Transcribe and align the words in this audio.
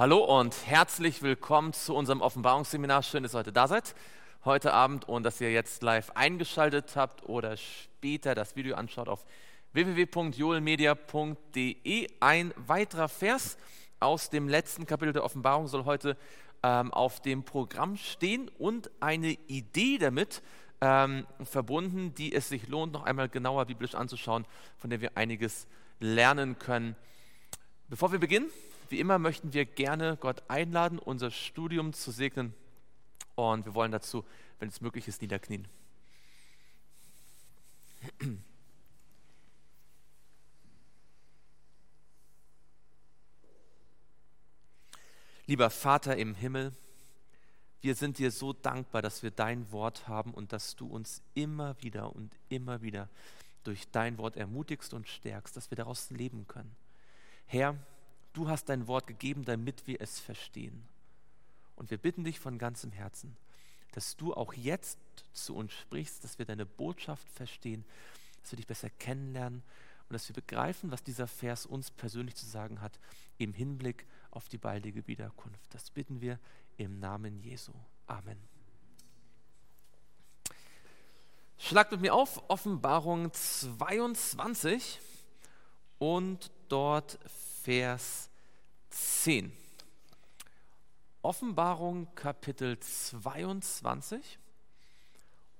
Hallo 0.00 0.24
und 0.24 0.66
herzlich 0.66 1.20
willkommen 1.20 1.74
zu 1.74 1.94
unserem 1.94 2.22
Offenbarungsseminar. 2.22 3.02
Schön, 3.02 3.22
dass 3.22 3.34
ihr 3.34 3.40
heute 3.40 3.52
da 3.52 3.68
seid, 3.68 3.94
heute 4.46 4.72
Abend 4.72 5.06
und 5.06 5.24
dass 5.24 5.42
ihr 5.42 5.52
jetzt 5.52 5.82
live 5.82 6.10
eingeschaltet 6.14 6.96
habt 6.96 7.28
oder 7.28 7.58
später 7.58 8.34
das 8.34 8.56
Video 8.56 8.76
anschaut 8.76 9.10
auf 9.10 9.26
www.joelmedia.de. 9.74 12.06
Ein 12.18 12.54
weiterer 12.56 13.10
Vers 13.10 13.58
aus 13.98 14.30
dem 14.30 14.48
letzten 14.48 14.86
Kapitel 14.86 15.12
der 15.12 15.22
Offenbarung 15.22 15.68
soll 15.68 15.84
heute 15.84 16.16
ähm, 16.62 16.94
auf 16.94 17.20
dem 17.20 17.44
Programm 17.44 17.98
stehen 17.98 18.50
und 18.58 18.90
eine 19.00 19.32
Idee 19.48 19.98
damit 19.98 20.40
ähm, 20.80 21.26
verbunden, 21.42 22.14
die 22.14 22.34
es 22.34 22.48
sich 22.48 22.68
lohnt, 22.68 22.94
noch 22.94 23.04
einmal 23.04 23.28
genauer 23.28 23.66
biblisch 23.66 23.94
anzuschauen, 23.94 24.46
von 24.78 24.88
der 24.88 25.02
wir 25.02 25.18
einiges 25.18 25.66
lernen 25.98 26.58
können. 26.58 26.96
Bevor 27.90 28.12
wir 28.12 28.18
beginnen, 28.18 28.48
wie 28.90 29.00
immer 29.00 29.18
möchten 29.18 29.52
wir 29.52 29.64
gerne 29.64 30.16
Gott 30.16 30.42
einladen, 30.48 30.98
unser 30.98 31.30
Studium 31.30 31.92
zu 31.92 32.10
segnen. 32.10 32.54
Und 33.36 33.64
wir 33.64 33.74
wollen 33.74 33.92
dazu, 33.92 34.24
wenn 34.58 34.68
es 34.68 34.80
möglich 34.80 35.06
ist, 35.08 35.22
niederknien. 35.22 35.68
Lieber 45.46 45.70
Vater 45.70 46.16
im 46.16 46.34
Himmel, 46.34 46.72
wir 47.80 47.94
sind 47.94 48.18
dir 48.18 48.30
so 48.30 48.52
dankbar, 48.52 49.02
dass 49.02 49.22
wir 49.22 49.30
dein 49.30 49.70
Wort 49.72 50.06
haben 50.06 50.34
und 50.34 50.52
dass 50.52 50.76
du 50.76 50.86
uns 50.86 51.22
immer 51.34 51.80
wieder 51.82 52.14
und 52.14 52.36
immer 52.48 52.82
wieder 52.82 53.08
durch 53.64 53.88
dein 53.90 54.18
Wort 54.18 54.36
ermutigst 54.36 54.92
und 54.94 55.08
stärkst, 55.08 55.56
dass 55.56 55.70
wir 55.70 55.76
daraus 55.76 56.10
leben 56.10 56.46
können. 56.46 56.74
Herr, 57.46 57.76
Du 58.32 58.48
hast 58.48 58.68
dein 58.68 58.86
Wort 58.86 59.06
gegeben, 59.06 59.44
damit 59.44 59.86
wir 59.86 60.00
es 60.00 60.20
verstehen. 60.20 60.82
Und 61.76 61.90
wir 61.90 61.98
bitten 61.98 62.24
dich 62.24 62.38
von 62.38 62.58
ganzem 62.58 62.92
Herzen, 62.92 63.36
dass 63.92 64.16
du 64.16 64.34
auch 64.34 64.52
jetzt 64.52 64.98
zu 65.32 65.54
uns 65.56 65.72
sprichst, 65.72 66.22
dass 66.22 66.38
wir 66.38 66.46
deine 66.46 66.66
Botschaft 66.66 67.28
verstehen, 67.28 67.84
dass 68.42 68.52
wir 68.52 68.56
dich 68.56 68.66
besser 68.66 68.90
kennenlernen 68.90 69.62
und 70.08 70.12
dass 70.12 70.28
wir 70.28 70.34
begreifen, 70.34 70.90
was 70.90 71.02
dieser 71.02 71.26
Vers 71.26 71.66
uns 71.66 71.90
persönlich 71.90 72.34
zu 72.34 72.46
sagen 72.46 72.80
hat 72.80 72.98
im 73.38 73.52
Hinblick 73.52 74.06
auf 74.30 74.48
die 74.48 74.58
baldige 74.58 75.06
Wiederkunft. 75.06 75.74
Das 75.74 75.90
bitten 75.90 76.20
wir 76.20 76.38
im 76.76 76.98
Namen 77.00 77.40
Jesu. 77.40 77.72
Amen. 78.06 78.38
Schlagt 81.58 81.92
mit 81.92 82.00
mir 82.00 82.14
auf 82.14 82.48
Offenbarung 82.48 83.32
22 83.32 85.00
und 85.98 86.50
dort 86.68 87.18
Vers 87.62 88.29
10. 88.90 89.52
Offenbarung 91.22 92.08
Kapitel 92.14 92.78
22 92.78 94.38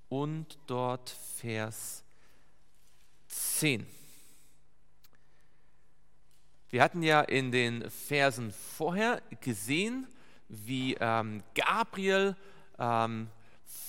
und 0.08 0.58
dort 0.66 1.10
Vers 1.36 2.02
10. 3.28 3.86
Wir 6.70 6.82
hatten 6.82 7.02
ja 7.02 7.20
in 7.20 7.52
den 7.52 7.90
Versen 7.90 8.52
vorher 8.52 9.22
gesehen, 9.40 10.06
wie 10.48 10.96
ähm, 11.00 11.42
Gabriel 11.54 12.36
ähm, 12.78 13.28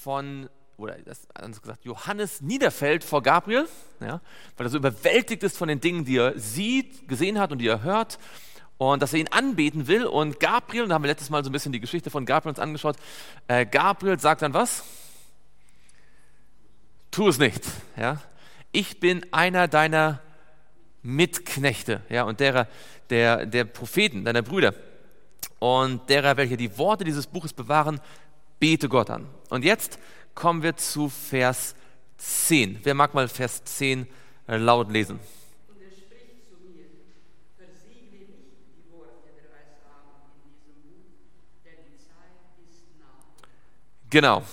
von 0.02 0.50
oder 0.78 0.98
anders 1.36 1.62
gesagt, 1.62 1.86
Johannes 1.86 2.42
niederfällt 2.42 3.04
vor 3.04 3.22
Gabriel, 3.22 3.68
ja, 4.00 4.20
weil 4.58 4.66
er 4.66 4.70
so 4.70 4.78
überwältigt 4.78 5.44
ist 5.44 5.56
von 5.56 5.68
den 5.68 5.80
Dingen, 5.80 6.06
die 6.06 6.18
er 6.18 6.38
sieht, 6.40 7.08
gesehen 7.08 7.40
hat 7.40 7.52
und 7.52 7.60
die 7.60 7.68
er 7.68 7.84
hört 7.84 8.18
und 8.90 9.00
dass 9.00 9.14
er 9.14 9.20
ihn 9.20 9.28
anbeten 9.28 9.88
will. 9.88 10.08
Und 10.08 10.40
Gabriel, 10.40 10.88
da 10.88 10.96
haben 10.96 11.04
wir 11.04 11.10
letztes 11.10 11.30
Mal 11.30 11.44
so 11.44 11.52
ein 11.52 11.54
bisschen 11.54 11.72
die 11.72 11.80
Geschichte 11.80 12.10
von 12.10 12.26
Gabriel 12.26 12.50
uns 12.50 12.60
angeschaut, 12.60 12.96
äh, 13.48 13.64
Gabriel 13.64 14.20
sagt 14.20 14.42
dann 14.42 14.56
was? 14.56 14.84
Tu 17.12 17.28
es 17.28 17.38
nicht. 17.38 17.64
Ja? 17.96 18.20
Ich 18.72 19.00
bin 19.00 19.24
einer 19.32 19.68
deiner 19.68 20.20
Mitknechte 21.04 22.02
ja, 22.10 22.24
und 22.24 22.40
derer, 22.40 22.68
der, 23.12 23.46
der 23.46 23.66
Propheten, 23.66 24.26
deiner 24.26 24.42
Brüder 24.42 24.74
und 25.60 26.10
derer, 26.10 26.38
welche 26.38 26.58
die 26.58 26.76
Worte 26.80 27.04
dieses 27.04 27.28
Buches 27.28 27.54
bewahren, 27.54 28.00
bete 28.60 28.90
Gott 28.90 29.12
an. 29.12 29.28
Und 29.50 29.64
jetzt 29.64 30.00
kommen 30.34 30.64
wir 30.64 30.76
zu 30.76 31.08
Vers 31.08 31.76
10. 32.18 32.80
Wer 32.82 32.96
mag 32.96 33.14
mal 33.14 33.28
Vers 33.28 33.64
10 33.64 34.08
äh, 34.48 34.58
laut 34.58 34.92
lesen? 34.92 35.20
Genau. 44.12 44.44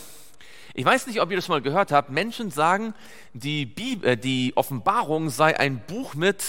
Ich 0.72 0.84
weiß 0.84 1.08
nicht, 1.08 1.20
ob 1.20 1.30
ihr 1.30 1.36
das 1.36 1.48
mal 1.48 1.60
gehört 1.60 1.90
habt. 1.90 2.10
Menschen 2.10 2.52
sagen, 2.52 2.94
die, 3.34 3.66
Bibel, 3.66 4.10
äh, 4.10 4.16
die 4.16 4.52
Offenbarung 4.56 5.28
sei 5.28 5.58
ein 5.58 5.82
Buch 5.86 6.14
mit 6.14 6.44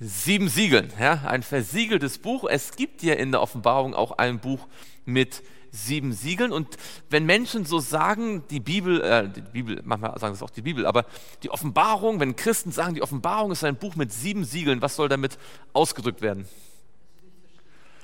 sieben 0.00 0.48
Siegeln, 0.48 0.90
ja, 0.98 1.22
ein 1.26 1.42
versiegeltes 1.42 2.18
Buch. 2.18 2.44
Es 2.48 2.74
gibt 2.76 3.02
ja 3.02 3.14
in 3.14 3.30
der 3.30 3.42
Offenbarung 3.42 3.94
auch 3.94 4.12
ein 4.12 4.40
Buch 4.40 4.66
mit 5.04 5.42
sieben 5.70 6.14
Siegeln. 6.14 6.52
Und 6.52 6.78
wenn 7.10 7.26
Menschen 7.26 7.66
so 7.66 7.80
sagen, 7.80 8.44
die 8.48 8.60
Bibel, 8.60 9.02
äh, 9.02 9.28
die 9.28 9.42
Bibel, 9.42 9.82
manchmal 9.84 10.18
sagen 10.18 10.32
das 10.32 10.42
auch 10.42 10.48
die 10.48 10.62
Bibel, 10.62 10.86
aber 10.86 11.04
die 11.42 11.50
Offenbarung, 11.50 12.20
wenn 12.20 12.36
Christen 12.36 12.72
sagen, 12.72 12.94
die 12.94 13.02
Offenbarung 13.02 13.52
ist 13.52 13.62
ein 13.62 13.76
Buch 13.76 13.96
mit 13.96 14.10
sieben 14.10 14.44
Siegeln, 14.44 14.80
was 14.80 14.96
soll 14.96 15.10
damit 15.10 15.36
ausgedrückt 15.74 16.22
werden? 16.22 16.48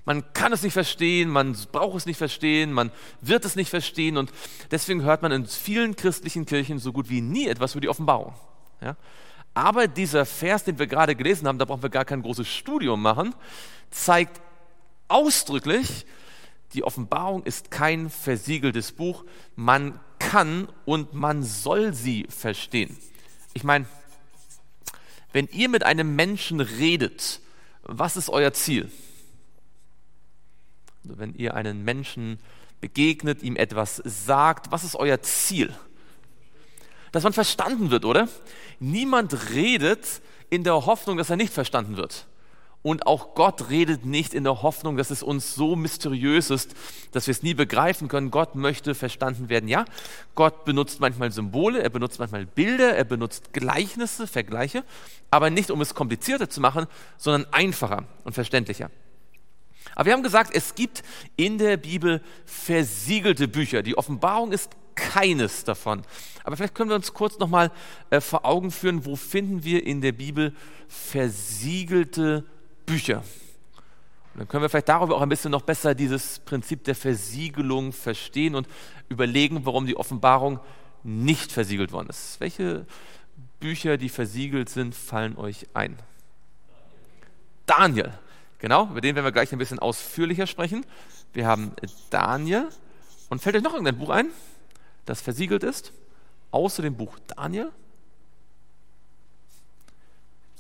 Man 0.05 0.33
kann 0.33 0.53
es 0.53 0.63
nicht 0.63 0.73
verstehen, 0.73 1.29
man 1.29 1.57
braucht 1.73 1.97
es 1.97 2.07
nicht 2.07 2.17
verstehen, 2.17 2.73
man 2.73 2.91
wird 3.21 3.45
es 3.45 3.57
nicht 3.57 3.71
verstehen 3.71 4.17
und 4.17 4.33
deswegen 4.71 5.03
hört 5.03 5.23
man 5.23 5.33
in 5.33 5.47
vielen 5.47 5.97
christlichen 5.97 6.47
Kirchen 6.47 6.79
so 6.79 6.93
gut 6.93 7.09
wie 7.09 7.21
nie 7.21 7.47
etwas 7.47 7.73
über 7.73 7.81
die 7.81 7.89
Offenbarung. 7.89 8.35
Ja? 8.81 8.97
Aber 9.55 9.89
dieser 9.89 10.27
Vers, 10.27 10.65
den 10.65 10.79
wir 10.79 10.87
gerade 10.87 11.17
gelesen 11.17 11.47
haben, 11.47 11.59
da 11.59 11.65
brauchen 11.65 11.83
wir 11.83 11.91
gar 11.91 12.05
kein 12.05 12.23
großes 12.23 12.49
Studium 12.49 13.03
machen, 13.03 13.35
zeigt 13.91 14.41
ausdrücklich, 15.09 16.07
die 16.73 16.85
Offenbarung 16.85 17.43
ist 17.43 17.71
kein 17.71 18.11
versiegeltes 18.11 18.93
Buch. 18.93 19.25
Man 19.57 19.99
kann 20.19 20.69
und 20.85 21.15
man 21.15 21.43
soll 21.43 21.95
sie 21.95 22.27
verstehen. 22.29 22.97
Ich 23.55 23.65
meine, 23.65 23.87
wenn 25.33 25.49
ihr 25.49 25.69
mit 25.69 25.83
einem 25.83 26.15
Menschen 26.15 26.61
redet, 26.61 27.41
was 27.83 28.17
ist 28.17 28.31
euer 28.31 28.53
Ziel? 28.53 28.91
Wenn 31.03 31.35
ihr 31.35 31.55
einen 31.55 31.85
Menschen 31.85 32.39
begegnet, 32.81 33.43
ihm 33.43 33.57
etwas 33.57 34.03
sagt, 34.05 34.71
was 34.71 34.85
ist 34.85 34.97
euer 34.97 35.21
Ziel? 35.23 35.75
Dass 37.13 37.25
man 37.25 37.33
verstanden 37.33 37.91
wird, 37.91 38.05
oder? 38.05 38.29
Niemand 38.79 39.51
redet 39.51 40.23
in 40.49 40.65
der 40.65 40.87
Hoffnung, 40.87 41.17
dass 41.17 41.31
er 41.31 41.37
nicht 41.37 41.53
verstanden 41.53 41.97
wird. 41.97 42.27
Und 42.83 43.07
auch 43.07 43.35
Gott 43.35 43.69
redet 43.69 44.07
nicht 44.07 44.33
in 44.33 44.45
der 44.45 44.63
Hoffnung, 44.63 44.97
dass 44.97 45.11
es 45.11 45.23
uns 45.23 45.55
so 45.55 45.77
mysteriös 45.77 46.49
ist, 46.49 46.75
dass 47.13 47.27
wir 47.27 47.33
es 47.33 47.43
nie 47.43 47.53
begreifen 47.53 48.09
können. 48.09 48.31
Gott 48.31 48.55
möchte 48.55 48.95
verstanden 48.95 49.51
werden. 49.51 49.69
Ja, 49.69 49.85
Gott 50.35 50.65
benutzt 50.65 50.99
manchmal 50.99 51.31
Symbole, 51.31 51.83
er 51.83 51.91
benutzt 51.91 52.19
manchmal 52.19 52.47
Bilder, 52.47 52.97
er 52.97 53.05
benutzt 53.05 53.53
Gleichnisse, 53.53 54.27
Vergleiche, 54.27 54.83
aber 55.31 55.51
nicht 55.51 55.71
um 55.71 55.83
es 55.83 55.95
komplizierter 55.95 56.49
zu 56.49 56.63
machen, 56.63 56.87
sondern 57.19 57.53
einfacher 57.53 58.05
und 58.25 58.33
verständlicher. 58.33 58.91
Aber 60.01 60.07
wir 60.07 60.13
haben 60.15 60.23
gesagt, 60.23 60.53
es 60.55 60.75
gibt 60.75 61.03
in 61.37 61.59
der 61.59 61.77
Bibel 61.77 62.23
versiegelte 62.47 63.47
Bücher. 63.47 63.83
Die 63.83 63.99
Offenbarung 63.99 64.51
ist 64.51 64.71
keines 64.95 65.63
davon. 65.65 66.05
Aber 66.43 66.57
vielleicht 66.57 66.75
können 66.75 66.89
wir 66.89 66.97
uns 66.97 67.13
kurz 67.13 67.39
nochmal 67.39 67.71
äh, 68.09 68.23
vor 68.23 68.47
Augen 68.47 68.71
führen, 68.71 69.05
wo 69.05 69.15
finden 69.15 69.63
wir 69.63 69.85
in 69.85 70.01
der 70.01 70.13
Bibel 70.13 70.55
versiegelte 70.89 72.47
Bücher. 72.87 73.19
Und 74.33 74.39
dann 74.39 74.49
können 74.49 74.63
wir 74.63 74.71
vielleicht 74.71 74.89
darüber 74.89 75.17
auch 75.17 75.21
ein 75.21 75.29
bisschen 75.29 75.51
noch 75.51 75.61
besser 75.61 75.95
dieses 75.95 76.39
Prinzip 76.39 76.83
der 76.85 76.95
Versiegelung 76.95 77.93
verstehen 77.93 78.55
und 78.55 78.69
überlegen, 79.11 79.67
warum 79.67 79.85
die 79.85 79.99
Offenbarung 79.99 80.61
nicht 81.03 81.53
versiegelt 81.53 81.93
worden 81.93 82.09
ist. 82.09 82.41
Welche 82.41 82.87
Bücher, 83.59 83.99
die 83.99 84.09
versiegelt 84.09 84.71
sind, 84.71 84.95
fallen 84.95 85.37
euch 85.37 85.67
ein? 85.75 85.99
Daniel. 87.67 88.15
Genau, 88.61 88.85
über 88.85 89.01
den 89.01 89.15
werden 89.15 89.25
wir 89.25 89.33
gleich 89.33 89.53
ein 89.53 89.59
bisschen 89.59 89.79
ausführlicher 89.79 90.47
sprechen. 90.47 90.85
Wir 91.33 91.47
haben 91.47 91.73
Daniel. 92.11 92.69
Und 93.31 93.41
fällt 93.41 93.57
euch 93.57 93.63
noch 93.63 93.73
irgendein 93.73 93.99
Buch 93.99 94.11
ein, 94.11 94.29
das 95.07 95.21
versiegelt 95.23 95.63
ist? 95.63 95.93
Außer 96.51 96.83
dem 96.83 96.97
Buch 96.97 97.19
Daniel? 97.27 97.71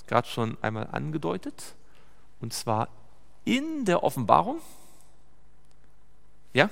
Gerade 0.06 0.28
schon 0.28 0.56
einmal 0.62 0.88
angedeutet. 0.90 1.74
Und 2.40 2.54
zwar 2.54 2.88
in 3.44 3.84
der 3.84 4.02
Offenbarung. 4.02 4.60
Ja? 6.52 6.70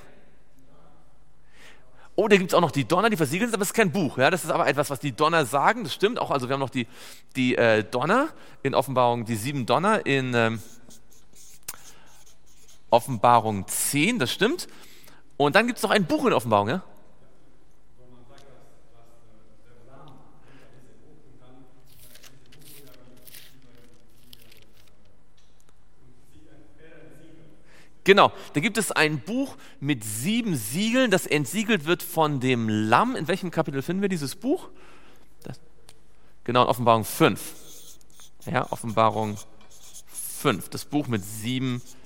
Oh, 2.15 2.27
da 2.27 2.37
gibt 2.37 2.51
es 2.51 2.53
auch 2.53 2.61
noch 2.61 2.71
die 2.71 2.85
Donner, 2.85 3.09
die 3.09 3.17
versiegelt 3.17 3.49
sind, 3.49 3.55
aber 3.55 3.63
es 3.63 3.69
ist 3.69 3.75
kein 3.75 3.91
Buch. 3.91 4.17
Ja? 4.17 4.29
Das 4.31 4.43
ist 4.43 4.49
aber 4.49 4.67
etwas, 4.67 4.89
was 4.89 4.99
die 4.99 5.11
Donner 5.11 5.45
sagen. 5.45 5.83
Das 5.83 5.93
stimmt 5.93 6.19
auch. 6.19 6.31
Also 6.31 6.49
wir 6.49 6.53
haben 6.53 6.59
noch 6.59 6.69
die, 6.69 6.87
die 7.35 7.55
äh, 7.55 7.83
Donner 7.83 8.29
in 8.63 8.73
Offenbarung, 8.73 9.25
die 9.25 9.35
sieben 9.35 9.65
Donner 9.65 10.05
in, 10.05 10.33
ähm, 10.33 10.61
Offenbarung 12.89 13.67
10, 13.67 14.19
das 14.19 14.31
stimmt. 14.31 14.67
Und 15.37 15.55
dann 15.55 15.67
gibt 15.67 15.77
es 15.77 15.83
noch 15.83 15.91
ein 15.91 16.05
Buch 16.05 16.25
in 16.25 16.33
Offenbarung, 16.33 16.69
ja? 16.69 16.83
Genau, 28.05 28.31
da 28.53 28.59
gibt 28.59 28.79
es 28.79 28.91
ein 28.91 29.19
Buch 29.19 29.55
mit 29.79 30.03
sieben 30.03 30.55
Siegeln, 30.55 31.11
das 31.11 31.27
entsiegelt 31.27 31.85
wird 31.85 32.01
von 32.01 32.39
dem 32.39 32.67
Lamm. 32.67 33.15
In 33.15 33.27
welchem 33.27 33.51
Kapitel 33.51 33.83
finden 33.83 34.01
wir 34.01 34.09
dieses 34.09 34.35
Buch? 34.35 34.69
Das, 35.43 35.59
genau, 36.43 36.63
in 36.63 36.69
Offenbarung 36.69 37.05
5. 37.05 37.39
Ja, 38.51 38.71
Offenbarung 38.71 39.37
5, 40.39 40.69
das 40.69 40.85
Buch 40.85 41.07
mit 41.07 41.23
sieben 41.23 41.81
Siegeln. 41.81 41.98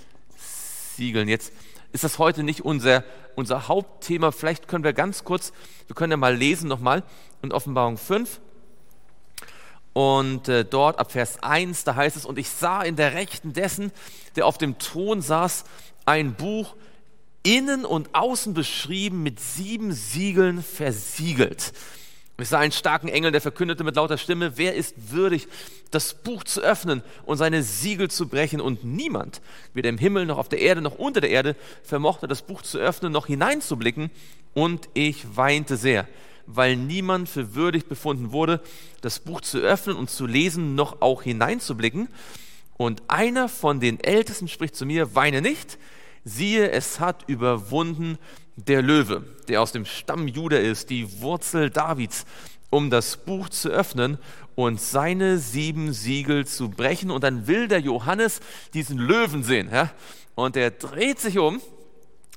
Jetzt 0.98 1.54
ist 1.92 2.04
das 2.04 2.20
heute 2.20 2.44
nicht 2.44 2.62
unser, 2.62 3.04
unser 3.36 3.68
Hauptthema. 3.68 4.32
Vielleicht 4.32 4.68
können 4.68 4.84
wir 4.84 4.94
ganz 4.94 5.24
kurz, 5.24 5.54
wir 5.88 5.96
können 5.96 6.12
ja 6.12 6.18
mal 6.18 6.36
lesen 6.36 6.68
nochmal 6.68 7.04
in 7.42 7.52
Offenbarung 7.52 7.98
5. 7.98 8.40
Und 9.94 10.50
äh, 10.50 10.66
dort 10.66 10.98
ab 11.00 11.12
Vers 11.12 11.42
1, 11.44 11.84
da 11.84 11.96
heißt 11.96 12.18
es, 12.18 12.26
und 12.26 12.40
ich 12.40 12.50
sah 12.50 12.82
in 12.82 12.96
der 12.96 13.14
Rechten 13.14 13.54
dessen, 13.54 13.92
der 14.36 14.48
auf 14.48 14.58
dem 14.58 14.80
Thron 14.80 15.22
saß, 15.22 15.66
ein 16.06 16.34
Buch 16.34 16.76
innen 17.44 17.86
und 17.86 18.16
außen 18.16 18.54
beschrieben 18.54 19.22
mit 19.22 19.40
sieben 19.40 19.92
Siegeln 19.92 20.64
versiegelt. 20.64 21.74
Ich 22.40 22.50
sah 22.50 22.60
einen 22.60 22.72
starken 22.72 23.10
Engel, 23.10 23.32
der 23.32 23.42
verkündete 23.42 23.84
mit 23.84 23.96
lauter 23.96 24.18
Stimme, 24.18 24.58
wer 24.58 24.74
ist 24.74 25.12
würdig, 25.12 25.48
das 25.92 26.16
Buch 26.16 26.44
zu 26.44 26.62
öffnen 26.62 27.04
und 27.26 27.38
seine 27.38 27.62
Siegel 27.62 28.10
zu 28.10 28.28
brechen. 28.28 28.60
Und 28.60 28.84
niemand, 28.84 29.40
weder 29.76 29.90
im 29.90 30.00
Himmel 30.00 30.26
noch 30.26 30.40
auf 30.40 30.50
der 30.50 30.60
Erde 30.60 30.82
noch 30.82 30.96
unter 30.96 31.22
der 31.22 31.30
Erde, 31.30 31.56
vermochte 31.84 32.28
das 32.28 32.42
Buch 32.42 32.64
zu 32.64 32.80
öffnen 32.80 33.12
noch 33.12 33.28
hineinzublicken. 33.28 34.10
Und 34.56 34.90
ich 34.96 35.38
weinte 35.38 35.78
sehr, 35.78 36.08
weil 36.48 36.76
niemand 36.76 37.30
für 37.30 37.54
würdig 37.54 37.86
befunden 37.86 38.32
wurde, 38.32 38.62
das 39.02 39.20
Buch 39.20 39.42
zu 39.42 39.60
öffnen 39.60 39.96
und 39.96 40.10
zu 40.10 40.26
lesen, 40.26 40.74
noch 40.74 41.02
auch 41.04 41.22
hineinzublicken. 41.22 42.08
Und 42.78 43.04
einer 43.10 43.48
von 43.48 43.80
den 43.80 44.00
Ältesten 44.00 44.48
spricht 44.48 44.76
zu 44.76 44.88
mir, 44.88 45.14
weine 45.14 45.44
nicht, 45.44 45.78
siehe, 46.26 46.72
es 46.72 47.00
hat 47.00 47.26
überwunden 47.28 48.18
der 48.56 48.82
Löwe, 48.82 49.24
der 49.48 49.62
aus 49.62 49.72
dem 49.72 49.86
Stamm 49.86 50.28
Juda 50.28 50.58
ist, 50.58 50.90
die 50.90 51.22
Wurzel 51.22 51.70
Davids, 51.70 52.26
um 52.70 52.90
das 52.90 53.18
Buch 53.18 53.50
zu 53.50 53.70
öffnen 53.70 54.18
und 54.56 54.80
seine 54.80 55.38
sieben 55.38 55.94
Siegel 55.94 56.46
zu 56.46 56.70
brechen. 56.70 57.12
Und 57.12 57.24
dann 57.24 57.48
will 57.48 57.68
der 57.68 57.80
Johannes 57.80 58.40
diesen 58.74 58.98
Löwen 58.98 59.44
sehen. 59.44 59.70
Ja? 59.72 59.92
Und 60.36 60.56
er 60.56 60.72
dreht 60.72 61.20
sich 61.20 61.38
um, 61.38 61.62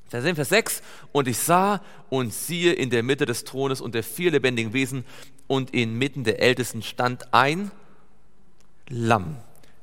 Vers 0.09 0.23
7, 0.23 0.35
Vers 0.35 0.49
6, 0.49 0.81
und 1.11 1.27
ich 1.27 1.37
sah 1.37 1.81
und 2.09 2.33
siehe 2.33 2.73
in 2.73 2.89
der 2.89 3.03
Mitte 3.03 3.25
des 3.25 3.43
Thrones 3.43 3.81
und 3.81 3.93
der 3.93 4.03
vier 4.03 4.31
lebendigen 4.31 4.73
Wesen 4.73 5.03
und 5.47 5.73
inmitten 5.73 6.23
der 6.23 6.41
Ältesten 6.41 6.81
stand 6.81 7.33
ein 7.33 7.71
Lamm 8.89 9.37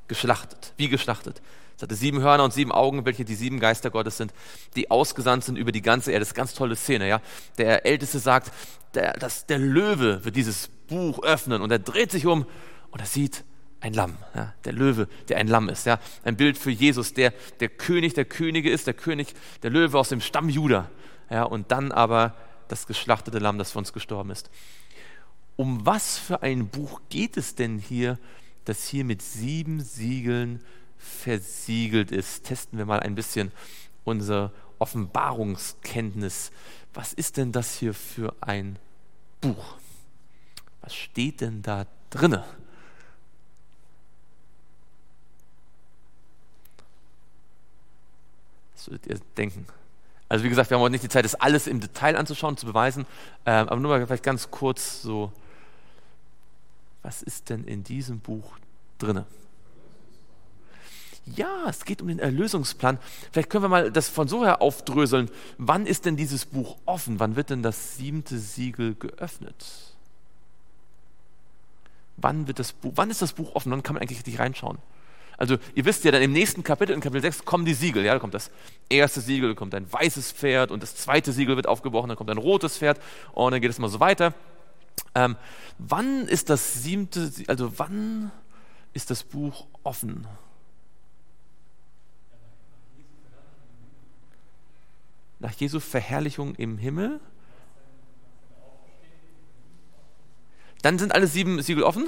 geschlachtet. 0.07 0.73
Wie 0.77 0.89
geschlachtet? 0.89 1.41
Es 1.75 1.81
hatte 1.81 1.95
sieben 1.95 2.21
Hörner 2.21 2.43
und 2.43 2.53
sieben 2.53 2.71
Augen, 2.71 3.05
welche 3.05 3.25
die 3.25 3.35
sieben 3.35 3.59
Geister 3.59 3.89
Gottes 3.89 4.17
sind, 4.17 4.33
die 4.75 4.89
ausgesandt 4.89 5.43
sind 5.43 5.57
über 5.57 5.71
die 5.71 5.81
ganze 5.81 6.11
Erde. 6.11 6.21
Das 6.21 6.29
ist 6.29 6.35
eine 6.35 6.41
ganz 6.41 6.53
tolle 6.53 6.75
Szene, 6.75 7.07
ja. 7.07 7.21
Der 7.57 7.85
Älteste 7.85 8.19
sagt, 8.19 8.51
der, 8.93 9.13
das, 9.13 9.45
der 9.45 9.59
Löwe 9.59 10.23
wird 10.23 10.35
dieses 10.35 10.69
Buch 10.87 11.21
öffnen 11.23 11.61
und 11.61 11.71
er 11.71 11.79
dreht 11.79 12.11
sich 12.11 12.25
um 12.25 12.45
und 12.91 12.99
er 12.99 13.05
sieht 13.05 13.43
ein 13.81 13.93
Lamm, 13.93 14.17
ja. 14.33 14.53
der 14.63 14.73
Löwe, 14.73 15.07
der 15.27 15.37
ein 15.37 15.47
Lamm 15.47 15.67
ist, 15.67 15.85
ja. 15.85 15.99
Ein 16.23 16.37
Bild 16.37 16.57
für 16.57 16.71
Jesus, 16.71 17.13
der 17.13 17.33
der 17.59 17.69
König 17.69 18.13
der 18.13 18.25
Könige 18.25 18.69
ist, 18.69 18.87
der 18.87 18.93
König, 18.93 19.33
der 19.61 19.69
Löwe 19.69 19.99
aus 19.99 20.09
dem 20.09 20.21
Stamm 20.21 20.47
Juda, 20.47 20.89
ja. 21.29 21.43
Und 21.43 21.71
dann 21.71 21.91
aber 21.91 22.35
das 22.69 22.87
geschlachtete 22.87 23.39
Lamm, 23.39 23.57
das 23.57 23.73
für 23.73 23.79
uns 23.79 23.91
gestorben 23.91 24.31
ist. 24.31 24.49
Um 25.57 25.85
was 25.85 26.17
für 26.17 26.41
ein 26.41 26.67
Buch 26.67 27.01
geht 27.09 27.37
es 27.37 27.55
denn 27.55 27.77
hier 27.77 28.17
das 28.65 28.87
hier 28.87 29.05
mit 29.05 29.21
sieben 29.21 29.79
Siegeln 29.79 30.61
versiegelt 31.05 32.11
ist. 32.11 32.43
Testen 32.45 32.77
wir 32.77 32.85
mal 32.85 32.99
ein 32.99 33.15
bisschen 33.15 33.51
unsere 34.03 34.51
Offenbarungskenntnis. 34.79 36.51
Was 36.93 37.13
ist 37.13 37.37
denn 37.37 37.51
das 37.51 37.75
hier 37.75 37.93
für 37.93 38.35
ein 38.41 38.77
Buch? 39.41 39.75
Was 40.81 40.95
steht 40.95 41.41
denn 41.41 41.61
da 41.61 41.85
drinne? 42.09 42.43
Was 48.75 48.87
würdet 48.87 49.07
ihr 49.07 49.19
denken? 49.37 49.65
Also 50.27 50.43
wie 50.43 50.49
gesagt, 50.49 50.69
wir 50.69 50.75
haben 50.75 50.83
heute 50.83 50.91
nicht 50.91 51.03
die 51.03 51.09
Zeit, 51.09 51.25
das 51.25 51.35
alles 51.35 51.67
im 51.67 51.79
Detail 51.79 52.17
anzuschauen, 52.17 52.57
zu 52.57 52.65
beweisen, 52.65 53.05
ähm, 53.45 53.69
aber 53.69 53.77
nur 53.77 53.91
mal 53.91 54.05
vielleicht 54.05 54.23
ganz 54.23 54.49
kurz 54.49 55.01
so 55.01 55.31
was 57.05 57.21
ist 57.21 57.51
denn 57.51 57.65
in 57.65 57.83
diesem 57.83 58.19
Buch 58.19 58.57
drin? 58.97 59.25
Ja, 61.25 61.67
es 61.67 61.85
geht 61.85 62.01
um 62.01 62.07
den 62.07 62.19
Erlösungsplan. 62.19 62.99
Vielleicht 63.31 63.49
können 63.49 63.63
wir 63.63 63.69
mal 63.69 63.91
das 63.91 64.09
von 64.09 64.27
so 64.27 64.45
her 64.45 64.61
aufdröseln. 64.61 65.31
Wann 65.57 65.87
ist 65.87 66.05
denn 66.05 66.17
dieses 66.17 66.45
Buch 66.45 66.77
offen? 66.85 67.19
Wann 67.19 67.35
wird 67.35 67.49
denn 67.49 67.63
das 67.63 67.97
siebte 67.97 68.37
Siegel 68.37 68.93
geöffnet? 68.95 69.65
Wann, 72.17 72.47
wird 72.47 72.59
das 72.59 72.73
Buch, 72.73 72.93
wann 72.95 73.09
ist 73.09 73.21
das 73.21 73.33
Buch 73.33 73.55
offen? 73.55 73.71
Wann 73.71 73.81
kann 73.81 73.95
man 73.95 74.01
eigentlich 74.01 74.19
richtig 74.19 74.39
reinschauen? 74.39 74.77
Also 75.37 75.57
ihr 75.73 75.83
wisst 75.83 76.05
ja, 76.05 76.11
dann 76.11 76.21
im 76.21 76.31
nächsten 76.31 76.63
Kapitel, 76.63 76.93
in 76.93 77.01
Kapitel 77.01 77.21
6, 77.21 77.43
kommen 77.43 77.65
die 77.65 77.73
Siegel. 77.73 78.05
Ja, 78.05 78.13
da 78.13 78.19
kommt 78.19 78.33
das 78.33 78.51
erste 78.87 79.19
Siegel, 79.19 79.49
da 79.49 79.55
kommt 79.55 79.75
ein 79.75 79.91
weißes 79.91 80.31
Pferd 80.31 80.71
und 80.71 80.81
das 80.81 80.95
zweite 80.95 81.33
Siegel 81.33 81.55
wird 81.55 81.67
aufgebrochen, 81.67 82.07
dann 82.07 82.17
kommt 82.17 82.29
ein 82.29 82.37
rotes 82.37 82.77
Pferd 82.77 83.01
und 83.33 83.51
dann 83.51 83.59
geht 83.59 83.71
es 83.71 83.79
mal 83.79 83.89
so 83.89 83.99
weiter. 83.99 84.33
Ähm, 85.13 85.35
wann 85.77 86.27
ist 86.27 86.49
das 86.49 86.83
siebte, 86.83 87.31
also 87.47 87.77
wann 87.77 88.31
ist 88.93 89.11
das 89.11 89.23
Buch 89.23 89.65
offen? 89.83 90.25
Nach 95.45 95.53
Jesu 95.53 95.79
Verherrlichung 95.79 96.55
im 96.55 96.79
Himmel? 96.79 97.19
Dann 100.81 100.97
sind 100.97 101.13
alle 101.13 101.27
sieben 101.27 101.61
Siegel 101.61 101.83
offen? 101.83 102.07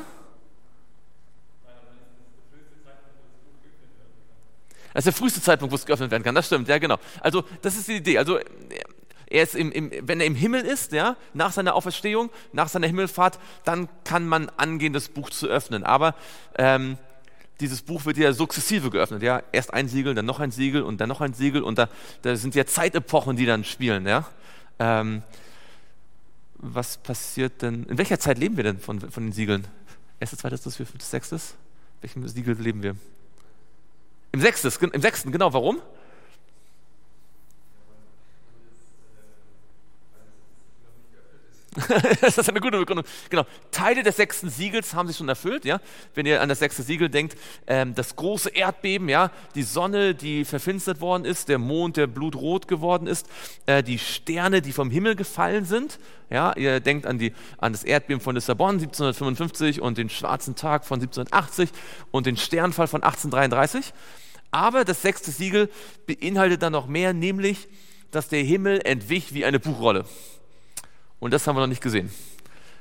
Das 4.91 5.01
ist 5.01 5.05
der 5.05 5.13
früheste 5.13 5.39
Zeitpunkt, 5.39 5.71
wo 5.71 5.75
es 5.75 5.85
geöffnet 5.85 6.09
werden 6.09 6.23
kann. 6.23 6.33
Das 6.33 6.47
stimmt, 6.47 6.67
ja 6.67 6.79
genau. 6.79 6.97
Also 7.19 7.43
das 7.61 7.77
ist 7.77 7.87
die 7.87 7.97
Idee. 7.97 8.17
Also 8.17 8.39
er 9.27 9.43
ist 9.43 9.53
im, 9.53 9.71
im, 9.71 9.91
wenn 10.01 10.19
er 10.19 10.25
im 10.25 10.33
Himmel 10.33 10.65
ist, 10.65 10.91
ja, 10.91 11.15
nach 11.35 11.51
seiner 11.51 11.75
Auferstehung, 11.75 12.31
nach 12.53 12.69
seiner 12.69 12.87
Himmelfahrt, 12.87 13.37
dann 13.65 13.87
kann 14.03 14.27
man 14.27 14.49
angehen, 14.57 14.93
das 14.93 15.09
Buch 15.09 15.29
zu 15.29 15.45
öffnen. 15.45 15.83
Aber 15.83 16.15
ähm, 16.57 16.97
dieses 17.59 17.81
Buch 17.81 18.05
wird 18.05 18.17
ja 18.17 18.33
sukzessive 18.33 18.89
geöffnet. 18.89 19.23
Ja? 19.23 19.41
Erst 19.51 19.73
ein 19.73 19.87
Siegel, 19.87 20.13
dann 20.15 20.25
noch 20.25 20.39
ein 20.39 20.51
Siegel 20.51 20.83
und 20.83 21.01
dann 21.01 21.09
noch 21.09 21.21
ein 21.21 21.33
Siegel. 21.33 21.63
Und 21.63 21.77
da, 21.77 21.89
da 22.21 22.35
sind 22.35 22.55
ja 22.55 22.65
Zeitepochen, 22.65 23.35
die 23.35 23.45
dann 23.45 23.63
spielen. 23.63 24.05
Ja? 24.05 24.27
Ähm, 24.79 25.23
was 26.55 26.97
passiert 26.97 27.61
denn? 27.61 27.83
In 27.85 27.97
welcher 27.97 28.19
Zeit 28.19 28.37
leben 28.37 28.57
wir 28.57 28.63
denn 28.63 28.79
von, 28.79 28.99
von 28.99 29.23
den 29.23 29.31
Siegeln? 29.31 29.67
Erstes, 30.19 30.39
zweites, 30.39 30.61
drittes, 30.61 30.77
viertes, 30.77 31.11
sechstes? 31.11 31.55
Welchem 32.01 32.27
Siegel 32.27 32.55
leben 32.59 32.83
wir? 32.83 32.95
Im 34.31 34.41
sechstes, 34.41 34.77
im 34.77 35.01
sechsten, 35.01 35.31
genau. 35.31 35.53
Warum? 35.53 35.81
das 42.21 42.37
ist 42.37 42.49
eine 42.49 42.59
gute 42.59 42.77
Begründung. 42.77 43.05
Genau. 43.29 43.45
Teile 43.71 44.01
des 44.01 44.15
sechsten 44.15 44.49
Siegels 44.49 44.93
haben 44.93 45.07
sich 45.07 45.17
schon 45.17 45.29
erfüllt, 45.29 45.63
ja. 45.65 45.79
Wenn 46.15 46.25
ihr 46.25 46.41
an 46.41 46.49
das 46.49 46.59
sechste 46.59 46.81
Siegel 46.81 47.09
denkt, 47.09 47.37
ähm, 47.67 47.93
das 47.93 48.15
große 48.15 48.49
Erdbeben, 48.49 49.09
ja, 49.09 49.31
die 49.53 49.63
Sonne, 49.63 50.15
die 50.15 50.43
verfinstert 50.45 51.01
worden 51.01 51.25
ist, 51.25 51.49
der 51.49 51.59
Mond, 51.59 51.97
der 51.97 52.07
blutrot 52.07 52.67
geworden 52.67 53.07
ist, 53.07 53.27
äh, 53.67 53.83
die 53.83 53.99
Sterne, 53.99 54.61
die 54.61 54.71
vom 54.71 54.89
Himmel 54.89 55.15
gefallen 55.15 55.65
sind, 55.65 55.99
ja. 56.29 56.53
Ihr 56.55 56.79
denkt 56.79 57.05
an 57.05 57.19
die, 57.19 57.33
an 57.57 57.73
das 57.73 57.83
Erdbeben 57.83 58.21
von 58.21 58.35
Lissabon 58.35 58.75
1755 58.75 59.81
und 59.81 59.97
den 59.97 60.09
schwarzen 60.09 60.55
Tag 60.55 60.85
von 60.85 60.99
1780 60.99 61.69
und 62.11 62.25
den 62.25 62.37
Sternfall 62.37 62.87
von 62.87 63.03
1833. 63.03 63.93
Aber 64.49 64.83
das 64.85 65.01
sechste 65.01 65.29
Siegel 65.31 65.69
beinhaltet 66.07 66.63
dann 66.63 66.73
noch 66.73 66.87
mehr, 66.87 67.13
nämlich, 67.13 67.67
dass 68.11 68.29
der 68.29 68.41
Himmel 68.41 68.81
entwich 68.83 69.33
wie 69.33 69.45
eine 69.45 69.59
Buchrolle. 69.59 70.05
Und 71.19 71.33
das 71.33 71.47
haben 71.47 71.55
wir 71.55 71.61
noch 71.61 71.67
nicht 71.67 71.81
gesehen. 71.81 72.11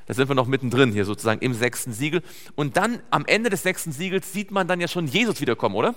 Da 0.06 0.14
sind 0.14 0.28
wir 0.28 0.34
noch 0.34 0.46
mittendrin 0.46 0.92
hier 0.92 1.04
sozusagen 1.04 1.40
im 1.40 1.52
sechsten 1.52 1.92
Siegel. 1.92 2.22
Und 2.54 2.76
dann 2.76 3.00
am 3.10 3.26
Ende 3.26 3.50
des 3.50 3.62
sechsten 3.62 3.92
Siegels 3.92 4.32
sieht 4.32 4.50
man 4.50 4.68
dann 4.68 4.80
ja 4.80 4.88
schon 4.88 5.06
Jesus 5.06 5.40
wiederkommen, 5.40 5.74
oder? 5.74 5.94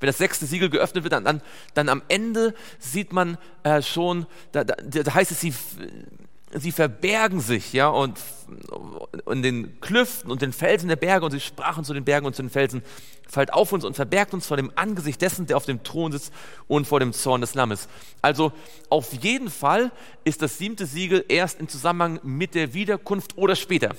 Wenn 0.00 0.06
das 0.06 0.18
sechste 0.18 0.46
Siegel 0.46 0.70
geöffnet 0.70 1.04
wird, 1.04 1.12
dann, 1.12 1.24
dann, 1.24 1.42
dann 1.74 1.88
am 1.88 2.02
Ende 2.08 2.54
sieht 2.78 3.12
man 3.12 3.38
äh, 3.62 3.82
schon, 3.82 4.26
da, 4.52 4.64
da, 4.64 4.74
da, 4.76 5.14
heißt 5.14 5.30
es, 5.30 5.40
sie, 5.40 5.54
sie 6.52 6.72
verbergen 6.72 7.40
sich, 7.40 7.72
ja, 7.72 7.88
und 7.88 8.18
in 9.30 9.42
den 9.42 9.80
Klüften 9.80 10.30
und 10.30 10.42
den 10.42 10.52
Felsen 10.52 10.88
der 10.88 10.96
Berge 10.96 11.24
und 11.24 11.30
sie 11.30 11.40
sprachen 11.40 11.84
zu 11.84 11.94
den 11.94 12.04
Bergen 12.04 12.26
und 12.26 12.34
zu 12.34 12.42
den 12.42 12.50
Felsen, 12.50 12.82
fallt 13.28 13.52
auf 13.52 13.72
uns 13.72 13.84
und 13.84 13.94
verbergt 13.94 14.34
uns 14.34 14.46
vor 14.46 14.56
dem 14.56 14.72
Angesicht 14.74 15.22
dessen, 15.22 15.46
der 15.46 15.56
auf 15.56 15.66
dem 15.66 15.84
Thron 15.84 16.10
sitzt 16.12 16.32
und 16.66 16.86
vor 16.86 16.98
dem 16.98 17.12
Zorn 17.12 17.40
des 17.40 17.54
Lammes. 17.54 17.88
Also 18.22 18.52
auf 18.88 19.12
jeden 19.12 19.50
Fall 19.50 19.92
ist 20.24 20.42
das 20.42 20.58
siebte 20.58 20.86
Siegel 20.86 21.24
erst 21.28 21.60
im 21.60 21.68
Zusammenhang 21.68 22.18
mit 22.24 22.54
der 22.54 22.74
Wiederkunft 22.74 23.38
oder 23.38 23.54
später. 23.54 23.94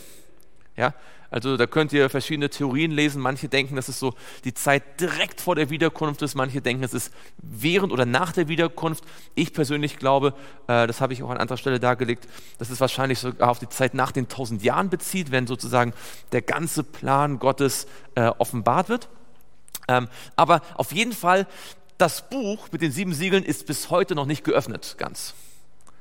Ja, 0.81 0.95
also 1.29 1.57
da 1.57 1.67
könnt 1.67 1.93
ihr 1.93 2.09
verschiedene 2.09 2.49
Theorien 2.49 2.89
lesen. 2.89 3.21
Manche 3.21 3.47
denken, 3.47 3.75
dass 3.75 3.87
es 3.87 3.99
so 3.99 4.15
die 4.45 4.55
Zeit 4.55 4.99
direkt 4.99 5.39
vor 5.39 5.53
der 5.53 5.69
Wiederkunft 5.69 6.23
ist. 6.23 6.33
Manche 6.33 6.59
denken, 6.59 6.83
es 6.83 6.95
ist 6.95 7.13
während 7.37 7.93
oder 7.93 8.07
nach 8.07 8.31
der 8.31 8.47
Wiederkunft. 8.47 9.03
Ich 9.35 9.53
persönlich 9.53 9.99
glaube, 9.99 10.33
äh, 10.65 10.87
das 10.87 10.99
habe 10.99 11.13
ich 11.13 11.21
auch 11.21 11.29
an 11.29 11.37
anderer 11.37 11.57
Stelle 11.57 11.79
dargelegt, 11.79 12.27
dass 12.57 12.71
es 12.71 12.81
wahrscheinlich 12.81 13.19
sogar 13.19 13.51
auf 13.51 13.59
die 13.59 13.69
Zeit 13.69 13.93
nach 13.93 14.11
den 14.11 14.27
tausend 14.27 14.63
Jahren 14.63 14.89
bezieht, 14.89 15.29
wenn 15.29 15.45
sozusagen 15.45 15.93
der 16.31 16.41
ganze 16.41 16.81
Plan 16.81 17.37
Gottes 17.37 17.85
äh, 18.15 18.31
offenbart 18.39 18.89
wird. 18.89 19.07
Ähm, 19.87 20.07
aber 20.35 20.63
auf 20.73 20.93
jeden 20.93 21.13
Fall, 21.13 21.45
das 21.99 22.27
Buch 22.27 22.69
mit 22.71 22.81
den 22.81 22.91
sieben 22.91 23.13
Siegeln 23.13 23.43
ist 23.43 23.67
bis 23.67 23.91
heute 23.91 24.15
noch 24.15 24.25
nicht 24.25 24.43
geöffnet, 24.43 24.95
ganz. 24.97 25.35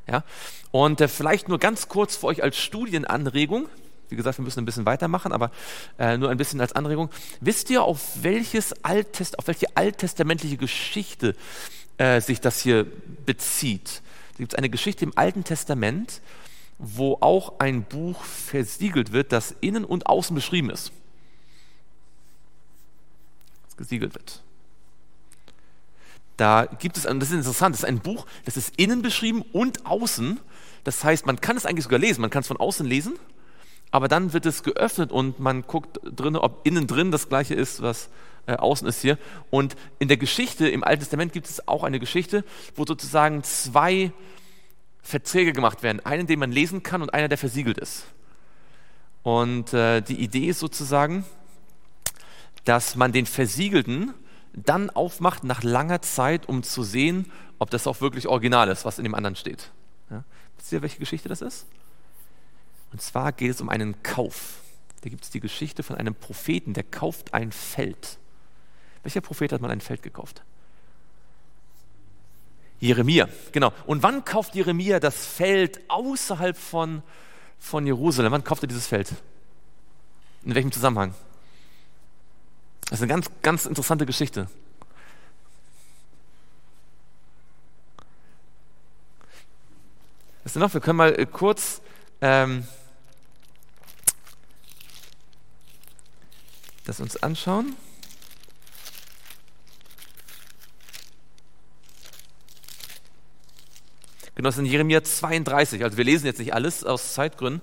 Ja? 0.07 0.25
Und 0.71 1.03
äh, 1.03 1.09
vielleicht 1.09 1.51
nur 1.51 1.59
ganz 1.59 1.89
kurz 1.89 2.17
für 2.17 2.29
euch 2.29 2.43
als 2.43 2.57
Studienanregung. 2.57 3.69
Wie 4.11 4.17
gesagt, 4.17 4.39
wir 4.39 4.45
müssen 4.45 4.61
ein 4.61 4.65
bisschen 4.65 4.87
weitermachen, 4.87 5.33
aber 5.33 5.53
äh, 5.99 6.17
nur 6.17 6.31
ein 6.31 6.37
bisschen 6.37 6.61
als 6.61 6.73
Anregung. 6.73 7.11
Wisst 7.41 7.71
ihr, 7.71 7.83
auf, 7.83 8.01
welches 8.23 8.73
Alttest, 8.85 9.39
auf 9.39 9.47
welche 9.47 9.77
alttestamentliche 9.77 10.57
Geschichte 10.57 11.37
äh, 11.97 12.21
sich 12.21 12.41
das 12.41 12.61
hier 12.61 12.87
bezieht? 13.25 14.03
Da 14.33 14.39
gibt 14.39 14.53
es 14.53 14.59
eine 14.59 14.69
Geschichte 14.69 15.05
im 15.05 15.17
Alten 15.17 15.45
Testament, 15.45 16.21
wo 16.79 17.19
auch 17.21 17.61
ein 17.61 17.85
Buch 17.85 18.25
versiegelt 18.25 19.13
wird, 19.13 19.33
das 19.33 19.55
innen 19.61 19.85
und 19.85 20.07
außen 20.07 20.35
beschrieben 20.35 20.71
ist. 20.71 20.91
Das 23.67 23.77
gesiegelt 23.77 24.15
wird. 24.15 24.43
Da 26.37 26.65
gibt 26.65 26.97
es, 26.97 27.03
das 27.05 27.13
ist 27.13 27.33
interessant, 27.33 27.75
das 27.75 27.83
ist 27.83 27.89
ein 27.89 28.01
Buch, 28.01 28.27
das 28.47 28.57
ist 28.57 28.75
innen 28.77 29.03
beschrieben 29.03 29.45
und 29.53 29.87
außen. 29.87 30.41
Das 30.83 31.05
heißt, 31.05 31.27
man 31.27 31.41
kann 31.41 31.57
es 31.57 31.67
eigentlich 31.67 31.85
sogar 31.85 31.99
lesen, 32.01 32.23
man 32.23 32.31
kann 32.31 32.41
es 32.41 32.49
von 32.49 32.57
außen 32.57 32.87
lesen 32.87 33.13
aber 33.91 34.09
dann 34.09 34.33
wird 34.33 34.47
es 34.47 34.63
geöffnet 34.63 35.13
und 35.13 35.41
man 35.41 35.63
guckt 35.63 36.01
drin, 36.05 36.37
ob 36.37 36.67
innen 36.67 36.87
drin 36.87 37.11
das 37.11 37.29
gleiche 37.29 37.55
ist, 37.55 37.83
was 37.83 38.09
äh, 38.47 38.55
außen 38.55 38.87
ist 38.87 39.01
hier. 39.03 39.19
Und 39.51 39.77
in 39.99 40.09
der 40.09 40.17
Geschichte, 40.17 40.69
im 40.69 40.85
Alten 40.85 41.01
Testament 41.01 41.33
gibt 41.33 41.49
es 41.49 41.67
auch 41.67 41.85
eine 41.85 41.99
Geschichte, 41.99 42.45
wo 42.77 42.85
sozusagen 42.85 43.43
zwei 43.43 44.13
Verträge 45.03 45.53
gemacht 45.53 45.83
werden. 45.83 46.05
Einen, 46.05 46.27
den 46.27 46.39
man 46.39 46.53
lesen 46.53 46.83
kann 46.83 47.03
und 47.03 47.13
einer, 47.13 47.29
der 47.29 47.39
versiegelt 47.39 47.79
ist. 47.79 48.05
Und 49.23 49.75
äh, 49.75 50.01
die 50.01 50.21
Idee 50.21 50.47
ist 50.47 50.61
sozusagen, 50.61 51.25
dass 52.65 52.97
man 52.97 53.13
den 53.13 53.27
Versiegelten 53.27 54.15
dann 54.53 54.91
aufmacht 54.91 55.45
nach 55.45 55.63
langer 55.63 56.03
Zeit, 56.03 56.49
um 56.49 56.63
zu 56.63 56.83
sehen, 56.83 57.31
ob 57.59 57.71
das 57.71 57.87
auch 57.87 58.01
wirklich 58.01 58.27
original 58.27 58.69
ist, 58.69 58.85
was 58.85 58.99
in 58.99 59.05
dem 59.05 59.15
anderen 59.15 59.37
steht. 59.37 59.71
Ja? 60.11 60.25
Wisst 60.57 60.73
ihr, 60.73 60.83
welche 60.83 60.99
Geschichte 60.99 61.29
das 61.29 61.43
ist? 61.43 61.67
Und 62.93 63.01
zwar 63.01 63.33
geht 63.33 63.51
es 63.51 63.61
um 63.61 63.69
einen 63.69 64.03
Kauf. 64.03 64.61
Da 65.03 65.09
gibt 65.09 65.25
es 65.25 65.31
die 65.31 65.41
Geschichte 65.41 65.83
von 65.83 65.97
einem 65.97 66.15
Propheten, 66.15 66.75
der 66.75 66.85
kauft 66.85 67.33
ein 67.33 67.53
Feld. 67.53 68.19
Welcher 69.03 69.21
Prophet 69.21 69.53
hat 69.53 69.61
mal 69.61 69.71
ein 69.71 69.81
Feld 69.81 70.03
gekauft? 70.03 70.43
Jeremia, 72.81 73.29
genau. 73.53 73.73
Und 73.87 74.03
wann 74.03 74.25
kauft 74.25 74.55
Jeremia 74.55 75.01
das 75.01 75.27
Feld 75.27 75.81
außerhalb 75.89 76.57
von, 76.57 77.03
von 77.59 77.87
Jerusalem? 77.87 78.33
Wann 78.33 78.45
kauft 78.45 78.65
er 78.65 78.69
dieses 78.69 78.87
Feld? 78.87 79.13
In 80.45 80.55
welchem 80.55 80.73
Zusammenhang? 80.73 81.15
Das 82.89 82.99
ist 82.99 83.03
eine 83.03 83.13
ganz, 83.13 83.31
ganz 83.43 83.67
interessante 83.67 84.07
Geschichte. 84.07 84.49
Was 90.43 90.57
ist 90.57 90.61
noch? 90.61 90.73
Wir 90.73 90.81
können 90.81 90.97
mal 90.97 91.19
äh, 91.19 91.27
kurz 91.27 91.83
ähm, 92.23 92.67
das 96.85 97.01
uns 97.01 97.23
anschauen. 97.23 97.77
Genau, 104.35 104.49
das 104.49 104.57
ist 104.57 104.61
in 104.61 104.67
Jeremia 104.67 105.03
32. 105.03 105.85
Also 105.85 105.97
wir 105.99 106.05
lesen 106.05 106.27
jetzt 106.27 106.39
nicht 106.39 106.55
alles 106.55 106.83
aus 106.83 107.13
Zeitgründen. 107.13 107.61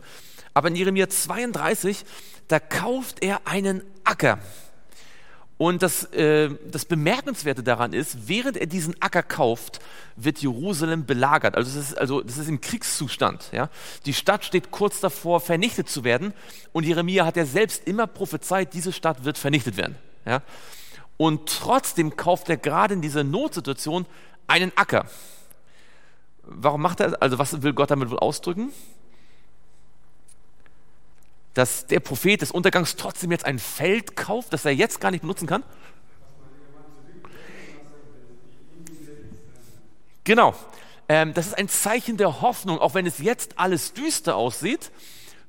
Aber 0.54 0.68
in 0.68 0.76
Jeremia 0.76 1.10
32, 1.10 2.06
da 2.48 2.60
kauft 2.60 3.24
er 3.24 3.48
einen 3.48 3.84
Acker. 4.04 4.40
Und 5.58 5.82
das, 5.82 6.04
äh, 6.14 6.52
das 6.72 6.86
Bemerkenswerte 6.86 7.64
daran 7.64 7.94
ist, 7.94 8.28
während 8.28 8.58
er 8.58 8.68
diesen 8.68 9.02
Acker 9.02 9.24
kauft, 9.24 9.80
wird 10.16 10.38
Jerusalem 10.40 11.06
belagert. 11.06 11.56
Also 11.56 11.76
das 11.76 11.90
ist, 11.90 11.98
also 11.98 12.22
das 12.22 12.38
ist 12.38 12.48
im 12.48 12.62
Kriegszustand. 12.62 13.50
Ja? 13.52 13.70
Die 14.06 14.14
Stadt 14.14 14.46
steht 14.46 14.70
kurz 14.70 15.00
davor, 15.00 15.40
vernichtet 15.40 15.90
zu 15.90 16.04
werden. 16.04 16.34
Und 16.74 16.86
Jeremia 16.86 17.26
hat 17.26 17.38
ja 17.38 17.46
selbst 17.46 17.88
immer 17.88 18.06
prophezeit, 18.06 18.74
diese 18.74 18.94
Stadt 18.94 19.26
wird 19.26 19.40
vernichtet 19.40 19.78
werden. 19.78 19.96
Ja? 20.26 20.44
Und 21.18 21.50
trotzdem 21.50 22.16
kauft 22.16 22.50
er 22.50 22.58
gerade 22.58 22.94
in 22.94 23.02
dieser 23.02 23.24
Notsituation 23.24 24.06
einen 24.46 24.72
Acker. 24.76 25.08
Warum 26.44 26.82
macht 26.82 27.00
er, 27.00 27.20
also 27.22 27.40
was 27.40 27.64
will 27.64 27.74
Gott 27.74 27.90
damit 27.90 28.12
wohl 28.12 28.20
ausdrücken? 28.20 28.72
Dass 31.58 31.88
der 31.88 32.00
Prophet 32.00 32.42
des 32.42 32.52
Untergangs 32.52 32.96
trotzdem 32.98 33.32
jetzt 33.32 33.46
ein 33.46 33.58
Feld 33.58 34.16
kauft, 34.16 34.54
das 34.54 34.64
er 34.64 34.74
jetzt 34.74 35.02
gar 35.02 35.10
nicht 35.10 35.22
benutzen 35.22 35.48
kann? 35.48 35.64
Genau. 40.24 40.54
Ähm, 41.10 41.34
das 41.34 41.48
ist 41.48 41.58
ein 41.58 41.68
Zeichen 41.68 42.18
der 42.18 42.42
Hoffnung. 42.42 42.78
Auch 42.78 42.94
wenn 42.94 43.08
es 43.08 43.18
jetzt 43.18 43.58
alles 43.58 43.94
düster 43.94 44.36
aussieht, 44.36 44.92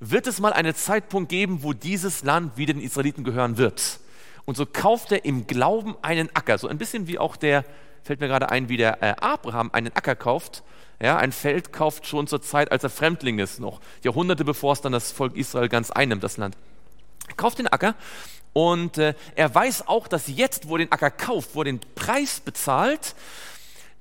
wird 0.01 0.27
es 0.27 0.41
mal 0.41 0.53
einen 0.55 0.75
Zeitpunkt 0.75 1.29
geben, 1.29 1.63
wo 1.63 1.75
dieses 1.75 2.23
Land 2.23 2.57
wieder 2.57 2.73
den 2.73 2.83
Israeliten 2.83 3.25
gehören 3.25 3.59
wird. 3.59 3.99
Und 4.47 4.57
so 4.57 4.65
kauft 4.65 5.13
er 5.13 5.27
im 5.27 5.47
Glauben 5.47 5.95
einen 6.01 6.35
Acker. 6.35 6.57
So 6.57 6.69
ein 6.69 6.79
bisschen 6.79 7.07
wie 7.07 7.19
auch 7.19 7.37
der, 7.37 7.67
fällt 8.03 8.21
mir 8.21 8.29
gerade 8.29 8.51
ein, 8.51 8.71
wie 8.71 8.79
der 8.79 9.03
äh, 9.03 9.15
Abraham 9.21 9.71
einen 9.75 9.95
Acker 9.95 10.17
kauft 10.17 10.63
ja, 11.01 11.17
ein 11.17 11.33
Feld 11.33 11.73
kauft 11.73 12.07
schon 12.07 12.27
zur 12.27 12.43
Zeit, 12.43 12.73
als 12.73 12.83
er 12.83 12.91
Fremdling 12.91 13.39
ist, 13.39 13.61
noch 13.61 13.81
Jahrhunderte 14.03 14.45
bevor 14.45 14.73
es 14.73 14.81
dann 14.81 14.93
das 14.93 15.13
Volk 15.13 15.37
Israel 15.37 15.69
ganz 15.69 15.91
einnimmt, 15.91 16.25
das 16.25 16.37
Land. 16.37 16.57
Er 17.29 17.35
kauft 17.35 17.59
den 17.59 17.69
Acker 17.69 17.95
und 18.53 18.99
äh, 18.99 19.15
er 19.37 19.55
weiß 19.55 19.87
auch, 19.87 20.09
dass 20.09 20.27
jetzt, 20.27 20.69
wo 20.69 20.75
er 20.75 20.79
den 20.79 20.93
Acker 20.93 21.11
kauft, 21.11 21.51
wo 21.55 21.61
er 21.61 21.67
den 21.67 21.81
Preis 21.95 22.41
bezahlt, 22.41 23.15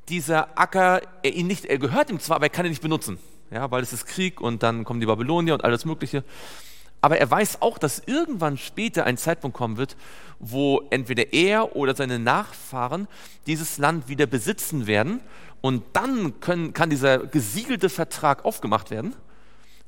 dieser 0.10 0.58
Acker, 0.58 1.02
er 1.22 1.34
ihn 1.34 1.48
nicht, 1.48 1.66
er 1.66 1.78
gehört 1.78 2.10
ihm 2.10 2.20
zwar, 2.20 2.38
aber 2.38 2.46
er 2.46 2.50
kann 2.50 2.66
ihn 2.66 2.72
nicht 2.72 2.82
benutzen, 2.82 3.20
ja, 3.52 3.70
weil 3.70 3.84
es 3.84 3.94
ist 3.94 4.08
Krieg 4.08 4.42
und 4.42 4.64
dann 4.64 4.84
kommen 4.84 5.00
die 5.00 5.06
Babylonier 5.06 5.54
und 5.54 5.64
alles 5.64 5.86
Mögliche. 5.86 6.24
Aber 7.00 7.20
er 7.20 7.30
weiß 7.30 7.62
auch, 7.62 7.78
dass 7.78 8.00
irgendwann 8.00 8.58
später 8.58 9.06
ein 9.06 9.18
Zeitpunkt 9.18 9.56
kommen 9.56 9.78
wird, 9.78 9.96
wo 10.40 10.82
entweder 10.90 11.32
er 11.34 11.76
oder 11.76 11.96
seine 11.96 12.18
Nachfahren 12.18 13.08
dieses 13.46 13.78
Land 13.78 14.08
wieder 14.08 14.26
besitzen 14.26 14.88
werden 14.88 15.22
und 15.62 15.84
dann 15.94 16.40
können, 16.40 16.74
kann 16.74 16.90
dieser 16.90 17.20
gesiegelte 17.20 17.90
Vertrag 17.90 18.46
aufgemacht 18.46 18.92
werden. 18.92 19.16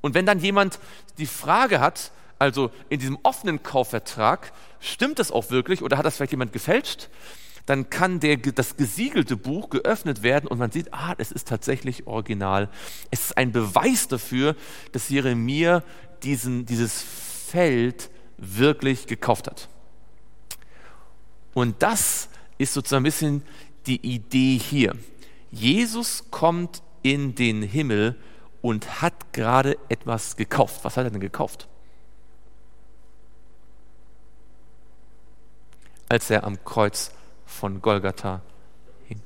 Und 0.02 0.14
wenn 0.14 0.26
dann 0.26 0.40
jemand 0.40 0.80
die 1.18 1.26
Frage 1.26 1.80
hat, 1.80 2.12
also 2.40 2.72
in 2.88 3.00
diesem 3.00 3.20
offenen 3.24 3.64
Kaufvertrag, 3.64 4.54
stimmt 4.80 5.20
das 5.20 5.32
auch 5.32 5.52
wirklich 5.52 5.82
oder 5.82 5.98
hat 5.98 6.06
das 6.06 6.16
vielleicht 6.16 6.32
jemand 6.32 6.54
gefälscht? 6.54 7.10
Dann 7.66 7.90
kann 7.90 8.20
der, 8.20 8.38
das 8.38 8.78
gesiegelte 8.78 9.36
Buch 9.36 9.70
geöffnet 9.70 10.24
werden 10.24 10.48
und 10.48 10.58
man 10.58 10.72
sieht, 10.72 10.94
ah, 10.94 11.14
es 11.18 11.32
ist 11.32 11.48
tatsächlich 11.48 12.08
original. 12.08 12.70
Es 13.12 13.26
ist 13.26 13.38
ein 13.38 13.52
Beweis 13.52 14.08
dafür, 14.08 14.56
dass 14.94 15.10
Jeremia 15.10 15.84
diesen, 16.24 16.66
dieses 16.66 17.04
Feld 17.48 18.10
wirklich 18.38 19.06
gekauft 19.06 19.48
hat. 19.48 19.68
Und 21.54 21.84
das 21.84 22.30
ist 22.58 22.74
sozusagen 22.74 23.02
ein 23.02 23.04
bisschen 23.04 23.44
die 23.86 24.02
Idee 24.02 24.58
hier. 24.58 24.96
Jesus 25.52 26.30
kommt 26.32 26.82
in 27.02 27.36
den 27.36 27.62
Himmel 27.62 28.16
und 28.62 29.02
hat 29.02 29.34
gerade 29.34 29.78
etwas 29.90 30.36
gekauft. 30.36 30.84
Was 30.84 30.98
hat 30.98 31.06
er 31.06 31.12
denn 31.12 31.20
gekauft? 31.20 31.68
Als 36.08 36.30
er 36.30 36.44
am 36.44 36.64
Kreuz 36.66 37.12
von 37.46 37.82
Golgatha 37.82 38.42
hing. 39.08 39.22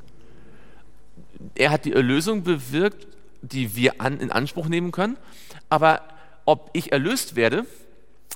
Er 1.56 1.72
hat 1.72 1.86
die 1.86 1.94
Erlösung 1.94 2.44
bewirkt, 2.44 3.08
die 3.42 3.76
wir 3.76 4.00
an, 4.02 4.20
in 4.20 4.32
Anspruch 4.32 4.68
nehmen 4.68 4.92
können. 4.92 5.18
Aber 5.70 6.02
ob 6.46 6.70
ich 6.74 6.92
erlöst 6.92 7.36
werde, 7.36 7.66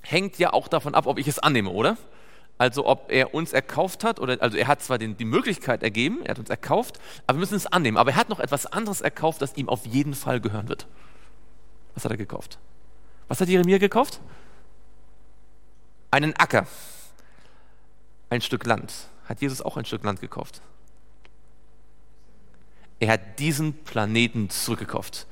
hängt 0.01 0.39
ja 0.39 0.53
auch 0.53 0.67
davon 0.67 0.95
ab, 0.95 1.07
ob 1.07 1.17
ich 1.17 1.27
es 1.27 1.39
annehme, 1.39 1.69
oder? 1.69 1.97
Also 2.57 2.87
ob 2.87 3.11
er 3.11 3.33
uns 3.33 3.53
erkauft 3.53 4.03
hat, 4.03 4.19
oder 4.19 4.41
also 4.41 4.57
er 4.57 4.67
hat 4.67 4.81
zwar 4.81 4.97
den, 4.97 5.15
die 5.15 5.25
Möglichkeit 5.25 5.83
ergeben, 5.83 6.23
er 6.23 6.31
hat 6.31 6.39
uns 6.39 6.49
erkauft, 6.49 6.99
aber 7.27 7.37
wir 7.37 7.41
müssen 7.41 7.55
es 7.55 7.67
annehmen. 7.67 7.97
Aber 7.97 8.11
er 8.11 8.15
hat 8.15 8.29
noch 8.29 8.39
etwas 8.39 8.65
anderes 8.65 9.01
erkauft, 9.01 9.41
das 9.41 9.55
ihm 9.57 9.69
auf 9.69 9.85
jeden 9.85 10.15
Fall 10.15 10.41
gehören 10.41 10.67
wird. 10.67 10.87
Was 11.93 12.03
hat 12.03 12.11
er 12.11 12.17
gekauft? 12.17 12.57
Was 13.27 13.41
hat 13.41 13.47
Jeremia 13.47 13.77
gekauft? 13.77 14.19
Einen 16.09 16.35
Acker, 16.35 16.65
ein 18.29 18.41
Stück 18.41 18.65
Land. 18.65 18.93
Hat 19.25 19.41
Jesus 19.41 19.61
auch 19.61 19.77
ein 19.77 19.85
Stück 19.85 20.03
Land 20.03 20.21
gekauft? 20.21 20.61
Er 22.99 23.11
hat 23.11 23.39
diesen 23.39 23.73
Planeten 23.83 24.49
zurückgekauft. 24.49 25.27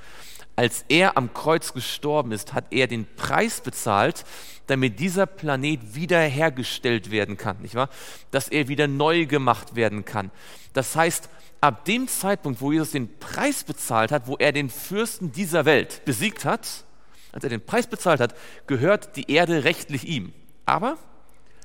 Als 0.56 0.86
er 0.88 1.18
am 1.18 1.34
Kreuz 1.34 1.74
gestorben 1.74 2.32
ist, 2.32 2.54
hat 2.54 2.66
er 2.72 2.88
den 2.88 3.06
Preis 3.16 3.62
bezahlt, 3.62 4.24
damit 4.68 5.00
dieser 5.00 5.26
Planet 5.26 5.96
wiederhergestellt 5.96 7.12
werden 7.12 7.38
kann, 7.38 7.62
nicht 7.62 7.76
wahr? 7.76 7.90
Dass 8.32 8.48
er 8.48 8.68
wieder 8.68 8.88
neu 8.88 9.26
gemacht 9.26 9.76
werden 9.76 10.06
kann. 10.06 10.32
Das 10.74 10.96
heißt, 10.96 11.30
ab 11.62 11.86
dem 11.86 12.08
Zeitpunkt, 12.08 12.62
wo 12.62 12.72
Jesus 12.72 12.92
den 12.92 13.20
Preis 13.20 13.64
bezahlt 13.64 14.12
hat, 14.12 14.28
wo 14.28 14.38
er 14.38 14.52
den 14.52 14.70
Fürsten 14.70 15.32
dieser 15.32 15.66
Welt 15.66 16.04
besiegt 16.06 16.46
hat, 16.46 16.86
als 17.32 17.44
er 17.44 17.50
den 17.50 17.66
Preis 17.66 17.88
bezahlt 17.88 18.22
hat, 18.22 18.36
gehört 18.66 19.18
die 19.18 19.30
Erde 19.30 19.66
rechtlich 19.66 20.08
ihm. 20.08 20.32
Aber 20.66 20.98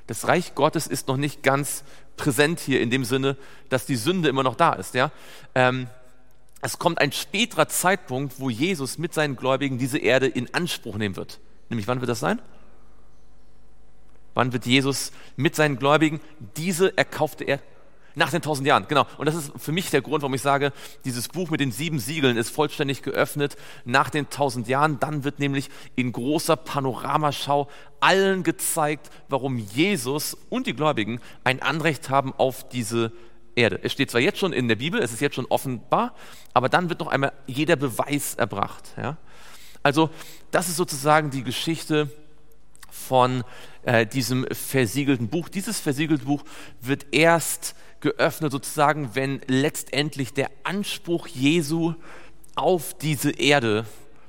das 0.07 0.27
Reich 0.27 0.53
Gottes 0.53 0.87
ist 0.87 1.07
noch 1.07 1.17
nicht 1.17 1.43
ganz 1.43 1.83
präsent 2.17 2.59
hier 2.59 2.81
in 2.81 2.89
dem 2.89 3.05
Sinne, 3.05 3.37
dass 3.69 3.85
die 3.85 3.95
Sünde 3.95 4.27
immer 4.27 4.43
noch 4.43 4.55
da 4.55 4.73
ist. 4.73 4.93
Ja? 4.93 5.11
Ähm, 5.55 5.87
es 6.61 6.79
kommt 6.79 6.99
ein 6.99 7.11
späterer 7.11 7.67
Zeitpunkt, 7.67 8.39
wo 8.39 8.49
Jesus 8.49 8.97
mit 8.97 9.13
seinen 9.13 9.35
Gläubigen 9.35 9.77
diese 9.77 9.97
Erde 9.97 10.27
in 10.27 10.53
Anspruch 10.53 10.97
nehmen 10.97 11.15
wird. 11.15 11.39
Nämlich 11.69 11.87
wann 11.87 12.01
wird 12.01 12.09
das 12.09 12.19
sein? 12.19 12.41
Wann 14.33 14.53
wird 14.53 14.65
Jesus 14.65 15.11
mit 15.35 15.55
seinen 15.55 15.77
Gläubigen 15.77 16.21
diese 16.55 16.97
erkaufte 16.97 17.43
Erde? 17.43 17.63
Nach 18.13 18.29
den 18.29 18.41
tausend 18.41 18.67
Jahren, 18.67 18.87
genau. 18.89 19.07
Und 19.17 19.25
das 19.25 19.35
ist 19.35 19.51
für 19.57 19.71
mich 19.71 19.89
der 19.89 20.01
Grund, 20.01 20.21
warum 20.21 20.33
ich 20.33 20.41
sage, 20.41 20.73
dieses 21.05 21.29
Buch 21.29 21.49
mit 21.49 21.61
den 21.61 21.71
sieben 21.71 21.97
Siegeln 21.99 22.35
ist 22.35 22.49
vollständig 22.49 23.03
geöffnet 23.03 23.55
nach 23.85 24.09
den 24.09 24.29
tausend 24.29 24.67
Jahren. 24.67 24.99
Dann 24.99 25.23
wird 25.23 25.39
nämlich 25.39 25.69
in 25.95 26.11
großer 26.11 26.57
Panoramaschau 26.57 27.69
allen 28.01 28.43
gezeigt, 28.43 29.09
warum 29.29 29.57
Jesus 29.57 30.37
und 30.49 30.67
die 30.67 30.75
Gläubigen 30.75 31.21
ein 31.45 31.61
Anrecht 31.61 32.09
haben 32.09 32.33
auf 32.37 32.67
diese 32.67 33.13
Erde. 33.61 33.79
Es 33.83 33.91
steht 33.91 34.11
zwar 34.11 34.21
jetzt 34.21 34.39
schon 34.39 34.53
in 34.53 34.67
der 34.67 34.75
Bibel, 34.75 35.01
es 35.01 35.13
ist 35.13 35.21
jetzt 35.21 35.35
schon 35.35 35.45
offenbar, 35.45 36.15
aber 36.53 36.69
dann 36.69 36.89
wird 36.89 36.99
noch 36.99 37.07
einmal 37.07 37.31
jeder 37.47 37.75
Beweis 37.75 38.35
erbracht. 38.35 38.93
Ja? 38.97 39.17
Also 39.83 40.09
das 40.51 40.67
ist 40.67 40.77
sozusagen 40.77 41.29
die 41.29 41.43
Geschichte 41.43 42.09
von 42.89 43.43
äh, 43.83 44.05
diesem 44.05 44.45
versiegelten 44.51 45.29
Buch. 45.29 45.49
Dieses 45.49 45.79
versiegelte 45.79 46.25
Buch 46.25 46.43
wird 46.81 47.07
erst 47.11 47.75
geöffnet 47.99 48.51
sozusagen, 48.51 49.11
wenn 49.13 49.41
letztendlich 49.47 50.33
der 50.33 50.49
Anspruch 50.63 51.27
Jesu 51.27 51.93
auf 52.55 52.95
diese 52.97 53.31
Erde 53.31 53.85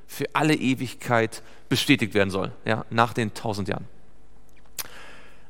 für 0.07 0.27
alle 0.35 0.55
Ewigkeit 0.55 1.43
bestätigt 1.69 2.15
werden 2.15 2.31
soll, 2.31 2.53
ja, 2.65 2.85
nach 2.91 3.15
den 3.15 3.33
tausend 3.35 3.69
Jahren. 3.69 3.87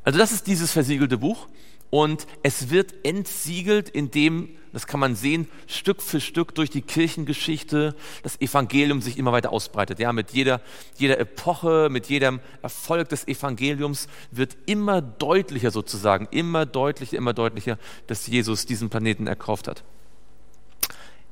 Also 0.05 0.19
das 0.19 0.33
ist 0.33 0.47
dieses 0.47 0.73
versiegelte 0.73 1.19
Buch 1.19 1.49
und 1.93 2.27
es 2.43 2.71
wird 2.71 2.95
entsiegelt, 3.05 3.91
indem, 3.91 4.49
das 4.73 4.87
kann 4.87 4.99
man 4.99 5.15
sehen, 5.15 5.47
Stück 5.67 6.01
für 6.01 6.23
Stück 6.23 6.55
durch 6.55 6.71
die 6.71 6.81
Kirchengeschichte 6.81 7.95
das 8.23 8.41
Evangelium 8.41 9.03
sich 9.03 9.19
immer 9.19 9.31
weiter 9.31 9.53
ausbreitet. 9.53 9.99
Ja, 9.99 10.15
mit 10.15 10.31
jeder, 10.31 10.63
jeder 10.97 11.21
Epoche, 11.21 11.89
mit 11.91 12.07
jedem 12.07 12.41
Erfolg 12.63 13.11
des 13.11 13.29
Evangeliums 13.29 14.09
wird 14.31 14.57
immer 14.65 15.03
deutlicher 15.03 15.71
sozusagen, 15.71 16.29
immer 16.31 16.65
deutlicher, 16.65 17.19
immer 17.19 17.35
deutlicher, 17.35 17.79
dass 18.07 18.27
Jesus 18.27 18.65
diesen 18.65 18.89
Planeten 18.89 19.27
erkauft 19.27 19.69
hat. 19.69 19.85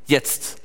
Jetzt 0.06 0.60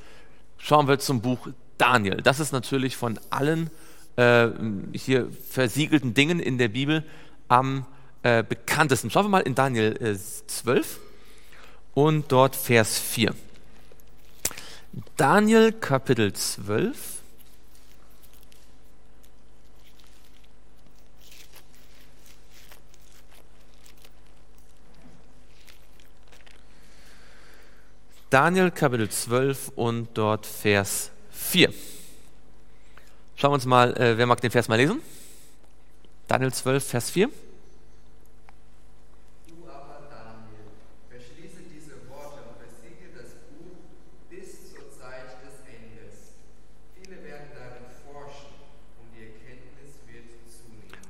schauen 0.58 0.88
wir 0.88 0.98
zum 0.98 1.22
Buch 1.22 1.48
Daniel. 1.78 2.20
Das 2.20 2.38
ist 2.38 2.52
natürlich 2.52 2.98
von 2.98 3.18
allen 3.30 3.70
äh, 4.16 4.48
hier 4.92 5.30
versiegelten 5.48 6.12
Dingen 6.12 6.38
in 6.38 6.58
der 6.58 6.68
Bibel 6.68 7.02
am 7.48 7.86
äh, 8.26 8.42
bekanntesten. 8.42 9.08
Schauen 9.08 9.26
wir 9.26 9.28
mal 9.28 9.40
in 9.42 9.54
Daniel 9.54 9.96
äh, 10.02 10.16
12 10.16 10.98
und 11.94 12.32
dort 12.32 12.56
Vers 12.56 12.98
4. 12.98 13.32
Daniel 15.16 15.70
Kapitel 15.70 16.32
12. 16.32 16.96
Daniel 28.28 28.72
Kapitel 28.72 29.08
12 29.08 29.68
und 29.76 30.08
dort 30.14 30.46
Vers 30.46 31.12
4. 31.30 31.72
Schauen 33.36 33.50
wir 33.52 33.54
uns 33.54 33.66
mal, 33.66 33.96
äh, 33.96 34.18
wer 34.18 34.26
mag 34.26 34.40
den 34.40 34.50
Vers 34.50 34.66
mal 34.66 34.74
lesen? 34.74 35.00
Daniel 36.26 36.52
12, 36.52 36.84
Vers 36.84 37.10
4. 37.10 37.30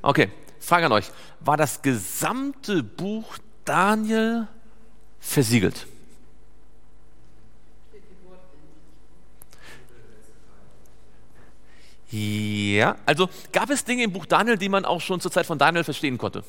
Okay, 0.07 0.31
Frage 0.61 0.87
an 0.87 0.93
euch. 0.93 1.11
War 1.41 1.57
das 1.57 1.83
gesamte 1.83 2.85
Buch 2.85 3.39
Daniel 3.65 4.47
versiegelt? 5.19 5.89
Ja, 12.09 12.95
also 13.05 13.29
gab 13.51 13.69
es 13.71 13.83
Dinge 13.83 14.05
im 14.05 14.13
Buch 14.13 14.27
Daniel, 14.27 14.57
die 14.57 14.69
man 14.69 14.85
auch 14.85 15.01
schon 15.01 15.21
zur 15.21 15.33
Zeit 15.33 15.45
von 15.45 15.59
Daniel 15.59 15.83
verstehen 15.83 16.19
konnte? 16.19 16.45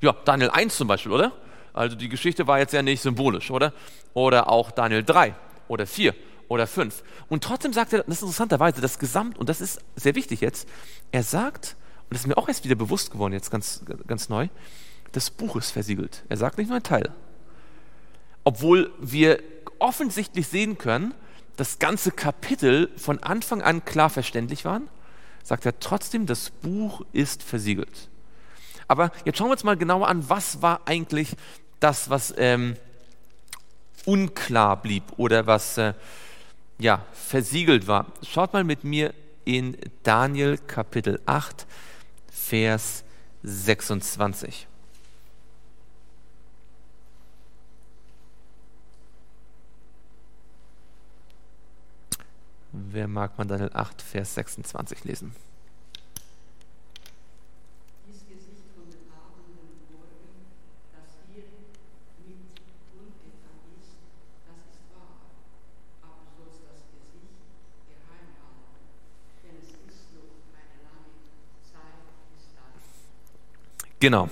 Ja, 0.00 0.16
Daniel 0.24 0.48
1 0.48 0.74
zum 0.74 0.88
Beispiel, 0.88 1.12
oder? 1.12 1.32
Also 1.74 1.94
die 1.94 2.08
Geschichte 2.08 2.46
war 2.46 2.58
jetzt 2.58 2.72
ja 2.72 2.80
nicht 2.80 3.02
symbolisch, 3.02 3.50
oder? 3.50 3.74
Oder 4.14 4.48
auch 4.48 4.70
Daniel 4.70 5.04
3 5.04 5.34
oder 5.68 5.86
4 5.86 6.14
oder 6.48 6.66
5. 6.66 7.02
Und 7.28 7.44
trotzdem 7.44 7.72
sagt 7.72 7.92
er, 7.92 8.04
das 8.04 8.16
ist 8.16 8.22
interessanterweise, 8.22 8.80
das 8.80 8.98
Gesamt, 8.98 9.38
und 9.38 9.48
das 9.48 9.60
ist 9.60 9.80
sehr 9.96 10.14
wichtig 10.14 10.40
jetzt, 10.40 10.68
er 11.12 11.22
sagt, 11.22 11.76
und 12.04 12.14
das 12.14 12.20
ist 12.20 12.26
mir 12.26 12.36
auch 12.36 12.48
erst 12.48 12.64
wieder 12.64 12.74
bewusst 12.74 13.10
geworden, 13.10 13.32
jetzt 13.32 13.50
ganz, 13.50 13.82
ganz 14.06 14.28
neu, 14.28 14.48
das 15.12 15.30
Buch 15.30 15.56
ist 15.56 15.70
versiegelt. 15.70 16.24
Er 16.28 16.36
sagt 16.36 16.58
nicht 16.58 16.68
nur 16.68 16.76
ein 16.76 16.82
Teil. 16.82 17.12
Obwohl 18.42 18.92
wir 18.98 19.42
offensichtlich 19.78 20.48
sehen 20.48 20.76
können, 20.76 21.14
dass 21.56 21.78
ganze 21.78 22.10
Kapitel 22.10 22.90
von 22.96 23.22
Anfang 23.22 23.62
an 23.62 23.84
klar 23.84 24.10
verständlich 24.10 24.64
waren, 24.64 24.88
sagt 25.42 25.66
er 25.66 25.78
trotzdem, 25.78 26.26
das 26.26 26.50
Buch 26.50 27.02
ist 27.12 27.42
versiegelt. 27.42 28.08
Aber 28.88 29.12
jetzt 29.24 29.38
schauen 29.38 29.48
wir 29.48 29.52
uns 29.52 29.64
mal 29.64 29.76
genauer 29.76 30.08
an, 30.08 30.28
was 30.28 30.62
war 30.62 30.82
eigentlich 30.86 31.36
das, 31.80 32.10
was 32.10 32.34
ähm, 32.36 32.76
unklar 34.04 34.80
blieb 34.80 35.04
oder 35.16 35.46
was 35.46 35.78
äh, 35.78 35.94
ja, 36.78 37.04
versiegelt 37.12 37.86
war. 37.86 38.12
Schaut 38.22 38.52
mal 38.52 38.64
mit 38.64 38.84
mir 38.84 39.14
in 39.44 39.76
Daniel 40.02 40.58
Kapitel 40.58 41.20
8, 41.26 41.66
Vers 42.30 43.04
26. 43.42 44.66
Wer 52.72 53.06
mag 53.06 53.38
man 53.38 53.46
Daniel 53.46 53.70
8, 53.72 54.02
Vers 54.02 54.34
26 54.34 55.04
lesen? 55.04 55.34
Genau. 74.04 74.28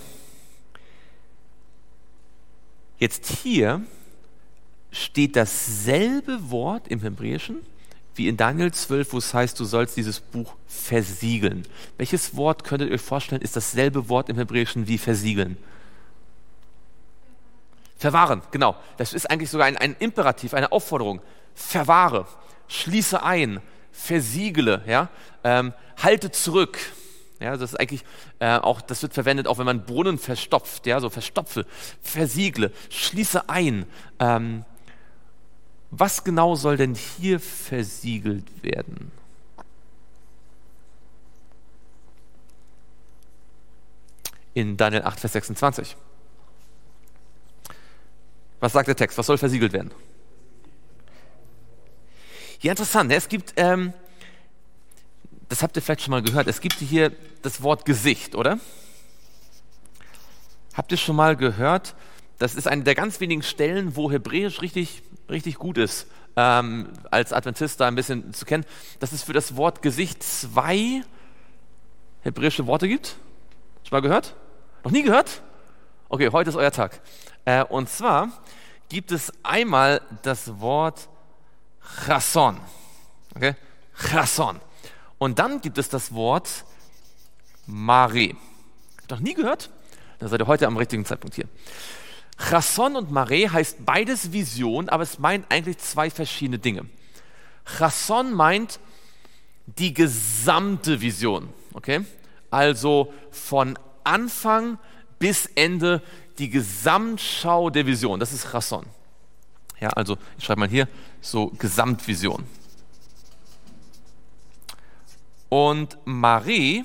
Jetzt 2.99 3.39
hier 3.43 3.81
steht 4.91 5.35
dasselbe 5.35 6.51
Wort 6.51 6.89
im 6.89 7.01
Hebräischen 7.01 7.65
wie 8.15 8.29
in 8.29 8.37
Daniel 8.37 8.71
12, 8.71 9.15
wo 9.15 9.17
es 9.17 9.33
heißt, 9.33 9.59
du 9.59 9.65
sollst 9.65 9.97
dieses 9.97 10.21
Buch 10.21 10.53
versiegeln. 10.67 11.67
Welches 11.97 12.37
Wort 12.37 12.65
könntet 12.65 12.91
ihr 12.91 12.97
euch 12.97 13.01
vorstellen, 13.01 13.41
ist 13.41 13.57
dasselbe 13.57 14.11
Wort 14.11 14.29
im 14.29 14.37
Hebräischen 14.37 14.89
wie 14.89 14.99
versiegeln? 14.99 15.57
Verwahren, 17.97 18.43
genau. 18.51 18.77
Das 18.99 19.15
ist 19.15 19.31
eigentlich 19.31 19.49
sogar 19.49 19.69
ein, 19.69 19.79
ein 19.79 19.97
Imperativ, 20.01 20.53
eine 20.53 20.71
Aufforderung. 20.71 21.23
Verwahre, 21.55 22.27
schließe 22.69 23.23
ein, 23.23 23.63
versiegele, 23.91 24.85
ja? 24.87 25.09
Ähm, 25.45 25.73
halte 25.97 26.31
zurück. 26.31 26.79
Ja, 27.43 27.57
das 27.57 27.73
ist 27.73 27.81
eigentlich 27.81 28.05
äh, 28.39 28.57
auch, 28.57 28.81
das 28.81 29.03
wird 29.03 29.15
verwendet, 29.15 29.49
auch 29.49 29.59
wenn 29.59 29.67
man 29.67 29.85
Brunnen 29.85 30.17
verstopft, 30.17 30.87
ja, 30.87 31.01
so 31.01 31.11
verstopfe, 31.11 31.67
versiegle, 32.01 32.73
schließe 32.89 33.49
ein. 33.49 33.87
Ähm, 34.21 34.65
was 35.91 36.23
genau 36.23 36.55
soll 36.55 36.77
denn 36.77 36.95
hier 36.95 37.41
versiegelt 37.41 38.63
werden? 38.63 39.11
In 44.55 44.77
Daniel 44.77 45.03
8, 45.03 45.19
Vers 45.19 45.33
26. 45.33 45.97
Was 48.61 48.73
sagt 48.73 48.87
der 48.87 48.97
Text? 48.97 49.19
Was 49.19 49.27
soll 49.27 49.39
versiegelt 49.39 49.73
werden? 49.73 49.91
Ja, 52.61 52.71
interessant. 52.71 53.11
Es 53.11 53.29
gibt, 53.29 53.55
ähm, 53.57 53.93
das 55.53 55.63
habt 55.63 55.77
ihr 55.77 55.83
vielleicht 55.83 56.01
schon 56.01 56.13
mal 56.13 56.23
gehört, 56.23 56.47
es 56.47 56.63
gibt 56.63 56.77
hier 56.77 57.13
das 57.43 57.63
Wort 57.63 57.85
Gesicht, 57.85 58.35
oder? 58.35 58.59
Habt 60.73 60.91
ihr 60.93 60.97
schon 60.97 61.15
mal 61.15 61.37
gehört? 61.37 61.95
Das 62.39 62.55
ist 62.55 62.67
eine 62.67 62.85
der 62.85 62.95
ganz 62.95 63.21
wenigen 63.21 63.43
Stellen, 63.43 63.95
wo 63.95 64.11
Hebräisch 64.11 64.63
richtig, 64.63 65.03
richtig 65.29 65.57
gut 65.57 65.77
ist, 65.77 66.07
ähm, 66.37 66.89
als 67.11 67.35
Adventist 67.35 67.79
da 67.81 67.87
ein 67.87 67.95
bisschen 67.95 68.33
zu 68.33 68.47
kennen, 68.47 68.65
dass 68.99 69.13
es 69.13 69.23
für 69.23 69.35
das 69.35 69.55
Wort 69.55 69.83
Gesicht 69.83 70.23
zwei 70.23 71.03
hebräische 72.23 72.67
Worte 72.67 72.89
gibt. 72.89 73.17
Schon 73.83 73.97
mal 73.97 74.01
gehört? 74.01 74.35
Noch 74.85 74.91
nie 74.91 75.03
gehört? 75.03 75.43
Okay, 76.09 76.31
heute 76.33 76.49
ist 76.49 76.57
euer 76.57 76.73
Tag. 76.73 77.03
Äh, 77.45 77.63
und 77.65 77.91
zwar 77.91 78.31
gibt 78.89 79.13
es 79.13 79.31
einmal 79.43 80.01
das 80.23 80.61
Wort 80.61 81.11
Chasson. 82.07 82.59
Okay? 83.37 83.55
Chasson. 83.95 84.59
Und 85.23 85.39
dann 85.39 85.61
gibt 85.61 85.79
es 85.79 85.89
das 85.89 86.13
Wort 86.15 86.65
Mare. 87.67 88.35
Noch 89.09 89.21
nie 89.21 89.35
gehört? 89.35 89.71
Dann 90.19 90.29
seid 90.29 90.41
ihr 90.41 90.49
heute 90.49 90.67
am 90.67 90.77
richtigen 90.77 91.05
Zeitpunkt 91.05 91.37
hier. 91.37 91.45
Chasson 92.37 92.97
und 92.97 93.13
Mare 93.13 93.53
heißt 93.53 93.87
beides 93.87 94.33
Vision, 94.33 94.89
aber 94.89 95.05
es 95.05 95.21
meint 95.21 95.47
eigentlich 95.49 95.79
zwei 95.79 96.11
verschiedene 96.11 96.59
Dinge. 96.59 96.87
Chasson 97.65 98.33
meint 98.33 98.81
die 99.67 99.95
gesamte 99.95 101.01
Vision. 101.01 101.51
Okay? 101.73 102.05
Also 102.51 103.15
von 103.31 103.79
Anfang 104.03 104.77
bis 105.21 105.47
Ende 105.55 106.03
die 106.39 106.51
Gesamtschau 106.51 107.71
der 107.71 107.87
Vision. 107.87 108.19
Das 108.19 108.33
ist 108.33 108.51
Chasson. 108.51 108.87
Ja, 109.79 109.91
also 109.91 110.19
ich 110.37 110.43
schreibe 110.45 110.59
mal 110.59 110.69
hier 110.69 110.89
so 111.21 111.47
Gesamtvision. 111.61 112.45
Und 115.53 115.99
Marie 116.07 116.83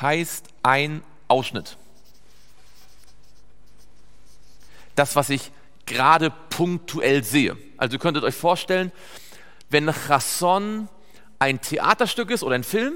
heißt 0.00 0.46
ein 0.62 1.02
Ausschnitt. 1.26 1.76
Das, 4.94 5.16
was 5.16 5.28
ich 5.28 5.50
gerade 5.86 6.30
punktuell 6.50 7.24
sehe. 7.24 7.56
Also 7.78 7.96
ihr 7.96 7.98
könntet 7.98 8.22
euch 8.22 8.36
vorstellen, 8.36 8.92
wenn 9.70 9.92
Chasson 9.92 10.88
ein 11.40 11.60
Theaterstück 11.60 12.30
ist 12.30 12.44
oder 12.44 12.54
ein 12.54 12.62
Film, 12.62 12.94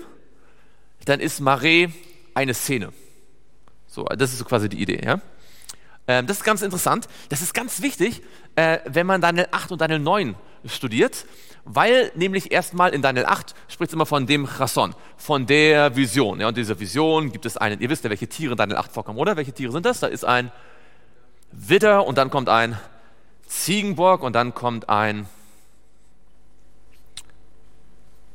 dann 1.07 1.19
ist 1.19 1.41
Marais 1.41 1.91
eine 2.35 2.55
Szene. 2.55 2.93
So, 3.89 4.05
das 4.05 4.31
ist 4.31 4.39
so 4.39 4.45
quasi 4.45 4.69
die 4.69 4.81
Idee. 4.81 5.05
Ja? 5.05 5.21
Ähm, 6.07 6.29
das 6.29 6.37
ist 6.37 6.45
ganz 6.45 6.63
interessant. 6.63 7.09
Das 7.31 7.43
ist 7.43 7.53
ganz 7.53 7.83
wichtig, 7.83 8.23
äh, 8.55 8.79
wenn 8.85 9.09
man 9.09 9.21
Daniel 9.21 9.49
8 9.51 9.73
und 9.73 9.81
Daniel 9.81 9.99
9 9.99 10.37
studiert, 10.67 11.27
weil 11.65 12.13
nämlich 12.15 12.53
erstmal 12.53 12.93
in 12.93 13.03
Daniel 13.03 13.27
8 13.27 13.55
spricht 13.69 13.91
es 13.91 13.95
immer 13.95 14.07
von 14.07 14.27
dem 14.27 14.47
Chasson, 14.47 14.95
von 15.17 15.47
der 15.47 15.97
Vision. 15.97 16.41
Ja, 16.41 16.49
und 16.49 16.57
diese 16.57 16.79
Vision 16.79 17.33
gibt 17.33 17.47
es 17.47 17.57
einen, 17.57 17.81
ihr 17.81 17.89
wisst 17.91 18.05
ja, 18.05 18.11
welche 18.11 18.29
Tiere 18.29 18.53
in 18.53 18.59
Daniel 18.59 18.79
8 18.79 18.93
vorkommen, 18.93 19.19
oder? 19.19 19.37
Welche 19.37 19.53
Tiere 19.53 19.73
sind 19.73 19.87
das? 19.87 20.01
Da 20.01 20.07
ist 20.07 20.25
ein 20.25 20.53
Widder 21.53 22.07
und 22.07 22.19
dann 22.19 22.31
kommt 22.31 22.49
ein 22.49 22.79
Ziegenbock 23.47 24.23
und 24.23 24.35
dann 24.35 24.55
kommt 24.55 24.89
ein, 24.89 25.27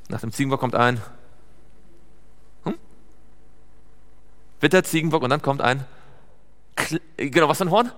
nach 0.08 0.22
dem 0.22 0.32
Ziegenbock 0.32 0.60
kommt 0.60 0.76
ein 0.76 1.02
hm? 2.64 2.76
Widder, 4.60 4.84
Ziegenbock 4.84 5.24
und 5.24 5.30
dann 5.30 5.42
kommt 5.42 5.62
ein 5.62 5.86
genau, 7.18 7.50
was 7.50 7.58
für 7.58 7.66
ein 7.66 7.72
Horn? 7.72 7.92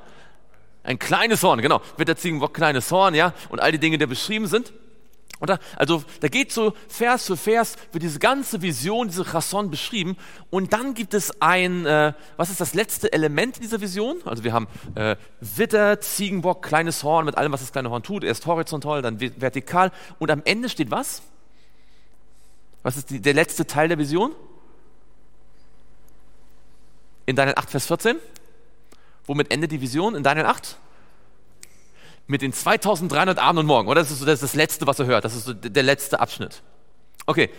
Ein 0.83 0.99
kleines 0.99 1.43
Horn, 1.43 1.61
genau. 1.61 1.81
Wird 1.97 2.09
der 2.09 2.17
Ziegenbock 2.17 2.53
kleines 2.53 2.91
Horn, 2.91 3.13
ja, 3.13 3.33
und 3.49 3.59
all 3.59 3.71
die 3.71 3.79
Dinge, 3.79 3.97
die 3.97 4.05
beschrieben 4.05 4.47
sind. 4.47 4.73
Und 5.41 5.49
da, 5.49 5.57
also 5.75 6.03
da 6.19 6.27
geht 6.27 6.51
so 6.51 6.73
Vers 6.87 7.25
für 7.25 7.35
Vers, 7.35 7.75
wird 7.91 8.03
diese 8.03 8.19
ganze 8.19 8.61
Vision, 8.61 9.07
diese 9.07 9.25
Chasson 9.25 9.71
beschrieben. 9.71 10.15
Und 10.51 10.71
dann 10.71 10.93
gibt 10.93 11.15
es 11.15 11.41
ein, 11.41 11.87
äh, 11.87 12.13
was 12.37 12.51
ist 12.51 12.61
das 12.61 12.75
letzte 12.75 13.11
Element 13.11 13.59
dieser 13.59 13.81
Vision? 13.81 14.17
Also 14.23 14.43
wir 14.43 14.53
haben 14.53 14.67
äh, 14.93 15.15
Witter, 15.39 15.99
Ziegenbock, 15.99 16.61
kleines 16.61 17.03
Horn 17.03 17.25
mit 17.25 17.39
allem, 17.39 17.51
was 17.51 17.61
das 17.61 17.71
kleine 17.71 17.89
Horn 17.89 18.03
tut. 18.03 18.23
Erst 18.23 18.45
horizontal, 18.45 19.01
dann 19.01 19.19
vertikal. 19.19 19.91
Und 20.19 20.29
am 20.29 20.43
Ende 20.45 20.69
steht 20.69 20.91
was? 20.91 21.23
Was 22.83 22.97
ist 22.97 23.09
die, 23.09 23.19
der 23.19 23.33
letzte 23.33 23.65
Teil 23.65 23.87
der 23.87 23.97
Vision? 23.97 24.33
In 27.25 27.35
Daniel 27.35 27.55
8, 27.57 27.67
Vers 27.71 27.87
14. 27.87 28.17
Womit 29.25 29.51
endet 29.51 29.71
die 29.71 29.81
Vision 29.81 30.15
in 30.15 30.23
Daniel 30.23 30.45
8? 30.47 30.77
Mit 32.27 32.41
den 32.41 32.53
2300 32.53 33.39
Abend 33.39 33.59
und 33.59 33.65
Morgen, 33.65 33.87
oder? 33.87 34.01
Das 34.01 34.11
ist, 34.11 34.19
so, 34.19 34.25
das, 34.25 34.35
ist 34.35 34.43
das 34.43 34.53
Letzte, 34.55 34.87
was 34.87 34.99
er 34.99 35.05
hört. 35.05 35.25
Das 35.25 35.35
ist 35.35 35.45
so 35.45 35.53
der 35.53 35.83
letzte 35.83 36.19
Abschnitt. 36.19 36.61
Okay, 37.25 37.49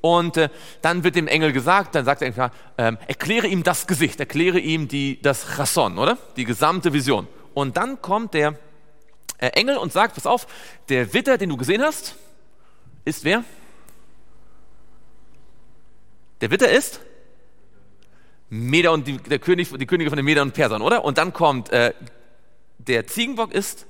und 0.00 0.36
äh, 0.36 0.48
dann 0.80 1.04
wird 1.04 1.14
dem 1.14 1.28
Engel 1.28 1.52
gesagt, 1.52 1.94
dann 1.94 2.04
sagt 2.04 2.22
er, 2.22 2.50
ähm, 2.76 2.98
erkläre 3.06 3.46
ihm 3.46 3.62
das 3.62 3.86
Gesicht, 3.86 4.18
erkläre 4.18 4.58
ihm 4.58 4.88
die, 4.88 5.22
das 5.22 5.56
Chasson, 5.56 5.98
oder? 5.98 6.18
Die 6.36 6.44
gesamte 6.44 6.92
Vision. 6.92 7.28
Und 7.54 7.76
dann 7.76 8.02
kommt 8.02 8.34
der 8.34 8.58
äh, 9.38 9.48
Engel 9.48 9.76
und 9.76 9.92
sagt, 9.92 10.16
pass 10.16 10.26
auf, 10.26 10.46
der 10.88 11.14
Witter, 11.14 11.38
den 11.38 11.50
du 11.50 11.56
gesehen 11.56 11.82
hast, 11.82 12.16
ist 13.04 13.24
wer? 13.24 13.44
Der 16.40 16.50
Witter 16.50 16.70
ist? 16.70 17.00
Meder 18.54 18.92
und 18.92 19.06
die, 19.06 19.16
der 19.16 19.38
König, 19.38 19.70
die 19.78 19.86
Könige 19.86 20.10
von 20.10 20.18
den 20.18 20.26
Medern 20.26 20.48
und 20.48 20.52
Persern, 20.52 20.82
oder? 20.82 21.06
Und 21.06 21.16
dann 21.16 21.32
kommt 21.32 21.70
äh, 21.70 21.94
der 22.76 23.06
Ziegenbock 23.06 23.50
ist 23.50 23.86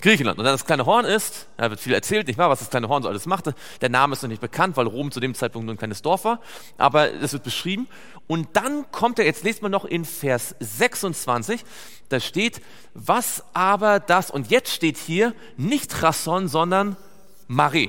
Griechenland. 0.00 0.38
Und 0.38 0.46
dann 0.46 0.54
das 0.54 0.64
kleine 0.64 0.86
Horn 0.86 1.04
ist, 1.04 1.46
da 1.58 1.68
wird 1.68 1.78
viel 1.78 1.92
erzählt, 1.92 2.26
nicht 2.26 2.38
wahr, 2.38 2.48
was 2.48 2.60
das 2.60 2.70
kleine 2.70 2.88
Horn 2.88 3.02
so 3.02 3.08
alles 3.10 3.26
machte. 3.26 3.54
Der 3.82 3.90
Name 3.90 4.14
ist 4.14 4.22
noch 4.22 4.30
nicht 4.30 4.40
bekannt, 4.40 4.78
weil 4.78 4.86
Rom 4.86 5.10
zu 5.10 5.20
dem 5.20 5.34
Zeitpunkt 5.34 5.66
nur 5.66 5.74
ein 5.74 5.78
kleines 5.78 6.00
Dorf 6.00 6.24
war. 6.24 6.40
Aber 6.78 7.08
das 7.08 7.34
wird 7.34 7.42
beschrieben. 7.42 7.86
Und 8.26 8.48
dann 8.54 8.90
kommt 8.90 9.18
er, 9.18 9.26
jetzt 9.26 9.44
lest 9.44 9.60
mal 9.60 9.68
noch 9.68 9.84
in 9.84 10.06
Vers 10.06 10.54
26, 10.60 11.66
da 12.08 12.20
steht, 12.20 12.62
was 12.94 13.44
aber 13.52 14.00
das, 14.00 14.30
und 14.30 14.50
jetzt 14.50 14.72
steht 14.72 14.96
hier 14.96 15.34
nicht 15.58 15.92
Chasson, 15.92 16.48
sondern 16.48 16.96
Mare. 17.46 17.88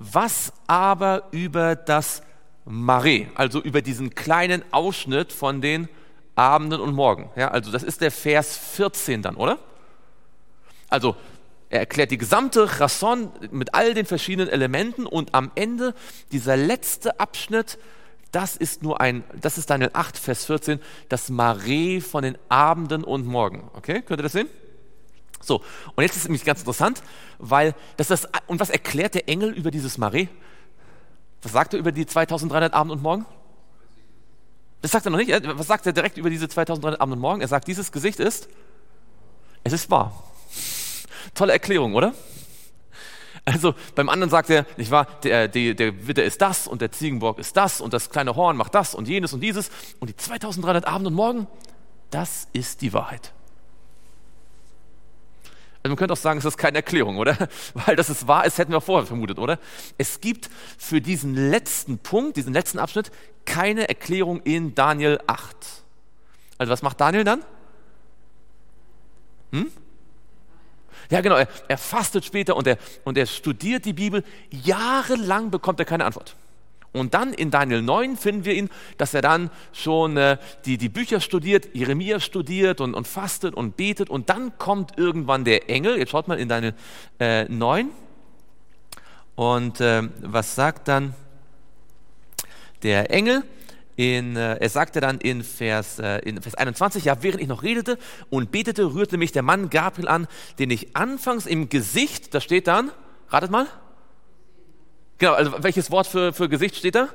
Was 0.00 0.52
aber 0.66 1.28
über 1.30 1.76
das 1.76 2.22
Mare, 2.70 3.26
also 3.34 3.60
über 3.60 3.82
diesen 3.82 4.14
kleinen 4.14 4.62
Ausschnitt 4.70 5.32
von 5.32 5.60
den 5.60 5.88
Abenden 6.36 6.80
und 6.80 6.94
Morgen. 6.94 7.30
Ja, 7.36 7.48
also 7.48 7.72
das 7.72 7.82
ist 7.82 8.00
der 8.00 8.10
Vers 8.10 8.56
14 8.56 9.22
dann, 9.22 9.36
oder? 9.36 9.58
Also 10.88 11.16
er 11.68 11.80
erklärt 11.80 12.10
die 12.10 12.18
gesamte 12.18 12.66
Chasson 12.66 13.30
mit 13.50 13.74
all 13.74 13.94
den 13.94 14.06
verschiedenen 14.06 14.48
Elementen 14.48 15.06
und 15.06 15.34
am 15.34 15.50
Ende 15.54 15.94
dieser 16.32 16.56
letzte 16.56 17.20
Abschnitt, 17.20 17.78
das 18.32 18.56
ist 18.56 18.82
nur 18.82 19.00
ein, 19.00 19.24
das 19.40 19.58
ist 19.58 19.70
Daniel 19.70 19.90
8, 19.92 20.16
Vers 20.16 20.44
14, 20.46 20.80
das 21.08 21.28
Mare 21.28 22.00
von 22.00 22.22
den 22.22 22.38
Abenden 22.48 23.04
und 23.04 23.26
Morgen. 23.26 23.68
Okay, 23.74 24.02
könnt 24.02 24.20
ihr 24.20 24.24
das 24.24 24.32
sehen? 24.32 24.48
So, 25.40 25.62
und 25.94 26.02
jetzt 26.02 26.12
ist 26.12 26.22
es 26.22 26.28
nämlich 26.28 26.44
ganz 26.44 26.60
interessant, 26.60 27.02
weil 27.38 27.74
das 27.96 28.08
das, 28.08 28.28
und 28.46 28.60
was 28.60 28.70
erklärt 28.70 29.14
der 29.14 29.28
Engel 29.28 29.50
über 29.52 29.70
dieses 29.70 29.98
Mare? 29.98 30.28
Was 31.42 31.52
sagt 31.52 31.74
er 31.74 31.80
über 31.80 31.92
die 31.92 32.06
2300 32.06 32.72
Abend 32.74 32.92
und 32.92 33.02
Morgen? 33.02 33.26
Das 34.82 34.90
sagt 34.92 35.06
er 35.06 35.10
noch 35.10 35.18
nicht. 35.18 35.30
Was 35.30 35.66
sagt 35.66 35.86
er 35.86 35.92
direkt 35.92 36.16
über 36.18 36.30
diese 36.30 36.48
2300 36.48 37.00
Abend 37.00 37.14
und 37.14 37.20
Morgen? 37.20 37.40
Er 37.40 37.48
sagt, 37.48 37.68
dieses 37.68 37.92
Gesicht 37.92 38.20
ist, 38.20 38.48
es 39.64 39.72
ist 39.72 39.90
wahr. 39.90 40.24
Tolle 41.34 41.52
Erklärung, 41.52 41.94
oder? 41.94 42.14
Also 43.44 43.74
beim 43.94 44.08
anderen 44.08 44.30
sagt 44.30 44.50
er, 44.50 44.66
nicht 44.76 44.90
wahr, 44.90 45.06
der, 45.22 45.48
der, 45.48 45.74
der 45.74 46.06
Witter 46.06 46.24
ist 46.24 46.40
das 46.42 46.66
und 46.66 46.82
der 46.82 46.92
Ziegenbock 46.92 47.38
ist 47.38 47.56
das 47.56 47.80
und 47.80 47.92
das 47.92 48.10
kleine 48.10 48.36
Horn 48.36 48.56
macht 48.56 48.74
das 48.74 48.94
und 48.94 49.08
jenes 49.08 49.32
und 49.32 49.40
dieses 49.40 49.70
und 49.98 50.08
die 50.08 50.16
2300 50.16 50.86
Abend 50.86 51.06
und 51.06 51.14
Morgen, 51.14 51.46
das 52.10 52.48
ist 52.52 52.82
die 52.82 52.92
Wahrheit. 52.92 53.32
Man 55.82 55.96
könnte 55.96 56.12
auch 56.12 56.18
sagen, 56.18 56.38
es 56.38 56.44
ist 56.44 56.58
keine 56.58 56.78
Erklärung, 56.78 57.16
oder? 57.16 57.36
Weil 57.74 57.96
dass 57.96 58.08
es 58.10 58.28
wahr 58.28 58.44
ist, 58.44 58.58
hätten 58.58 58.72
wir 58.72 58.80
vorher 58.80 59.06
vermutet, 59.06 59.38
oder? 59.38 59.58
Es 59.96 60.20
gibt 60.20 60.50
für 60.78 61.00
diesen 61.00 61.34
letzten 61.34 61.98
Punkt, 61.98 62.36
diesen 62.36 62.52
letzten 62.52 62.78
Abschnitt, 62.78 63.10
keine 63.46 63.88
Erklärung 63.88 64.42
in 64.42 64.74
Daniel 64.74 65.20
8. 65.26 65.56
Also 66.58 66.70
was 66.70 66.82
macht 66.82 67.00
Daniel 67.00 67.24
dann? 67.24 67.44
Hm? 69.52 69.70
Ja, 71.10 71.22
genau, 71.22 71.36
er, 71.36 71.48
er 71.66 71.78
fastet 71.78 72.24
später 72.24 72.56
und 72.56 72.66
er, 72.66 72.78
und 73.04 73.18
er 73.18 73.26
studiert 73.26 73.84
die 73.84 73.94
Bibel. 73.94 74.22
Jahrelang 74.50 75.50
bekommt 75.50 75.80
er 75.80 75.86
keine 75.86 76.04
Antwort. 76.04 76.36
Und 76.92 77.14
dann 77.14 77.32
in 77.32 77.50
Daniel 77.50 77.82
9 77.82 78.16
finden 78.16 78.44
wir 78.44 78.54
ihn, 78.54 78.68
dass 78.98 79.14
er 79.14 79.22
dann 79.22 79.50
schon 79.72 80.16
äh, 80.16 80.38
die, 80.64 80.76
die 80.76 80.88
Bücher 80.88 81.20
studiert, 81.20 81.68
Jeremia 81.72 82.18
studiert 82.18 82.80
und, 82.80 82.94
und 82.94 83.06
fastet 83.06 83.54
und 83.54 83.76
betet. 83.76 84.10
Und 84.10 84.28
dann 84.28 84.58
kommt 84.58 84.98
irgendwann 84.98 85.44
der 85.44 85.70
Engel, 85.70 85.98
jetzt 85.98 86.10
schaut 86.10 86.26
mal 86.26 86.38
in 86.38 86.48
Daniel 86.48 86.74
äh, 87.20 87.44
9. 87.44 87.90
Und 89.36 89.80
äh, 89.80 90.02
was 90.20 90.54
sagt 90.54 90.88
dann 90.88 91.14
der 92.82 93.10
Engel? 93.10 93.44
In, 93.94 94.34
äh, 94.34 94.56
er 94.56 94.68
sagte 94.68 95.00
dann 95.00 95.18
in 95.18 95.44
Vers, 95.44 95.98
äh, 95.98 96.18
in 96.20 96.40
Vers 96.42 96.54
21, 96.54 97.04
ja, 97.04 97.22
während 97.22 97.40
ich 97.40 97.48
noch 97.48 97.62
redete 97.62 97.98
und 98.30 98.50
betete, 98.50 98.94
rührte 98.94 99.16
mich 99.18 99.30
der 99.30 99.42
Mann 99.42 99.70
Gabriel 99.70 100.08
an, 100.08 100.26
den 100.58 100.70
ich 100.70 100.96
anfangs 100.96 101.46
im 101.46 101.68
Gesicht, 101.68 102.34
da 102.34 102.40
steht 102.40 102.66
dann, 102.66 102.90
ratet 103.28 103.50
mal, 103.50 103.66
Genau, 105.20 105.34
also 105.34 105.62
welches 105.62 105.90
Wort 105.90 106.06
für, 106.06 106.32
für 106.32 106.48
Gesicht 106.48 106.76
steht 106.76 106.94
da? 106.94 107.10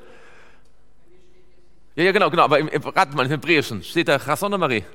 Ja, 1.95 2.03
ja, 2.03 2.11
genau, 2.11 2.29
genau, 2.29 2.43
aber 2.43 2.59
im, 2.59 2.67
im, 2.67 2.81
ratet 2.83 3.15
mal, 3.15 3.25
im 3.25 3.31
Hebräischen 3.31 3.83
steht 3.83 4.07
da 4.07 4.19
Chasson 4.19 4.53
oder 4.53 4.59
Marie? 4.59 4.85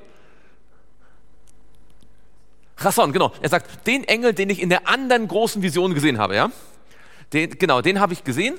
Chasson, 2.77 3.11
genau. 3.11 3.33
Er 3.41 3.49
sagt, 3.49 3.85
den 3.85 4.05
Engel, 4.05 4.33
den 4.33 4.49
ich 4.49 4.61
in 4.61 4.69
der 4.69 4.87
anderen 4.87 5.27
großen 5.27 5.61
Vision 5.61 5.93
gesehen 5.93 6.19
habe, 6.19 6.35
ja? 6.35 6.51
Den, 7.33 7.49
genau, 7.59 7.81
den 7.81 7.99
habe 7.99 8.13
ich 8.13 8.23
gesehen, 8.23 8.57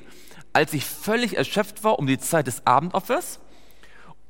als 0.52 0.74
ich 0.74 0.84
völlig 0.84 1.38
erschöpft 1.38 1.82
war 1.82 1.98
um 1.98 2.06
die 2.06 2.18
Zeit 2.18 2.46
des 2.46 2.66
Abendopfers 2.66 3.40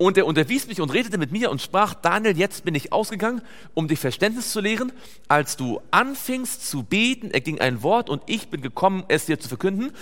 und 0.06 0.18
er 0.18 0.26
unterwies 0.26 0.66
mich 0.66 0.80
und 0.80 0.92
redete 0.92 1.18
mit 1.18 1.32
mir 1.32 1.50
und 1.50 1.62
sprach, 1.62 1.94
Daniel, 1.94 2.36
jetzt 2.36 2.64
bin 2.64 2.74
ich 2.74 2.92
ausgegangen, 2.92 3.42
um 3.74 3.88
dich 3.88 3.98
Verständnis 3.98 4.52
zu 4.52 4.60
lehren. 4.60 4.92
Als 5.28 5.56
du 5.56 5.80
anfingst 5.90 6.68
zu 6.68 6.82
beten, 6.82 7.30
erging 7.30 7.60
ein 7.60 7.82
Wort 7.82 8.10
und 8.10 8.22
ich 8.26 8.48
bin 8.48 8.60
gekommen, 8.60 9.04
es 9.08 9.26
dir 9.26 9.38
zu 9.38 9.48
verkünden. 9.48 9.92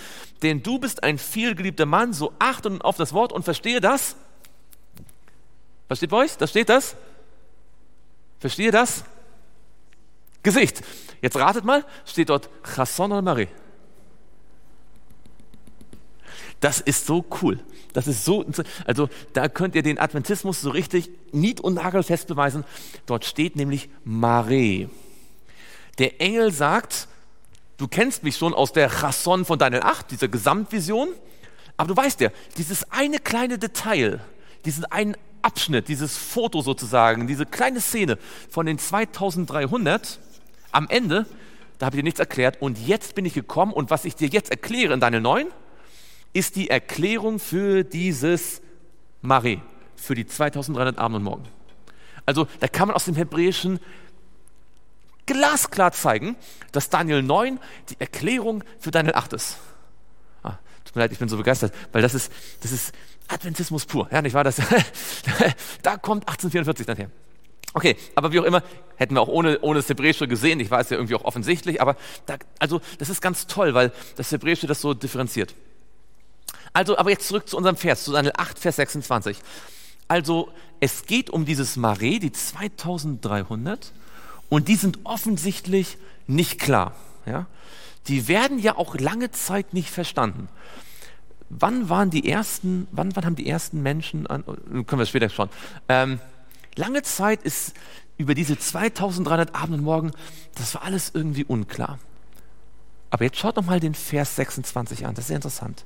Denn 0.41 0.63
du 0.63 0.79
bist 0.79 1.03
ein 1.03 1.17
vielgeliebter 1.17 1.85
Mann, 1.85 2.13
so 2.13 2.33
achte 2.39 2.69
nun 2.69 2.81
auf 2.81 2.97
das 2.97 3.13
Wort 3.13 3.31
und 3.31 3.43
verstehe 3.43 3.79
das. 3.79 4.15
Was 5.87 5.97
steht 5.97 6.09
bei 6.09 6.17
euch? 6.17 6.37
Da 6.37 6.47
steht 6.47 6.69
das. 6.69 6.95
Verstehe 8.39 8.71
das? 8.71 9.03
Gesicht. 10.43 10.81
Jetzt 11.21 11.35
ratet 11.35 11.63
mal, 11.63 11.85
steht 12.05 12.29
dort 12.29 12.49
Chasson 12.63 13.11
oder 13.11 13.21
Marie? 13.21 13.47
Das 16.61 16.79
ist 16.79 17.07
so 17.07 17.25
cool. 17.41 17.59
Das 17.91 18.07
ist 18.07 18.23
so, 18.23 18.45
also 18.85 19.09
da 19.33 19.49
könnt 19.49 19.75
ihr 19.75 19.83
den 19.83 19.97
Adventismus 19.97 20.61
so 20.61 20.69
richtig 20.69 21.09
nied- 21.33 21.59
und 21.59 21.73
nagelfest 21.73 22.27
beweisen. 22.27 22.63
Dort 23.05 23.25
steht 23.25 23.55
nämlich 23.55 23.89
Mare. 24.05 24.89
Der 25.97 26.21
Engel 26.21 26.53
sagt, 26.53 27.07
du 27.77 27.87
kennst 27.87 28.23
mich 28.23 28.37
schon 28.37 28.53
aus 28.53 28.71
der 28.71 28.89
Chasson 28.89 29.43
von 29.43 29.59
Daniel 29.59 29.81
8, 29.81 30.11
dieser 30.11 30.27
Gesamtvision, 30.27 31.09
aber 31.77 31.95
du 31.95 31.97
weißt 31.97 32.21
ja, 32.21 32.29
dieses 32.57 32.89
eine 32.91 33.17
kleine 33.17 33.57
Detail, 33.57 34.21
diesen 34.63 34.85
einen 34.85 35.17
Abschnitt, 35.41 35.87
dieses 35.87 36.15
Foto 36.15 36.61
sozusagen, 36.61 37.25
diese 37.25 37.47
kleine 37.47 37.81
Szene 37.81 38.19
von 38.49 38.67
den 38.67 38.77
2300, 38.77 40.19
am 40.71 40.87
Ende, 40.89 41.25
da 41.79 41.87
habe 41.87 41.95
ich 41.95 42.01
dir 42.01 42.03
nichts 42.03 42.19
erklärt 42.19 42.61
und 42.61 42.77
jetzt 42.77 43.15
bin 43.15 43.25
ich 43.25 43.33
gekommen 43.33 43.73
und 43.73 43.89
was 43.89 44.05
ich 44.05 44.15
dir 44.15 44.27
jetzt 44.27 44.51
erkläre 44.51 44.93
in 44.93 44.99
Daniel 44.99 45.21
9, 45.21 45.47
ist 46.33 46.55
die 46.55 46.69
Erklärung 46.69 47.39
für 47.39 47.83
dieses 47.83 48.61
Mare, 49.21 49.61
für 49.95 50.15
die 50.15 50.25
2300 50.25 50.97
Abend 50.97 51.17
und 51.17 51.23
Morgen. 51.23 51.43
Also 52.25 52.47
da 52.59 52.67
kann 52.67 52.87
man 52.87 52.95
aus 52.95 53.05
dem 53.05 53.15
Hebräischen 53.15 53.79
glasklar 55.25 55.91
zeigen, 55.91 56.35
dass 56.71 56.89
Daniel 56.89 57.21
9 57.21 57.59
die 57.89 57.99
Erklärung 57.99 58.63
für 58.79 58.91
Daniel 58.91 59.15
8 59.15 59.33
ist. 59.33 59.57
Ah, 60.43 60.57
tut 60.83 60.95
mir 60.95 61.03
leid, 61.03 61.11
ich 61.11 61.19
bin 61.19 61.29
so 61.29 61.37
begeistert, 61.37 61.73
weil 61.91 62.01
das 62.01 62.13
ist, 62.13 62.31
das 62.61 62.71
ist 62.71 62.93
Adventismus 63.27 63.85
pur. 63.85 64.09
Ja, 64.11 64.21
nicht 64.21 64.33
wahr? 64.33 64.43
Das, 64.43 64.57
da 65.81 65.97
kommt 65.97 66.27
1844 66.27 66.85
dann 66.85 66.97
her. 66.97 67.11
Okay, 67.73 67.95
aber 68.15 68.33
wie 68.33 68.39
auch 68.39 68.43
immer, 68.43 68.63
hätten 68.97 69.15
wir 69.15 69.21
auch 69.21 69.29
ohne, 69.29 69.59
ohne 69.61 69.79
das 69.79 69.87
Hebräische 69.87 70.27
gesehen. 70.27 70.59
Ich 70.59 70.69
weiß 70.69 70.89
ja 70.89 70.97
irgendwie 70.97 71.15
auch 71.15 71.23
offensichtlich, 71.23 71.81
aber 71.81 71.95
da, 72.25 72.35
also 72.59 72.81
das 72.97 73.09
ist 73.09 73.21
ganz 73.21 73.47
toll, 73.47 73.73
weil 73.73 73.93
das 74.17 74.31
Hebräische 74.31 74.67
das 74.67 74.81
so 74.81 74.93
differenziert. 74.93 75.55
Also, 76.73 76.97
aber 76.97 77.09
jetzt 77.09 77.27
zurück 77.27 77.47
zu 77.47 77.57
unserem 77.57 77.75
Vers, 77.75 78.03
zu 78.03 78.13
Daniel 78.13 78.33
8, 78.37 78.57
Vers 78.57 78.77
26. 78.77 79.37
Also, 80.07 80.49
es 80.79 81.05
geht 81.05 81.29
um 81.29 81.45
dieses 81.45 81.75
Mare, 81.75 82.19
die 82.19 82.31
2300, 82.31 83.91
und 84.49 84.67
die 84.67 84.75
sind 84.75 84.99
offensichtlich 85.05 85.97
nicht 86.27 86.59
klar. 86.59 86.95
Ja? 87.25 87.47
Die 88.07 88.27
werden 88.27 88.59
ja 88.59 88.77
auch 88.77 88.95
lange 88.95 89.31
Zeit 89.31 89.73
nicht 89.73 89.89
verstanden. 89.89 90.49
Wann 91.49 91.89
waren 91.89 92.09
die 92.09 92.29
ersten, 92.29 92.87
wann, 92.91 93.15
wann 93.15 93.25
haben 93.25 93.35
die 93.35 93.47
ersten 93.47 93.81
Menschen, 93.81 94.27
an, 94.27 94.43
können 94.45 94.99
wir 94.99 95.05
später 95.05 95.29
schauen, 95.29 95.49
ähm, 95.89 96.19
lange 96.75 97.03
Zeit 97.03 97.43
ist 97.43 97.73
über 98.17 98.33
diese 98.35 98.57
2300 98.57 99.55
Abend 99.55 99.75
und 99.75 99.83
Morgen, 99.83 100.11
das 100.55 100.75
war 100.75 100.83
alles 100.83 101.11
irgendwie 101.13 101.43
unklar. 101.43 101.99
Aber 103.09 103.25
jetzt 103.25 103.37
schaut 103.37 103.57
noch 103.57 103.65
mal 103.65 103.79
den 103.79 103.93
Vers 103.93 104.37
26 104.37 105.05
an, 105.05 105.15
das 105.15 105.23
ist 105.23 105.27
sehr 105.27 105.35
interessant. 105.35 105.85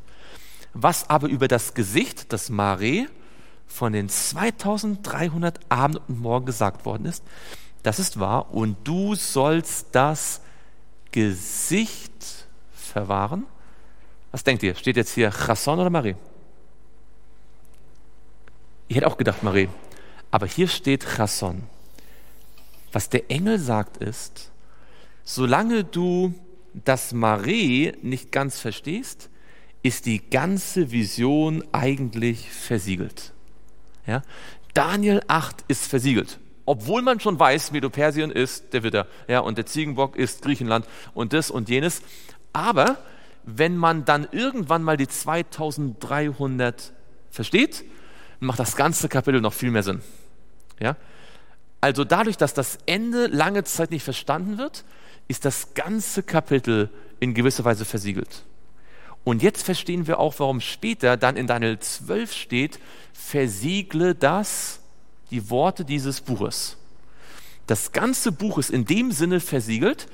Was 0.77 1.09
aber 1.09 1.29
über 1.29 1.47
das 1.47 1.73
Gesicht, 1.73 2.33
das 2.33 2.49
Mare, 2.49 3.07
von 3.65 3.93
den 3.93 4.09
2300 4.09 5.59
Abend 5.69 6.01
und 6.09 6.19
Morgen 6.19 6.45
gesagt 6.45 6.85
worden 6.85 7.05
ist, 7.05 7.23
das 7.81 7.97
ist 7.97 8.19
wahr. 8.19 8.53
Und 8.53 8.75
du 8.83 9.15
sollst 9.15 9.87
das 9.93 10.41
Gesicht 11.11 12.45
verwahren. 12.73 13.45
Was 14.31 14.43
denkt 14.43 14.63
ihr? 14.63 14.75
Steht 14.75 14.97
jetzt 14.97 15.13
hier 15.13 15.31
Chasson 15.31 15.79
oder 15.79 15.89
Marie? 15.89 16.15
Ich 18.89 18.97
hätte 18.97 19.07
auch 19.07 19.17
gedacht 19.17 19.43
Marie. 19.43 19.69
Aber 20.29 20.45
hier 20.45 20.67
steht 20.67 21.05
Chasson. 21.05 21.63
Was 22.91 23.09
der 23.09 23.31
Engel 23.31 23.59
sagt 23.59 23.95
ist, 23.97 24.51
solange 25.23 25.85
du 25.85 26.33
das 26.73 27.13
Marie 27.13 27.93
nicht 28.01 28.33
ganz 28.33 28.59
verstehst, 28.59 29.29
ist 29.85 30.07
die 30.07 30.31
ganze 30.31 30.91
Vision 30.91 31.63
eigentlich 31.71 32.49
versiegelt. 32.49 33.33
Ja? 34.07 34.23
Daniel 34.73 35.21
8 35.27 35.63
ist 35.67 35.85
versiegelt. 35.85 36.39
Obwohl 36.65 37.03
man 37.03 37.19
schon 37.19 37.37
weiß, 37.37 37.71
Medo-Persien 37.71 38.31
ist 38.31 38.73
der 38.73 38.81
Widder 38.81 39.05
ja, 39.27 39.41
und 39.41 39.59
der 39.59 39.67
Ziegenbock 39.67 40.15
ist 40.15 40.41
Griechenland 40.41 40.87
und 41.13 41.33
das 41.33 41.51
und 41.51 41.69
jenes. 41.69 42.01
Aber 42.51 42.97
wenn 43.43 43.77
man 43.77 44.05
dann 44.05 44.27
irgendwann 44.31 44.81
mal 44.81 44.97
die 44.97 45.07
2300 45.07 46.91
versteht, 47.29 47.85
macht 48.39 48.57
das 48.57 48.75
ganze 48.77 49.07
Kapitel 49.07 49.39
noch 49.39 49.53
viel 49.53 49.69
mehr 49.69 49.83
Sinn. 49.83 50.01
Ja? 50.79 50.95
Also 51.79 52.05
dadurch, 52.05 52.37
dass 52.37 52.55
das 52.55 52.79
Ende 52.87 53.27
lange 53.27 53.63
Zeit 53.65 53.91
nicht 53.91 54.03
verstanden 54.03 54.57
wird, 54.57 54.83
ist 55.27 55.45
das 55.45 55.75
ganze 55.75 56.23
Kapitel 56.23 56.89
in 57.19 57.35
gewisser 57.35 57.65
Weise 57.65 57.85
versiegelt. 57.85 58.45
Und 59.25 59.41
jetzt 59.41 59.63
verstehen 59.63 60.07
wir 60.07 60.19
auch, 60.19 60.35
warum 60.37 60.61
später 60.61 61.17
dann 61.17 61.35
in 61.35 61.47
Daniel 61.47 61.79
12 61.79 62.31
steht, 62.31 62.79
versiegle 63.11 64.13
das, 64.13 64.79
die 65.31 65.49
Worte 65.49 65.83
dieses 65.83 66.21
Buches. 66.21 66.77
Das 67.65 67.91
ganze 67.91 68.31
Buch 68.31 68.59
ist 68.59 68.69
in 68.69 68.85
dem 68.85 69.11
Sinne 69.11 69.39
versiegelt, 69.39 70.07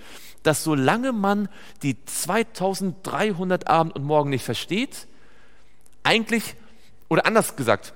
dass 0.43 0.63
solange 0.63 1.11
man 1.11 1.49
die 1.83 2.03
2300 2.05 3.67
Abend 3.67 3.95
und 3.95 4.05
Morgen 4.05 4.29
nicht 4.29 4.45
versteht, 4.45 5.07
eigentlich, 6.03 6.55
oder 7.09 7.25
anders 7.25 7.57
gesagt, 7.57 7.93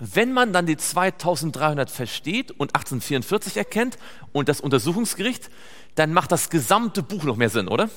wenn 0.00 0.32
man 0.32 0.54
dann 0.54 0.64
die 0.64 0.78
2300 0.78 1.90
versteht 1.90 2.52
und 2.52 2.74
1844 2.74 3.58
erkennt 3.58 3.98
und 4.32 4.48
das 4.48 4.62
Untersuchungsgericht, 4.62 5.50
dann 5.94 6.14
macht 6.14 6.32
das 6.32 6.48
gesamte 6.48 7.02
Buch 7.02 7.24
noch 7.24 7.36
mehr 7.36 7.50
Sinn, 7.50 7.68
oder? 7.68 7.90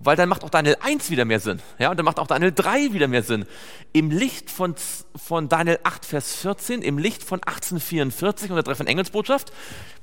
Weil 0.00 0.16
dann 0.16 0.28
macht 0.28 0.44
auch 0.44 0.50
Daniel 0.50 0.76
1 0.80 1.10
wieder 1.10 1.24
mehr 1.24 1.40
Sinn. 1.40 1.60
Ja, 1.78 1.90
und 1.90 1.96
dann 1.96 2.04
macht 2.04 2.18
auch 2.18 2.26
Daniel 2.26 2.52
3 2.52 2.92
wieder 2.92 3.08
mehr 3.08 3.22
Sinn. 3.22 3.46
Im 3.92 4.10
Licht 4.10 4.50
von, 4.50 4.74
von 5.16 5.48
Daniel 5.48 5.78
8, 5.82 6.04
Vers 6.04 6.36
14, 6.36 6.82
im 6.82 6.98
Licht 6.98 7.22
von 7.22 7.42
1844 7.42 8.50
und 8.50 8.56
der 8.56 8.64
Treffen 8.64 8.86
Engelsbotschaft, 8.86 9.52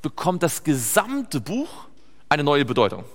bekommt 0.01 0.43
das 0.43 0.63
gesamte 0.63 1.39
Buch 1.39 1.69
eine 2.29 2.43
neue 2.43 2.65
Bedeutung. 2.65 3.05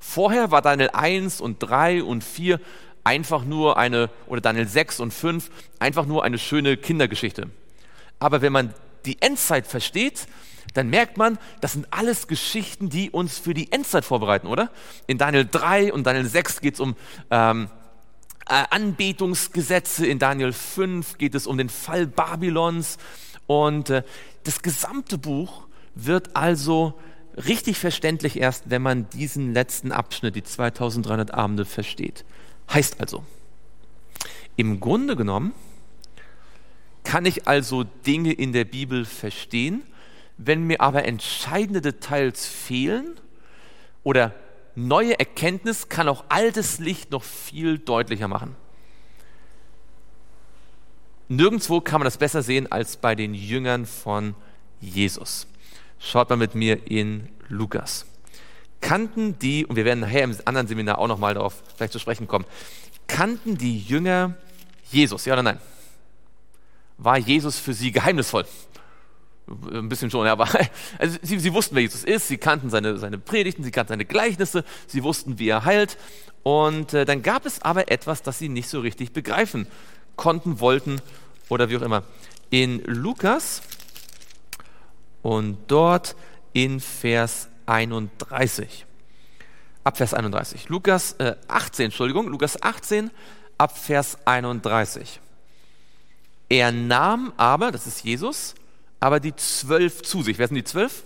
Vorher 0.00 0.50
war 0.50 0.62
Daniel 0.62 0.90
1 0.92 1.40
und 1.40 1.58
3 1.58 2.02
und 2.02 2.24
4 2.24 2.60
einfach 3.04 3.44
nur 3.44 3.76
eine, 3.76 4.10
oder 4.26 4.40
Daniel 4.40 4.66
6 4.66 5.00
und 5.00 5.12
5, 5.12 5.50
einfach 5.78 6.06
nur 6.06 6.24
eine 6.24 6.38
schöne 6.38 6.76
Kindergeschichte. 6.76 7.48
Aber 8.18 8.42
wenn 8.42 8.52
man 8.52 8.74
die 9.06 9.20
Endzeit 9.22 9.66
versteht, 9.66 10.26
dann 10.74 10.90
merkt 10.90 11.16
man, 11.16 11.38
das 11.60 11.72
sind 11.72 11.86
alles 11.90 12.28
Geschichten, 12.28 12.88
die 12.88 13.10
uns 13.10 13.38
für 13.38 13.54
die 13.54 13.72
Endzeit 13.72 14.04
vorbereiten, 14.04 14.46
oder? 14.46 14.70
In 15.06 15.18
Daniel 15.18 15.46
3 15.50 15.92
und 15.92 16.06
Daniel 16.06 16.26
6 16.26 16.60
geht 16.60 16.74
es 16.74 16.80
um 16.80 16.96
ähm, 17.30 17.68
äh, 18.48 18.64
Anbetungsgesetze, 18.70 20.06
in 20.06 20.18
Daniel 20.18 20.52
5 20.52 21.18
geht 21.18 21.34
es 21.34 21.46
um 21.46 21.58
den 21.58 21.68
Fall 21.68 22.06
Babylons 22.06 22.98
und 23.46 23.90
äh, 23.90 24.02
das 24.44 24.62
gesamte 24.62 25.18
Buch 25.18 25.66
wird 25.94 26.36
also 26.36 26.98
richtig 27.36 27.78
verständlich 27.78 28.38
erst, 28.38 28.70
wenn 28.70 28.82
man 28.82 29.08
diesen 29.10 29.52
letzten 29.52 29.92
Abschnitt, 29.92 30.36
die 30.36 30.42
2300 30.42 31.32
Abende, 31.34 31.64
versteht. 31.64 32.24
Heißt 32.72 33.00
also, 33.00 33.24
Im 34.56 34.80
Grunde 34.80 35.16
genommen 35.16 35.52
kann 37.04 37.24
ich 37.24 37.46
also 37.46 37.84
Dinge 37.84 38.32
in 38.32 38.52
der 38.52 38.64
Bibel 38.64 39.04
verstehen, 39.04 39.82
wenn 40.38 40.62
mir 40.64 40.80
aber 40.80 41.04
entscheidende 41.04 41.80
Details 41.80 42.46
fehlen 42.46 43.18
oder 44.04 44.34
neue 44.74 45.18
Erkenntnis 45.18 45.88
kann 45.88 46.08
auch 46.08 46.24
altes 46.28 46.78
Licht 46.78 47.10
noch 47.10 47.24
viel 47.24 47.78
deutlicher 47.78 48.28
machen. 48.28 48.54
Nirgendwo 51.28 51.80
kann 51.80 52.00
man 52.00 52.06
das 52.06 52.16
besser 52.16 52.42
sehen 52.42 52.70
als 52.72 52.96
bei 52.96 53.14
den 53.14 53.34
Jüngern 53.34 53.84
von 53.84 54.34
Jesus. 54.80 55.46
Schaut 55.98 56.30
mal 56.30 56.36
mit 56.36 56.54
mir 56.54 56.86
in 56.90 57.28
Lukas. 57.48 58.06
Kannten 58.80 59.38
die, 59.40 59.66
und 59.66 59.74
wir 59.74 59.84
werden 59.84 60.00
nachher 60.00 60.22
im 60.22 60.36
anderen 60.44 60.68
Seminar 60.68 60.98
auch 60.98 61.08
nochmal 61.08 61.34
darauf 61.34 61.62
vielleicht 61.76 61.92
zu 61.92 61.98
sprechen 61.98 62.28
kommen, 62.28 62.46
kannten 63.08 63.58
die 63.58 63.78
Jünger 63.78 64.36
Jesus, 64.90 65.24
ja 65.24 65.34
oder 65.34 65.42
nein? 65.42 65.58
War 66.96 67.18
Jesus 67.18 67.58
für 67.58 67.74
sie 67.74 67.92
geheimnisvoll? 67.92 68.46
Ein 69.72 69.88
bisschen 69.88 70.10
schon, 70.10 70.26
ja, 70.26 70.32
aber 70.32 70.48
also 70.98 71.18
sie, 71.22 71.38
sie 71.38 71.52
wussten, 71.52 71.74
wer 71.74 71.82
Jesus 71.82 72.04
ist, 72.04 72.28
sie 72.28 72.38
kannten 72.38 72.70
seine, 72.70 72.98
seine 72.98 73.18
Predigten, 73.18 73.64
sie 73.64 73.70
kannten 73.70 73.90
seine 73.90 74.04
Gleichnisse, 74.04 74.64
sie 74.86 75.02
wussten, 75.02 75.38
wie 75.38 75.48
er 75.48 75.64
heilt. 75.64 75.96
Und 76.42 76.94
äh, 76.94 77.04
dann 77.04 77.22
gab 77.22 77.46
es 77.46 77.62
aber 77.62 77.90
etwas, 77.90 78.22
das 78.22 78.38
sie 78.38 78.48
nicht 78.48 78.68
so 78.68 78.80
richtig 78.80 79.12
begreifen 79.12 79.66
konnten, 80.16 80.60
wollten 80.60 81.00
oder 81.48 81.70
wie 81.70 81.76
auch 81.76 81.82
immer. 81.82 82.02
In 82.50 82.82
Lukas 82.84 83.62
und 85.22 85.58
dort 85.66 86.16
in 86.52 86.80
Vers 86.80 87.48
31. 87.66 88.86
Ab 89.84 89.96
Vers 89.96 90.14
31. 90.14 90.68
Lukas 90.68 91.12
äh, 91.14 91.36
18, 91.48 91.86
Entschuldigung, 91.86 92.28
Lukas 92.28 92.62
18 92.62 93.10
ab 93.58 93.76
Vers 93.76 94.18
31. 94.24 95.20
Er 96.48 96.72
nahm 96.72 97.32
aber, 97.36 97.72
das 97.72 97.86
ist 97.86 98.04
Jesus, 98.04 98.54
aber 99.00 99.20
die 99.20 99.34
zwölf 99.36 100.02
zu 100.02 100.22
sich. 100.22 100.38
Wer 100.38 100.48
sind 100.48 100.56
die 100.56 100.64
zwölf? 100.64 101.04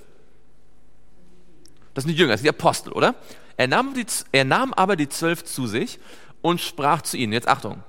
Das 1.94 2.04
sind 2.04 2.12
die 2.12 2.18
Jünger, 2.18 2.32
das 2.32 2.40
sind 2.40 2.46
die 2.46 2.58
Apostel, 2.58 2.92
oder? 2.92 3.14
Er 3.56 3.68
nahm, 3.68 3.94
die, 3.94 4.06
er 4.32 4.44
nahm 4.44 4.72
aber 4.72 4.96
die 4.96 5.08
zwölf 5.08 5.44
zu 5.44 5.66
sich 5.66 5.98
und 6.40 6.60
sprach 6.60 7.02
zu 7.02 7.16
ihnen, 7.16 7.32
jetzt 7.32 7.48
Achtung, 7.48 7.82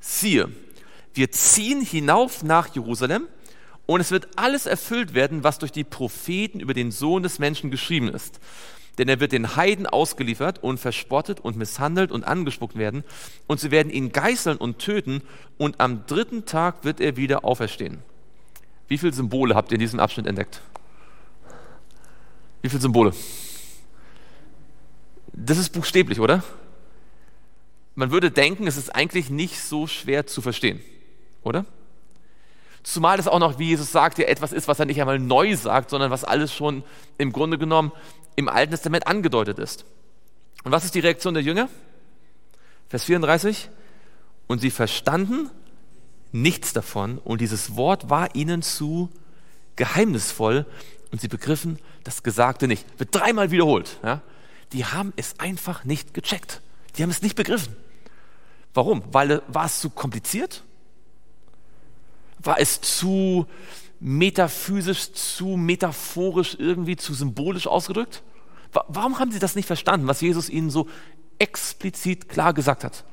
siehe, 0.00 0.48
wir 1.14 1.30
ziehen 1.32 1.80
hinauf 1.82 2.42
nach 2.42 2.74
Jerusalem 2.74 3.26
und 3.86 4.00
es 4.00 4.10
wird 4.10 4.28
alles 4.36 4.66
erfüllt 4.66 5.14
werden, 5.14 5.42
was 5.42 5.58
durch 5.58 5.72
die 5.72 5.84
Propheten 5.84 6.60
über 6.60 6.74
den 6.74 6.92
Sohn 6.92 7.22
des 7.22 7.38
Menschen 7.38 7.70
geschrieben 7.70 8.08
ist. 8.08 8.38
Denn 8.98 9.08
er 9.08 9.20
wird 9.20 9.32
den 9.32 9.56
Heiden 9.56 9.86
ausgeliefert 9.86 10.62
und 10.62 10.78
verspottet 10.78 11.40
und 11.40 11.56
misshandelt 11.56 12.12
und 12.12 12.24
angespuckt 12.24 12.76
werden 12.76 13.04
und 13.46 13.60
sie 13.60 13.70
werden 13.70 13.90
ihn 13.90 14.12
geißeln 14.12 14.58
und 14.58 14.78
töten 14.78 15.22
und 15.56 15.80
am 15.80 16.06
dritten 16.06 16.46
Tag 16.46 16.84
wird 16.84 17.00
er 17.00 17.16
wieder 17.16 17.44
auferstehen. 17.44 18.02
Wie 18.88 18.98
viele 18.98 19.12
Symbole 19.12 19.54
habt 19.54 19.70
ihr 19.70 19.76
in 19.76 19.80
diesem 19.80 20.00
Abschnitt 20.00 20.26
entdeckt? 20.26 20.60
Wie 22.62 22.68
viele 22.68 22.82
Symbole? 22.82 23.12
Das 25.32 25.58
ist 25.58 25.70
buchstäblich, 25.70 26.18
oder? 26.18 26.42
Man 27.94 28.10
würde 28.10 28.30
denken, 28.30 28.66
es 28.66 28.76
ist 28.76 28.94
eigentlich 28.94 29.30
nicht 29.30 29.60
so 29.60 29.86
schwer 29.86 30.26
zu 30.26 30.40
verstehen, 30.40 30.80
oder? 31.42 31.64
Zumal 32.82 33.18
es 33.18 33.28
auch 33.28 33.38
noch, 33.38 33.58
wie 33.58 33.68
Jesus 33.68 33.92
sagt, 33.92 34.18
ja 34.18 34.26
etwas 34.26 34.52
ist, 34.52 34.68
was 34.68 34.78
er 34.78 34.86
nicht 34.86 35.00
einmal 35.00 35.18
neu 35.18 35.54
sagt, 35.56 35.90
sondern 35.90 36.10
was 36.10 36.24
alles 36.24 36.54
schon 36.54 36.84
im 37.18 37.32
Grunde 37.32 37.58
genommen 37.58 37.92
im 38.36 38.48
Alten 38.48 38.70
Testament 38.70 39.06
angedeutet 39.06 39.58
ist. 39.58 39.84
Und 40.64 40.72
was 40.72 40.84
ist 40.84 40.94
die 40.94 41.00
Reaktion 41.00 41.34
der 41.34 41.42
Jünger? 41.42 41.68
Vers 42.88 43.04
34. 43.04 43.68
Und 44.46 44.60
sie 44.60 44.70
verstanden 44.70 45.50
nichts 46.32 46.72
davon 46.72 47.18
und 47.18 47.40
dieses 47.40 47.76
Wort 47.76 48.10
war 48.10 48.34
ihnen 48.34 48.62
zu 48.62 49.10
geheimnisvoll 49.76 50.66
und 51.10 51.20
sie 51.20 51.28
begriffen 51.28 51.78
das 52.04 52.22
Gesagte 52.22 52.68
nicht. 52.68 52.86
Wird 52.98 53.14
dreimal 53.14 53.50
wiederholt. 53.50 53.98
Ja? 54.02 54.22
Die 54.72 54.84
haben 54.84 55.12
es 55.16 55.38
einfach 55.38 55.84
nicht 55.84 56.14
gecheckt. 56.14 56.60
Die 56.96 57.02
haben 57.02 57.10
es 57.10 57.22
nicht 57.22 57.36
begriffen. 57.36 57.74
Warum? 58.74 59.02
Weil 59.12 59.42
war 59.48 59.66
es 59.66 59.80
zu 59.80 59.90
kompliziert? 59.90 60.64
War 62.40 62.60
es 62.60 62.80
zu 62.80 63.46
metaphysisch, 64.00 65.12
zu 65.12 65.56
metaphorisch, 65.56 66.56
irgendwie 66.58 66.96
zu 66.96 67.14
symbolisch 67.14 67.66
ausgedrückt? 67.66 68.22
Warum 68.72 69.18
haben 69.18 69.32
sie 69.32 69.38
das 69.38 69.56
nicht 69.56 69.66
verstanden, 69.66 70.06
was 70.06 70.20
Jesus 70.20 70.50
ihnen 70.50 70.70
so 70.70 70.88
explizit 71.38 72.28
klar 72.28 72.52
gesagt 72.52 72.84
hat? 72.84 73.04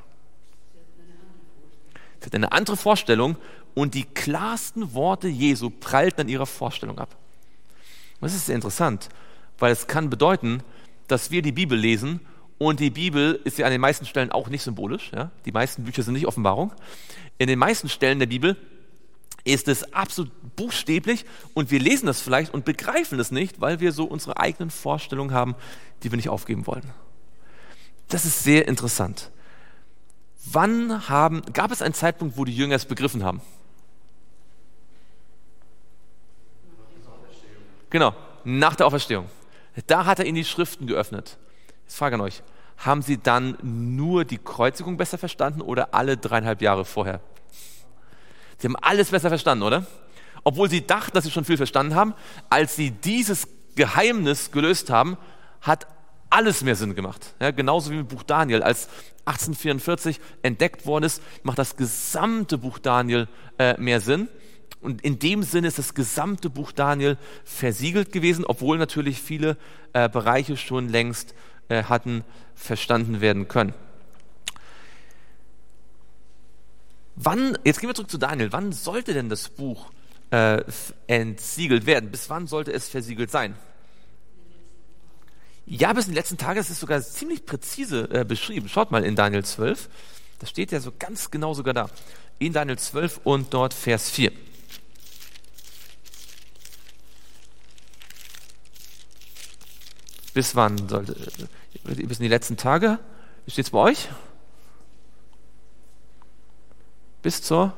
Sie 2.25 2.29
hat 2.29 2.35
eine 2.35 2.51
andere 2.51 2.75
Vorstellung 2.75 3.37
und 3.75 3.93
die 3.93 4.03
klarsten 4.03 4.95
Worte 4.95 5.27
Jesu 5.27 5.69
prallten 5.69 6.21
an 6.21 6.29
ihrer 6.29 6.47
Vorstellung 6.47 6.97
ab. 6.97 7.15
Das 8.19 8.33
ist 8.33 8.47
sehr 8.47 8.55
interessant, 8.55 9.09
weil 9.59 9.71
es 9.71 9.85
kann 9.85 10.09
bedeuten, 10.09 10.63
dass 11.07 11.29
wir 11.29 11.43
die 11.43 11.51
Bibel 11.51 11.77
lesen 11.77 12.19
und 12.57 12.79
die 12.79 12.89
Bibel 12.89 13.39
ist 13.43 13.59
ja 13.59 13.67
an 13.67 13.71
den 13.71 13.81
meisten 13.81 14.07
Stellen 14.07 14.31
auch 14.31 14.49
nicht 14.49 14.63
symbolisch. 14.63 15.11
Ja? 15.13 15.29
Die 15.45 15.51
meisten 15.51 15.83
Bücher 15.83 16.01
sind 16.01 16.15
nicht 16.15 16.25
Offenbarung. 16.25 16.73
In 17.37 17.47
den 17.47 17.59
meisten 17.59 17.89
Stellen 17.89 18.17
der 18.17 18.25
Bibel 18.25 18.57
ist 19.43 19.67
es 19.67 19.93
absolut 19.93 20.31
buchstäblich 20.55 21.25
und 21.53 21.69
wir 21.69 21.79
lesen 21.79 22.07
das 22.07 22.21
vielleicht 22.21 22.55
und 22.55 22.65
begreifen 22.65 23.19
es 23.19 23.29
nicht, 23.29 23.61
weil 23.61 23.81
wir 23.81 23.91
so 23.91 24.05
unsere 24.05 24.39
eigenen 24.39 24.71
Vorstellungen 24.71 25.31
haben, 25.31 25.53
die 26.01 26.11
wir 26.11 26.15
nicht 26.15 26.29
aufgeben 26.29 26.65
wollen. 26.65 26.89
Das 28.07 28.25
ist 28.25 28.43
sehr 28.43 28.67
interessant. 28.67 29.29
Wann 30.51 31.09
haben, 31.09 31.41
gab 31.53 31.71
es 31.71 31.81
einen 31.81 31.93
Zeitpunkt, 31.93 32.37
wo 32.37 32.45
die 32.45 32.55
Jünger 32.55 32.75
es 32.75 32.85
begriffen 32.85 33.23
haben? 33.23 33.41
Genau, 37.89 38.13
nach 38.43 38.75
der 38.75 38.87
Auferstehung. 38.87 39.27
Da 39.87 40.05
hat 40.05 40.19
er 40.19 40.25
ihnen 40.25 40.35
die 40.35 40.45
Schriften 40.45 40.87
geöffnet. 40.87 41.37
Jetzt 41.83 41.97
frage 41.97 42.15
an 42.15 42.21
euch, 42.21 42.43
haben 42.77 43.01
sie 43.01 43.17
dann 43.17 43.57
nur 43.61 44.25
die 44.25 44.37
Kreuzigung 44.37 44.97
besser 44.97 45.17
verstanden 45.17 45.61
oder 45.61 45.93
alle 45.93 46.17
dreieinhalb 46.17 46.61
Jahre 46.61 46.85
vorher? 46.85 47.21
Sie 48.57 48.67
haben 48.67 48.75
alles 48.81 49.11
besser 49.11 49.29
verstanden, 49.29 49.63
oder? 49.63 49.85
Obwohl 50.43 50.69
sie 50.69 50.85
dachten, 50.85 51.13
dass 51.13 51.23
sie 51.23 51.31
schon 51.31 51.45
viel 51.45 51.57
verstanden 51.57 51.95
haben, 51.95 52.13
als 52.49 52.75
sie 52.75 52.91
dieses 52.91 53.47
Geheimnis 53.75 54.51
gelöst 54.51 54.89
haben, 54.89 55.17
hat 55.61 55.87
alles 56.35 56.63
mehr 56.63 56.75
Sinn 56.75 56.95
gemacht. 56.95 57.33
Ja, 57.39 57.51
genauso 57.51 57.91
wie 57.91 57.97
im 57.97 58.07
Buch 58.07 58.23
Daniel. 58.23 58.61
Als 58.61 58.89
1844 59.25 60.19
entdeckt 60.41 60.85
worden 60.85 61.05
ist, 61.05 61.21
macht 61.43 61.57
das 61.57 61.77
gesamte 61.77 62.57
Buch 62.57 62.77
Daniel 62.77 63.29
äh, 63.57 63.79
mehr 63.79 64.01
Sinn. 64.01 64.27
Und 64.81 65.01
in 65.01 65.17
dem 65.17 65.43
Sinne 65.43 65.69
ist 65.69 65.79
das 65.79 65.93
gesamte 65.93 66.49
Buch 66.49 66.73
Daniel 66.73 67.17
versiegelt 67.45 68.11
gewesen, 68.11 68.43
obwohl 68.45 68.77
natürlich 68.77 69.21
viele 69.21 69.55
äh, 69.93 70.09
Bereiche 70.09 70.57
schon 70.57 70.89
längst 70.89 71.33
äh, 71.69 71.83
hatten 71.83 72.25
verstanden 72.53 73.21
werden 73.21 73.47
können. 73.47 73.73
Wann, 77.15 77.57
jetzt 77.63 77.79
gehen 77.79 77.89
wir 77.89 77.95
zurück 77.95 78.11
zu 78.11 78.17
Daniel, 78.17 78.51
wann 78.51 78.73
sollte 78.73 79.13
denn 79.13 79.29
das 79.29 79.47
Buch 79.47 79.89
äh, 80.31 80.61
entsiegelt 81.07 81.85
werden? 81.85 82.11
Bis 82.11 82.29
wann 82.29 82.45
sollte 82.45 82.73
es 82.73 82.89
versiegelt 82.89 83.31
sein? 83.31 83.55
Ja, 85.67 85.93
bis 85.93 86.05
in 86.05 86.11
den 86.11 86.17
letzten 86.17 86.37
Tagen, 86.37 86.57
das 86.57 86.69
ist 86.69 86.79
sogar 86.79 87.01
ziemlich 87.01 87.45
präzise 87.45 88.07
äh, 88.11 88.23
beschrieben. 88.23 88.69
Schaut 88.69 88.91
mal 88.91 89.03
in 89.03 89.15
Daniel 89.15 89.43
12. 89.43 89.89
Das 90.39 90.49
steht 90.49 90.71
ja 90.71 90.79
so 90.79 90.91
ganz 90.97 91.31
genau 91.31 91.53
sogar 91.53 91.73
da. 91.73 91.89
In 92.37 92.53
Daniel 92.53 92.77
12 92.77 93.21
und 93.23 93.53
dort 93.53 93.73
Vers 93.73 94.11
4. 94.11 94.31
Bis 100.35 100.55
wann 100.55 100.87
sollte, 100.87 101.13
äh, 101.85 101.93
bis 102.05 102.19
in 102.19 102.23
die 102.23 102.29
letzten 102.29 102.57
Tage? 102.57 102.99
Wie 103.45 103.51
steht 103.51 103.65
es 103.65 103.71
bei 103.71 103.79
euch? 103.79 104.09
Bis 107.23 107.41
zur, 107.41 107.75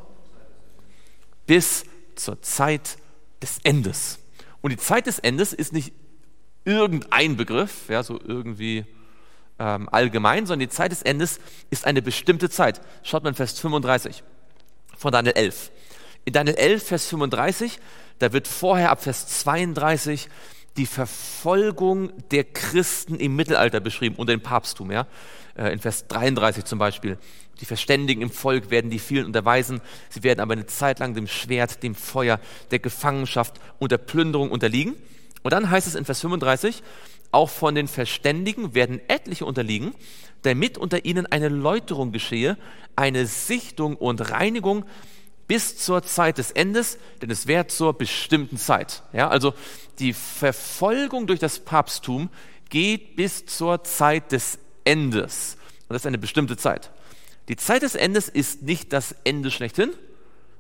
bis 1.46 1.86
zur 2.16 2.42
Zeit 2.42 2.98
des 3.42 3.60
Endes. 3.64 4.20
Und 4.62 4.72
die 4.72 4.78
Zeit 4.78 5.06
des 5.06 5.20
Endes 5.20 5.54
ist 5.54 5.72
nicht 5.72 5.94
irgendein 6.68 7.38
Begriff, 7.38 7.88
ja, 7.88 8.04
so 8.04 8.20
irgendwie 8.24 8.86
ähm, 9.58 9.88
allgemein, 9.90 10.46
sondern 10.46 10.68
die 10.68 10.76
Zeit 10.76 10.92
des 10.92 11.02
Endes 11.02 11.40
ist 11.70 11.86
eine 11.86 12.02
bestimmte 12.02 12.50
Zeit. 12.50 12.82
Schaut 13.04 13.24
mal 13.24 13.30
in 13.30 13.36
Vers 13.36 13.58
35 13.58 14.22
von 14.98 15.14
Daniel 15.14 15.36
11. 15.36 15.72
In 16.26 16.34
Daniel 16.34 16.58
11, 16.58 16.84
Vers 16.84 17.08
35, 17.08 17.80
da 18.20 18.34
wird 18.34 18.50
vorher 18.50 18.92
ab 18.92 19.02
Vers 19.02 19.28
32 19.44 20.28
die 20.76 20.86
Verfolgung 20.86 22.12
der 22.32 22.44
Christen 22.44 23.16
im 23.16 23.36
Mittelalter 23.36 23.80
beschrieben 23.80 24.16
unter 24.18 24.34
dem 24.34 24.42
Papsttum. 24.42 24.92
Ja? 24.92 25.08
Äh, 25.58 25.72
in 25.72 25.80
Vers 25.80 26.08
33 26.08 26.66
zum 26.66 26.80
Beispiel. 26.80 27.18
Die 27.62 27.66
Verständigen 27.66 28.22
im 28.22 28.30
Volk 28.30 28.70
werden 28.70 28.92
die 28.92 29.00
vielen 29.00 29.26
unterweisen, 29.26 29.82
sie 30.10 30.22
werden 30.22 30.42
aber 30.42 30.54
eine 30.54 30.68
Zeit 30.68 31.00
lang 31.00 31.16
dem 31.16 31.28
Schwert, 31.28 31.82
dem 31.82 31.96
Feuer, 31.96 32.40
der 32.70 32.80
Gefangenschaft 32.80 33.56
und 33.80 33.92
der 33.92 33.98
Plünderung 33.98 34.52
unterliegen. 34.52 34.96
Und 35.44 35.54
dann 35.54 35.70
heißt 35.70 35.88
es 35.88 35.96
in 35.96 36.06
Vers 36.06 36.22
35, 36.22 36.84
auch 37.32 37.50
von 37.50 37.76
den 37.76 37.88
Verständigen 37.88 38.74
werden 38.74 39.02
etliche 39.08 39.46
unterliegen, 39.46 39.94
damit 40.44 40.78
unter 40.78 41.06
ihnen 41.06 41.26
eine 41.26 41.50
Läuterung 41.50 42.12
geschehe, 42.12 42.58
eine 42.96 43.26
Sichtung 43.26 43.96
und 43.96 44.32
Reinigung 44.32 44.86
bis 45.48 45.78
zur 45.78 46.04
Zeit 46.04 46.38
des 46.38 46.52
Endes, 46.52 46.98
denn 47.22 47.32
es 47.32 47.48
wäre 47.48 47.68
zur 47.68 47.98
bestimmten 47.98 48.58
Zeit. 48.58 49.04
Ja, 49.14 49.30
also 49.30 49.54
die 50.00 50.14
Verfolgung 50.14 51.28
durch 51.28 51.40
das 51.40 51.60
Papsttum 51.60 52.30
geht 52.70 53.16
bis 53.16 53.46
zur 53.46 53.84
Zeit 53.84 54.32
des 54.32 54.60
Endes. 54.84 55.58
Und 55.88 55.94
das 55.94 56.02
ist 56.02 56.08
eine 56.08 56.18
bestimmte 56.18 56.58
Zeit. 56.58 56.92
Die 57.48 57.56
Zeit 57.56 57.82
des 57.82 57.96
Endes 57.96 58.28
ist 58.28 58.64
nicht 58.64 58.92
das 58.92 59.16
Ende 59.24 59.52
schlechthin, 59.52 59.92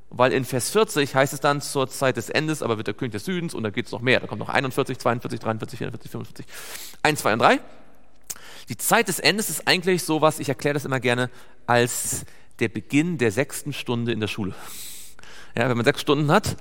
weil 0.09 0.31
in 0.33 0.45
Vers 0.45 0.69
40 0.69 1.15
heißt 1.15 1.33
es 1.33 1.39
dann 1.39 1.61
zur 1.61 1.89
Zeit 1.89 2.17
des 2.17 2.29
Endes, 2.29 2.61
aber 2.61 2.77
wird 2.77 2.87
der 2.87 2.93
König 2.93 3.11
des 3.11 3.25
Südens 3.25 3.53
und 3.53 3.63
da 3.63 3.69
geht 3.69 3.87
es 3.87 3.91
noch 3.91 4.01
mehr. 4.01 4.19
Da 4.19 4.27
kommt 4.27 4.39
noch 4.39 4.49
41, 4.49 4.97
42, 4.97 5.39
43, 5.39 5.77
44, 5.77 6.11
45, 6.11 6.45
1, 7.03 7.19
2 7.19 7.33
und 7.33 7.39
3. 7.39 7.59
Die 8.69 8.77
Zeit 8.77 9.07
des 9.07 9.19
Endes 9.19 9.49
ist 9.49 9.67
eigentlich 9.67 10.03
sowas, 10.03 10.39
ich 10.39 10.49
erkläre 10.49 10.73
das 10.73 10.85
immer 10.85 10.99
gerne, 10.99 11.29
als 11.65 12.25
der 12.59 12.69
Beginn 12.69 13.17
der 13.17 13.31
sechsten 13.31 13.73
Stunde 13.73 14.11
in 14.11 14.19
der 14.19 14.27
Schule. 14.27 14.53
Ja, 15.55 15.69
wenn 15.69 15.77
man 15.77 15.85
sechs 15.85 16.01
Stunden 16.01 16.31
hat 16.31 16.57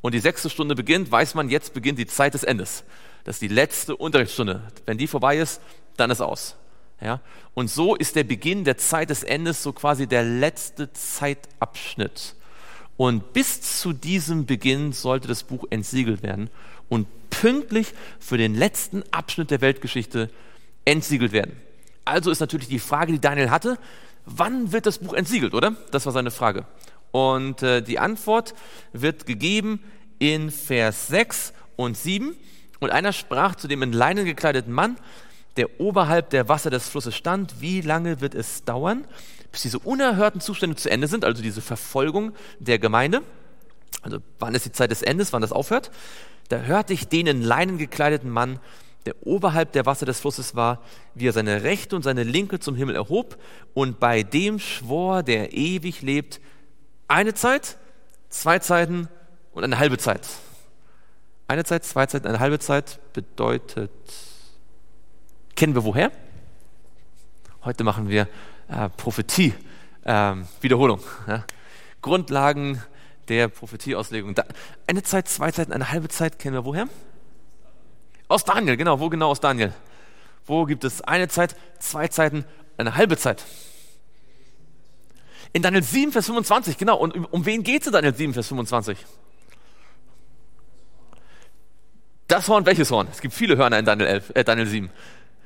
und 0.00 0.14
die 0.14 0.20
sechste 0.20 0.50
Stunde 0.50 0.74
beginnt, 0.74 1.10
weiß 1.10 1.34
man, 1.34 1.48
jetzt 1.48 1.74
beginnt 1.74 1.98
die 1.98 2.06
Zeit 2.06 2.34
des 2.34 2.44
Endes. 2.44 2.84
Das 3.24 3.36
ist 3.36 3.42
die 3.42 3.48
letzte 3.48 3.96
Unterrichtsstunde. 3.96 4.62
Wenn 4.86 4.98
die 4.98 5.06
vorbei 5.06 5.38
ist, 5.38 5.60
dann 5.96 6.10
ist 6.10 6.20
aus. 6.20 6.56
Ja? 7.00 7.20
Und 7.54 7.70
so 7.70 7.94
ist 7.94 8.16
der 8.16 8.24
Beginn 8.24 8.64
der 8.64 8.78
Zeit 8.78 9.10
des 9.10 9.22
Endes 9.22 9.62
so 9.62 9.72
quasi 9.72 10.06
der 10.06 10.24
letzte 10.24 10.92
Zeitabschnitt. 10.92 12.34
Und 12.96 13.32
bis 13.32 13.80
zu 13.80 13.92
diesem 13.92 14.46
Beginn 14.46 14.92
sollte 14.92 15.28
das 15.28 15.42
Buch 15.42 15.64
entsiegelt 15.70 16.22
werden 16.22 16.50
und 16.88 17.06
pünktlich 17.30 17.94
für 18.20 18.36
den 18.36 18.54
letzten 18.54 19.02
Abschnitt 19.10 19.50
der 19.50 19.60
Weltgeschichte 19.60 20.30
entsiegelt 20.84 21.32
werden. 21.32 21.56
Also 22.04 22.30
ist 22.30 22.40
natürlich 22.40 22.68
die 22.68 22.78
Frage, 22.78 23.12
die 23.12 23.20
Daniel 23.20 23.50
hatte, 23.50 23.78
wann 24.26 24.72
wird 24.72 24.86
das 24.86 24.98
Buch 24.98 25.14
entsiegelt, 25.14 25.54
oder? 25.54 25.74
Das 25.90 26.06
war 26.06 26.12
seine 26.12 26.30
Frage. 26.30 26.66
Und 27.10 27.62
äh, 27.62 27.82
die 27.82 27.98
Antwort 27.98 28.54
wird 28.92 29.26
gegeben 29.26 29.80
in 30.18 30.50
Vers 30.50 31.08
6 31.08 31.52
und 31.76 31.96
7. 31.96 32.36
Und 32.80 32.90
einer 32.90 33.12
sprach 33.12 33.54
zu 33.54 33.68
dem 33.68 33.82
in 33.82 33.92
Leinen 33.92 34.24
gekleideten 34.24 34.72
Mann, 34.72 34.96
der 35.56 35.80
oberhalb 35.80 36.30
der 36.30 36.48
Wasser 36.48 36.70
des 36.70 36.88
Flusses 36.88 37.14
stand, 37.14 37.60
wie 37.60 37.80
lange 37.80 38.20
wird 38.20 38.34
es 38.34 38.64
dauern, 38.64 39.04
bis 39.52 39.62
diese 39.62 39.78
unerhörten 39.78 40.40
Zustände 40.40 40.76
zu 40.76 40.90
Ende 40.90 41.06
sind, 41.06 41.24
also 41.24 41.42
diese 41.42 41.60
Verfolgung 41.60 42.32
der 42.58 42.78
Gemeinde. 42.78 43.22
Also 44.00 44.18
wann 44.38 44.54
ist 44.54 44.66
die 44.66 44.72
Zeit 44.72 44.90
des 44.90 45.02
Endes, 45.02 45.32
wann 45.32 45.42
das 45.42 45.52
aufhört? 45.52 45.90
Da 46.48 46.58
hörte 46.58 46.92
ich 46.92 47.08
den 47.08 47.26
in 47.26 47.42
Leinen 47.42 47.78
gekleideten 47.78 48.30
Mann, 48.30 48.58
der 49.06 49.14
oberhalb 49.26 49.72
der 49.72 49.86
Wasser 49.86 50.06
des 50.06 50.20
Flusses 50.20 50.54
war, 50.54 50.82
wie 51.14 51.28
er 51.28 51.32
seine 51.32 51.62
rechte 51.62 51.94
und 51.96 52.02
seine 52.02 52.22
linke 52.22 52.60
zum 52.60 52.76
Himmel 52.76 52.94
erhob 52.94 53.36
und 53.74 54.00
bei 54.00 54.22
dem 54.22 54.58
schwor, 54.58 55.22
der 55.22 55.52
ewig 55.52 56.02
lebt, 56.02 56.40
eine 57.08 57.34
Zeit, 57.34 57.76
zwei 58.28 58.58
Zeiten 58.58 59.08
und 59.52 59.64
eine 59.64 59.78
halbe 59.78 59.98
Zeit. 59.98 60.26
Eine 61.48 61.64
Zeit, 61.64 61.84
zwei 61.84 62.06
Zeiten, 62.06 62.26
eine 62.26 62.38
halbe 62.38 62.58
Zeit 62.58 63.00
bedeutet 63.12 63.90
Kennen 65.56 65.74
wir 65.74 65.84
woher? 65.84 66.10
Heute 67.64 67.84
machen 67.84 68.08
wir 68.08 68.26
äh, 68.72 68.88
Prophetie, 68.90 69.54
ähm, 70.04 70.46
Wiederholung. 70.60 71.00
Ja? 71.26 71.44
Grundlagen 72.00 72.82
der 73.28 73.48
Prophetieauslegung. 73.48 74.34
Da, 74.34 74.44
eine 74.86 75.02
Zeit, 75.02 75.28
zwei 75.28 75.50
Zeiten, 75.50 75.72
eine 75.72 75.90
halbe 75.90 76.08
Zeit 76.08 76.38
kennen 76.38 76.54
wir 76.54 76.64
woher? 76.64 76.88
Aus 78.28 78.44
Daniel, 78.44 78.76
genau. 78.76 78.98
Wo 78.98 79.08
genau 79.08 79.30
aus 79.30 79.40
Daniel? 79.40 79.72
Wo 80.46 80.64
gibt 80.64 80.84
es 80.84 81.02
eine 81.02 81.28
Zeit, 81.28 81.54
zwei 81.78 82.08
Zeiten, 82.08 82.44
eine 82.76 82.96
halbe 82.96 83.16
Zeit? 83.16 83.44
In 85.52 85.62
Daniel 85.62 85.82
7, 85.82 86.12
Vers 86.12 86.26
25, 86.26 86.78
genau. 86.78 86.96
Und 86.96 87.14
um, 87.14 87.26
um 87.26 87.44
wen 87.44 87.62
geht 87.62 87.82
es 87.82 87.88
in 87.88 87.92
Daniel 87.92 88.14
7, 88.14 88.32
Vers 88.32 88.48
25? 88.48 88.98
Das 92.26 92.48
Horn, 92.48 92.64
welches 92.64 92.90
Horn? 92.90 93.06
Es 93.12 93.20
gibt 93.20 93.34
viele 93.34 93.58
Hörner 93.58 93.78
in 93.78 93.84
Daniel, 93.84 94.08
11, 94.08 94.32
äh, 94.34 94.44
Daniel 94.44 94.66
7. 94.66 94.90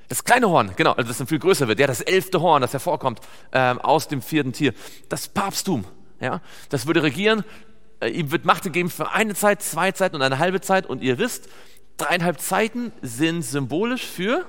Das 0.09 0.25
kleine 0.25 0.49
Horn, 0.49 0.73
genau, 0.77 0.93
also 0.93 1.09
das 1.09 1.19
dann 1.19 1.27
viel 1.27 1.39
größer 1.39 1.67
wird. 1.67 1.81
Ja, 1.81 1.87
das 1.87 2.01
elfte 2.01 2.41
Horn, 2.41 2.63
das 2.63 2.73
hervorkommt 2.73 3.21
ähm, 3.53 3.81
aus 3.81 4.09
dem 4.09 4.23
vierten 4.23 4.53
Tier. 4.53 4.73
Das 5.09 5.29
Papsttum, 5.29 5.85
ja, 6.21 6.41
das 6.69 6.87
würde 6.87 7.03
regieren. 7.03 7.45
Äh, 8.01 8.11
ihm 8.11 8.31
wird 8.31 8.45
Macht 8.45 8.63
gegeben 8.63 8.91
für 8.91 9.11
eine 9.11 9.35
Zeit, 9.35 9.63
zwei 9.63 9.93
Zeiten 9.93 10.17
und 10.17 10.23
eine 10.23 10.39
halbe 10.39 10.61
Zeit. 10.61 10.87
Und 10.87 11.03
ihr 11.03 11.19
wisst, 11.19 11.49
dreieinhalb 11.97 12.41
Zeiten 12.41 12.93
sind 13.03 13.43
symbolisch 13.43 14.05
für 14.07 14.47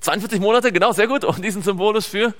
42 0.00 0.38
Monate, 0.40 0.70
genau, 0.70 0.92
sehr 0.92 1.06
gut. 1.06 1.24
Und 1.24 1.42
die 1.42 1.50
sind 1.50 1.64
symbolisch 1.64 2.06
für, 2.06 2.34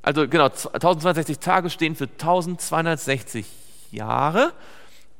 also 0.00 0.26
genau, 0.26 0.44
1260 0.44 1.38
Tage 1.38 1.68
stehen 1.68 1.96
für 1.96 2.04
1260 2.04 3.46
Jahre. 3.90 4.52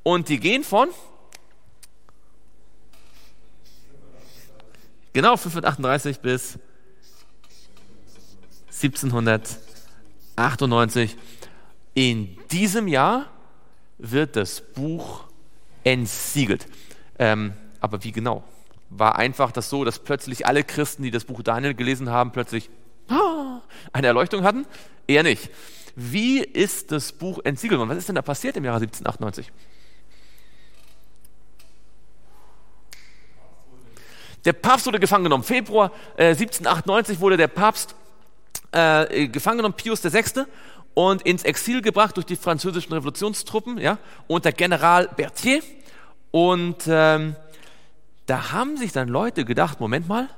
Und 0.03 0.31
die 0.31 0.41
gehen 0.41 0.65
von 0.65 0.89
Genau 5.13 5.37
538 5.37 6.21
bis 6.21 6.57
1798. 8.69 11.17
In 11.95 12.39
diesem 12.51 12.87
Jahr 12.87 13.27
wird 13.99 14.37
das 14.37 14.61
Buch 14.61 15.25
entsiegelt. 15.83 16.69
Ähm, 17.19 17.55
aber 17.81 18.05
wie 18.05 18.13
genau? 18.13 18.45
War 18.89 19.17
einfach 19.17 19.51
das 19.53 19.69
so, 19.69 19.85
dass 19.85 19.99
plötzlich 19.99 20.47
alle 20.47 20.63
Christen, 20.63 21.03
die 21.03 21.11
das 21.11 21.25
Buch 21.25 21.43
Daniel 21.43 21.75
gelesen 21.75 22.11
haben, 22.11 22.31
plötzlich 22.31 22.71
ah, 23.09 23.63
eine 23.93 24.07
Erleuchtung 24.07 24.45
hatten? 24.45 24.65
Eher 25.07 25.25
nicht. 25.25 25.51
Wie 25.97 26.41
ist 26.41 26.93
das 26.93 27.13
Buch 27.13 27.41
entsiegelt? 27.45 27.81
Und 27.81 27.89
was 27.89 27.99
ist 27.99 28.09
denn 28.09 28.15
da 28.15 28.23
passiert 28.23 28.57
im 28.57 28.65
Jahre 28.65 28.77
1798? 28.77 29.51
Der 34.45 34.53
Papst 34.53 34.87
wurde 34.87 35.01
gefangen 35.01 35.25
genommen. 35.25 35.45
Februar 35.45 35.93
äh, 36.17 36.29
1798 36.29 37.21
wurde 37.21 37.37
der 37.37 37.49
Papst 37.49 37.95
äh, 38.73 39.29
gefangen 39.29 39.59
genommen, 39.59 39.75
Pius 39.77 40.03
VI., 40.03 40.45
und 40.95 41.23
ins 41.23 41.45
Exil 41.45 41.83
gebracht 41.83 42.17
durch 42.17 42.27
die 42.27 42.37
französischen 42.37 42.93
Revolutionstruppen 42.93 43.79
ja, 43.79 43.99
unter 44.27 44.53
General 44.53 45.09
Berthier. 45.17 45.63
Und 46.33 46.79
ähm, 46.89 47.37
da 48.27 48.53
haben 48.53 48.77
sich 48.77 48.93
dann 48.93 49.09
Leute 49.09 49.45
gedacht, 49.45 49.81
Moment 49.81 50.09
mal, 50.09 50.29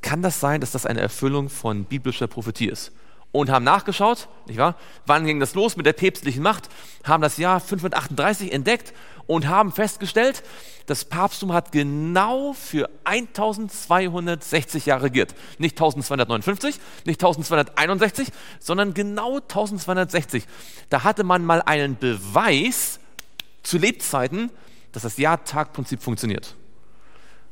kann 0.00 0.22
das 0.22 0.40
sein, 0.40 0.60
dass 0.60 0.72
das 0.72 0.86
eine 0.86 1.00
Erfüllung 1.00 1.48
von 1.48 1.84
biblischer 1.84 2.26
Prophetie 2.26 2.68
ist? 2.68 2.92
Und 3.32 3.50
haben 3.50 3.64
nachgeschaut, 3.64 4.28
nicht 4.46 4.58
wahr? 4.58 4.74
Wann 5.04 5.26
ging 5.26 5.40
das 5.40 5.54
los 5.54 5.76
mit 5.76 5.84
der 5.84 5.92
päpstlichen 5.92 6.42
Macht? 6.42 6.68
Haben 7.04 7.22
das 7.22 7.36
Jahr 7.36 7.60
538 7.60 8.52
entdeckt 8.52 8.94
und 9.28 9.46
haben 9.46 9.70
festgestellt, 9.70 10.42
das 10.86 11.04
Papsttum 11.04 11.52
hat 11.52 11.70
genau 11.70 12.54
für 12.54 12.88
1260 13.04 14.86
Jahre 14.86 15.04
regiert. 15.04 15.34
Nicht 15.58 15.74
1259, 15.74 16.80
nicht 17.04 17.22
1261, 17.22 18.28
sondern 18.58 18.94
genau 18.94 19.36
1260. 19.36 20.44
Da 20.88 21.04
hatte 21.04 21.24
man 21.24 21.44
mal 21.44 21.60
einen 21.62 21.98
Beweis 21.98 22.98
zu 23.62 23.76
Lebzeiten, 23.76 24.50
dass 24.92 25.02
das 25.02 25.18
Jahr-Tag-Prinzip 25.18 26.02
funktioniert. 26.02 26.56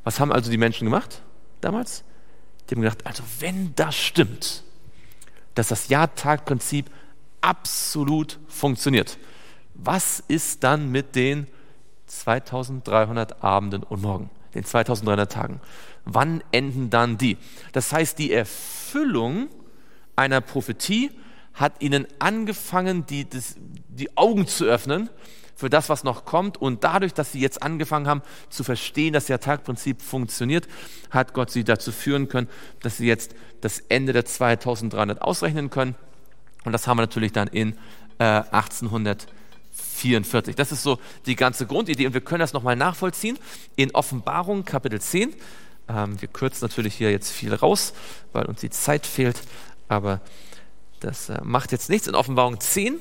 Was 0.02 0.18
haben 0.18 0.32
also 0.32 0.50
die 0.50 0.56
Menschen 0.56 0.86
gemacht 0.86 1.20
damals? 1.60 2.04
Die 2.68 2.74
haben 2.74 2.82
gedacht, 2.82 3.06
also 3.06 3.22
wenn 3.40 3.74
das 3.76 3.94
stimmt, 3.94 4.64
dass 5.54 5.68
das 5.68 5.88
Jahr-Tag-Prinzip 5.88 6.90
absolut 7.42 8.38
funktioniert, 8.48 9.18
was 9.74 10.20
ist 10.26 10.64
dann 10.64 10.90
mit 10.90 11.14
den 11.16 11.46
2300 12.06 13.42
Abenden 13.42 13.82
und 13.82 14.02
Morgen, 14.02 14.30
den 14.54 14.64
2300 14.64 15.30
Tagen. 15.30 15.60
Wann 16.04 16.42
enden 16.52 16.90
dann 16.90 17.18
die? 17.18 17.36
Das 17.72 17.92
heißt, 17.92 18.18
die 18.18 18.32
Erfüllung 18.32 19.48
einer 20.14 20.40
Prophetie 20.40 21.10
hat 21.54 21.82
ihnen 21.82 22.06
angefangen, 22.18 23.06
die, 23.06 23.28
das, 23.28 23.56
die 23.58 24.16
Augen 24.16 24.46
zu 24.46 24.64
öffnen 24.64 25.10
für 25.56 25.70
das, 25.70 25.88
was 25.88 26.04
noch 26.04 26.24
kommt. 26.24 26.58
Und 26.58 26.84
dadurch, 26.84 27.14
dass 27.14 27.32
sie 27.32 27.40
jetzt 27.40 27.62
angefangen 27.62 28.06
haben 28.06 28.22
zu 28.50 28.62
verstehen, 28.62 29.14
dass 29.14 29.26
der 29.26 29.40
Tagprinzip 29.40 30.02
funktioniert, 30.02 30.68
hat 31.10 31.32
Gott 31.32 31.50
sie 31.50 31.64
dazu 31.64 31.92
führen 31.92 32.28
können, 32.28 32.48
dass 32.80 32.98
sie 32.98 33.06
jetzt 33.06 33.34
das 33.62 33.80
Ende 33.80 34.12
der 34.12 34.26
2300 34.26 35.22
ausrechnen 35.22 35.70
können. 35.70 35.96
Und 36.64 36.72
das 36.72 36.86
haben 36.86 36.98
wir 36.98 37.02
natürlich 37.02 37.32
dann 37.32 37.48
in 37.48 37.72
äh, 38.18 38.24
1800 38.24 39.26
44. 39.96 40.54
Das 40.54 40.72
ist 40.72 40.82
so 40.82 40.98
die 41.26 41.36
ganze 41.36 41.66
Grundidee 41.66 42.06
und 42.06 42.14
wir 42.14 42.20
können 42.20 42.40
das 42.40 42.52
nochmal 42.52 42.76
nachvollziehen 42.76 43.38
in 43.76 43.94
Offenbarung 43.94 44.64
Kapitel 44.64 45.00
10. 45.00 45.34
Ähm, 45.88 46.20
wir 46.20 46.28
kürzen 46.28 46.66
natürlich 46.66 46.94
hier 46.94 47.10
jetzt 47.10 47.30
viel 47.30 47.54
raus, 47.54 47.94
weil 48.32 48.46
uns 48.46 48.60
die 48.60 48.70
Zeit 48.70 49.06
fehlt, 49.06 49.40
aber 49.88 50.20
das 51.00 51.28
äh, 51.28 51.40
macht 51.42 51.72
jetzt 51.72 51.90
nichts. 51.90 52.06
In 52.06 52.14
Offenbarung 52.14 52.60
10, 52.60 53.00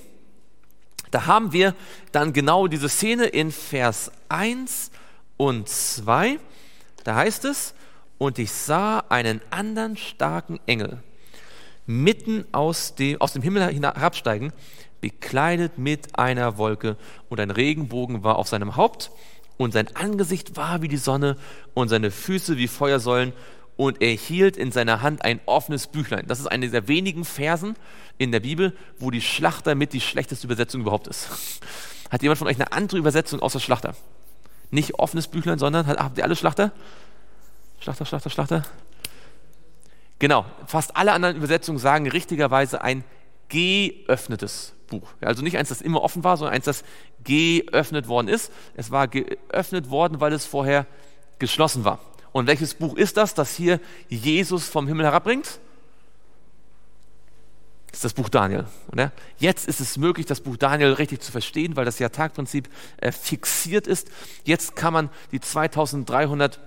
Da 1.12 1.28
haben 1.28 1.54
wir 1.54 1.76
dann 2.12 2.34
genau 2.34 2.68
diese 2.68 2.90
Szene 2.90 3.26
in 3.26 3.52
Vers 3.52 4.12
1 4.30 4.92
und 5.38 5.70
2. 5.70 6.40
Da 7.04 7.16
heißt 7.16 7.46
es, 7.46 7.74
und 8.18 8.40
ich 8.40 8.52
sah 8.52 9.00
einen 9.10 9.42
anderen 9.50 9.98
starken 9.98 10.60
Engel 10.66 11.04
mitten 11.86 12.46
aus 12.52 12.96
dem, 12.96 13.22
aus 13.22 13.34
dem 13.34 13.42
Himmel 13.42 13.62
herabsteigen, 13.72 14.54
bekleidet 15.06 15.78
mit 15.78 16.18
einer 16.18 16.58
Wolke, 16.58 16.98
und 17.30 17.40
ein 17.40 17.52
Regenbogen 17.52 18.24
war 18.24 18.40
auf 18.40 18.48
seinem 18.48 18.76
Haupt, 18.76 19.12
und 19.56 19.72
sein 19.72 19.96
Angesicht 19.96 20.58
war 20.58 20.82
wie 20.82 20.88
die 20.88 20.98
Sonne, 20.98 21.38
und 21.76 21.90
seine 21.90 22.10
Füße 22.10 22.58
wie 22.58 22.68
Feuersäulen, 22.68 23.32
und 23.78 24.02
er 24.02 24.14
hielt 24.14 24.58
in 24.58 24.72
seiner 24.72 25.04
Hand 25.04 25.24
ein 25.24 25.42
offenes 25.46 25.86
Büchlein. 25.86 26.26
Das 26.26 26.40
ist 26.40 26.48
eine 26.48 26.70
der 26.72 26.88
wenigen 26.88 27.24
Versen 27.24 27.76
in 28.18 28.32
der 28.32 28.40
Bibel, 28.40 28.76
wo 28.98 29.12
die 29.12 29.22
Schlachter 29.22 29.76
mit 29.76 29.94
die 29.94 30.02
schlechteste 30.02 30.48
Übersetzung 30.48 30.82
überhaupt 30.82 31.06
ist. 31.06 31.30
Hat 32.10 32.24
jemand 32.24 32.40
von 32.40 32.48
euch 32.48 32.56
eine 32.56 32.72
andere 32.72 32.98
Übersetzung 32.98 33.42
außer 33.42 33.60
Schlachter? 33.60 33.96
Nicht 34.72 34.96
offenes 34.96 35.28
Büchlein, 35.28 35.60
sondern 35.60 35.86
habt 35.86 36.18
ihr 36.18 36.24
alle 36.24 36.36
Schlachter? 36.36 36.72
Schlachter, 37.80 38.06
Schlachter, 38.06 38.32
Schlachter? 38.32 38.66
Genau, 40.18 40.46
fast 40.66 40.98
alle 40.98 41.12
anderen 41.12 41.36
Übersetzungen 41.36 41.78
sagen 41.78 42.10
richtigerweise 42.10 42.82
ein 42.82 43.04
geöffnetes 43.50 44.75
Buch. 44.88 45.08
Also 45.22 45.42
nicht 45.42 45.58
eins, 45.58 45.70
das 45.70 45.82
immer 45.82 46.02
offen 46.02 46.24
war, 46.24 46.38
sondern 46.38 46.56
eins, 46.56 46.66
das 46.66 46.84
geöffnet 47.24 48.08
worden 48.08 48.28
ist. 48.28 48.52
Es 48.76 48.92
war 48.92 49.08
geöffnet 49.08 49.90
worden, 49.90 50.20
weil 50.20 50.34
es 50.34 50.46
vorher 50.46 50.86
geschlossen 51.40 51.84
war. 51.86 52.00
Und 52.32 52.48
welches 52.48 52.74
Buch 52.74 52.98
ist 52.98 53.18
das, 53.18 53.34
das 53.34 53.56
hier 53.56 53.80
Jesus 54.10 54.68
vom 54.68 54.88
Himmel 54.88 55.06
herabbringt? 55.06 55.60
Das 57.88 58.00
ist 58.00 58.04
das 58.04 58.14
Buch 58.14 58.28
Daniel. 58.28 58.66
Jetzt 59.38 59.70
ist 59.70 59.80
es 59.80 59.96
möglich, 59.98 60.26
das 60.26 60.42
Buch 60.42 60.58
Daniel 60.58 60.92
richtig 60.92 61.22
zu 61.22 61.32
verstehen, 61.32 61.78
weil 61.78 61.86
das 61.86 61.98
ja 61.98 62.10
Tagprinzip 62.10 62.68
äh, 62.98 63.14
fixiert 63.14 63.88
ist. 63.88 64.10
Jetzt 64.44 64.76
kann 64.76 64.92
man 64.92 65.10
die 65.32 65.40
2300 65.40 66.60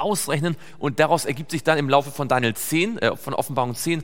ausrechnen 0.00 0.56
und 0.78 0.98
daraus 1.00 1.24
ergibt 1.24 1.50
sich 1.50 1.62
dann 1.62 1.78
im 1.78 1.88
Laufe 1.88 2.10
von 2.10 2.28
Daniel 2.28 2.54
10, 2.54 2.98
äh, 2.98 3.16
von 3.16 3.34
Offenbarung 3.34 3.74
10, 3.74 4.02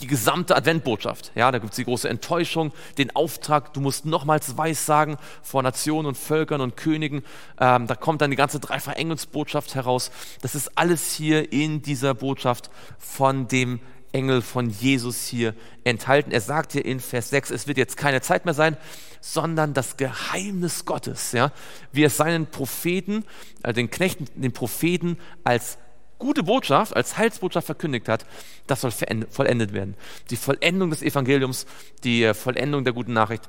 die 0.00 0.06
gesamte 0.06 0.56
Adventbotschaft. 0.56 1.32
Ja, 1.34 1.50
da 1.50 1.58
gibt 1.58 1.72
es 1.72 1.76
die 1.76 1.84
große 1.84 2.08
Enttäuschung, 2.08 2.72
den 2.98 3.14
Auftrag, 3.16 3.72
du 3.72 3.80
musst 3.80 4.04
nochmals 4.04 4.56
Weissagen 4.56 5.16
vor 5.42 5.62
Nationen 5.62 6.06
und 6.06 6.16
Völkern 6.16 6.60
und 6.60 6.76
Königen. 6.76 7.22
Ähm, 7.58 7.86
da 7.86 7.94
kommt 7.94 8.20
dann 8.20 8.30
die 8.30 8.36
ganze 8.36 8.60
Dreiverengelsbotschaft 8.60 9.74
heraus. 9.74 10.10
Das 10.42 10.54
ist 10.54 10.76
alles 10.76 11.12
hier 11.12 11.52
in 11.52 11.82
dieser 11.82 12.14
Botschaft 12.14 12.70
von 12.98 13.48
dem 13.48 13.80
Engel 14.12 14.42
von 14.42 14.70
Jesus 14.70 15.26
hier 15.26 15.54
enthalten. 15.84 16.30
Er 16.30 16.40
sagt 16.40 16.72
hier 16.72 16.84
in 16.84 17.00
Vers 17.00 17.30
6, 17.30 17.50
es 17.50 17.66
wird 17.66 17.78
jetzt 17.78 17.96
keine 17.96 18.20
Zeit 18.20 18.44
mehr 18.44 18.54
sein, 18.54 18.76
sondern 19.20 19.74
das 19.74 19.96
Geheimnis 19.96 20.84
Gottes, 20.84 21.32
ja, 21.32 21.52
wie 21.92 22.04
es 22.04 22.16
seinen 22.16 22.46
Propheten, 22.46 23.24
äh, 23.62 23.72
den 23.72 23.90
Knechten, 23.90 24.28
den 24.34 24.52
Propheten 24.52 25.18
als 25.44 25.78
gute 26.18 26.42
Botschaft, 26.42 26.96
als 26.96 27.18
Heilsbotschaft 27.18 27.66
verkündigt 27.66 28.08
hat, 28.08 28.26
das 28.66 28.80
soll 28.80 28.92
vollendet 29.30 29.72
werden. 29.72 29.94
Die 30.30 30.36
Vollendung 30.36 30.90
des 30.90 31.02
Evangeliums, 31.02 31.66
die 32.04 32.24
äh, 32.24 32.34
Vollendung 32.34 32.84
der 32.84 32.92
guten 32.92 33.12
Nachricht. 33.12 33.48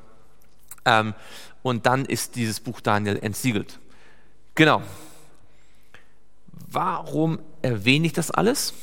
Ähm, 0.86 1.14
und 1.64 1.86
dann 1.86 2.06
ist 2.06 2.36
dieses 2.36 2.60
Buch 2.60 2.82
Daniel 2.82 3.20
entsiegelt. 3.22 3.80
Genau. 4.56 4.82
Warum 6.70 7.40
erwähne 7.62 8.08
ich 8.08 8.14
das 8.14 8.32
alles? 8.32 8.74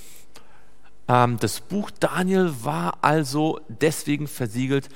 Ähm, 1.09 1.39
das 1.39 1.61
Buch 1.61 1.91
Daniel 1.91 2.53
war 2.63 2.99
also 3.03 3.61
deswegen 3.69 4.27
versiegelt, 4.27 4.89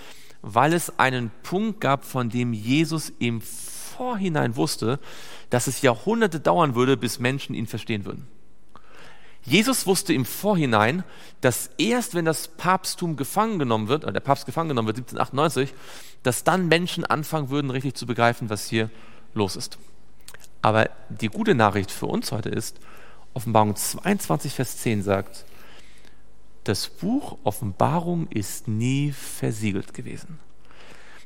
weil 0.43 0.72
es 0.72 0.99
einen 0.99 1.30
Punkt 1.43 1.80
gab, 1.80 2.05
von 2.05 2.30
dem 2.30 2.53
Jesus 2.53 3.12
im 3.18 3.41
Vorhinein 3.41 4.57
wusste, 4.57 4.99
dass 5.51 5.66
es 5.66 5.82
Jahrhunderte 5.82 6.41
dauern 6.41 6.74
würde, 6.74 6.97
bis 6.97 7.18
Menschen 7.18 7.55
ihn 7.55 7.66
verstehen 7.66 8.05
würden. 8.05 8.26
Jesus 9.43 9.86
wusste 9.86 10.12
im 10.12 10.24
Vorhinein, 10.24 11.05
dass 11.41 11.70
erst 11.78 12.14
wenn 12.14 12.24
das 12.24 12.49
Papsttum 12.49 13.16
gefangen 13.16 13.59
genommen 13.59 13.89
wird, 13.89 14.05
oder 14.05 14.12
der 14.12 14.20
Papst 14.20 14.47
gefangen 14.47 14.68
genommen 14.68 14.89
wird, 14.89 14.99
1798, 14.99 15.74
dass 16.22 16.45
dann 16.45 16.68
Menschen 16.68 17.05
anfangen 17.05 17.49
würden, 17.49 17.70
richtig 17.70 17.95
zu 17.95 18.07
begreifen, 18.07 18.51
was 18.51 18.68
hier 18.68 18.91
los 19.34 19.57
ist. 19.57 19.78
Aber 20.61 20.91
die 21.09 21.28
gute 21.28 21.55
Nachricht 21.55 21.91
für 21.91 22.07
uns 22.07 22.30
heute 22.32 22.51
ist, 22.51 22.78
Offenbarung 23.32 23.76
22, 23.76 24.53
Vers 24.53 24.78
10 24.78 25.03
sagt, 25.03 25.45
das 26.69 26.89
Buch 26.89 27.39
Offenbarung 27.45 28.29
ist 28.29 28.69
nie 28.69 29.12
versiegelt 29.12 29.95
gewesen. 29.95 30.39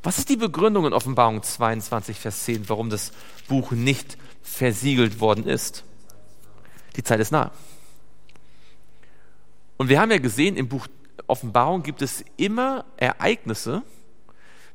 Was 0.04 0.18
ist 0.18 0.28
die 0.28 0.36
Begründung 0.36 0.86
in 0.86 0.92
Offenbarung 0.92 1.42
22, 1.42 2.16
Vers 2.16 2.44
10, 2.44 2.68
warum 2.68 2.90
das 2.90 3.12
Buch 3.48 3.72
nicht 3.72 4.16
versiegelt 4.42 5.20
worden 5.20 5.46
ist? 5.46 5.84
Die 6.96 7.02
Zeit 7.02 7.20
ist 7.20 7.32
nahe. 7.32 7.50
Und 9.76 9.88
wir 9.88 10.00
haben 10.00 10.12
ja 10.12 10.18
gesehen, 10.18 10.56
im 10.56 10.68
Buch 10.68 10.86
Offenbarung 11.26 11.82
gibt 11.82 12.02
es 12.02 12.24
immer 12.36 12.84
Ereignisse, 12.96 13.82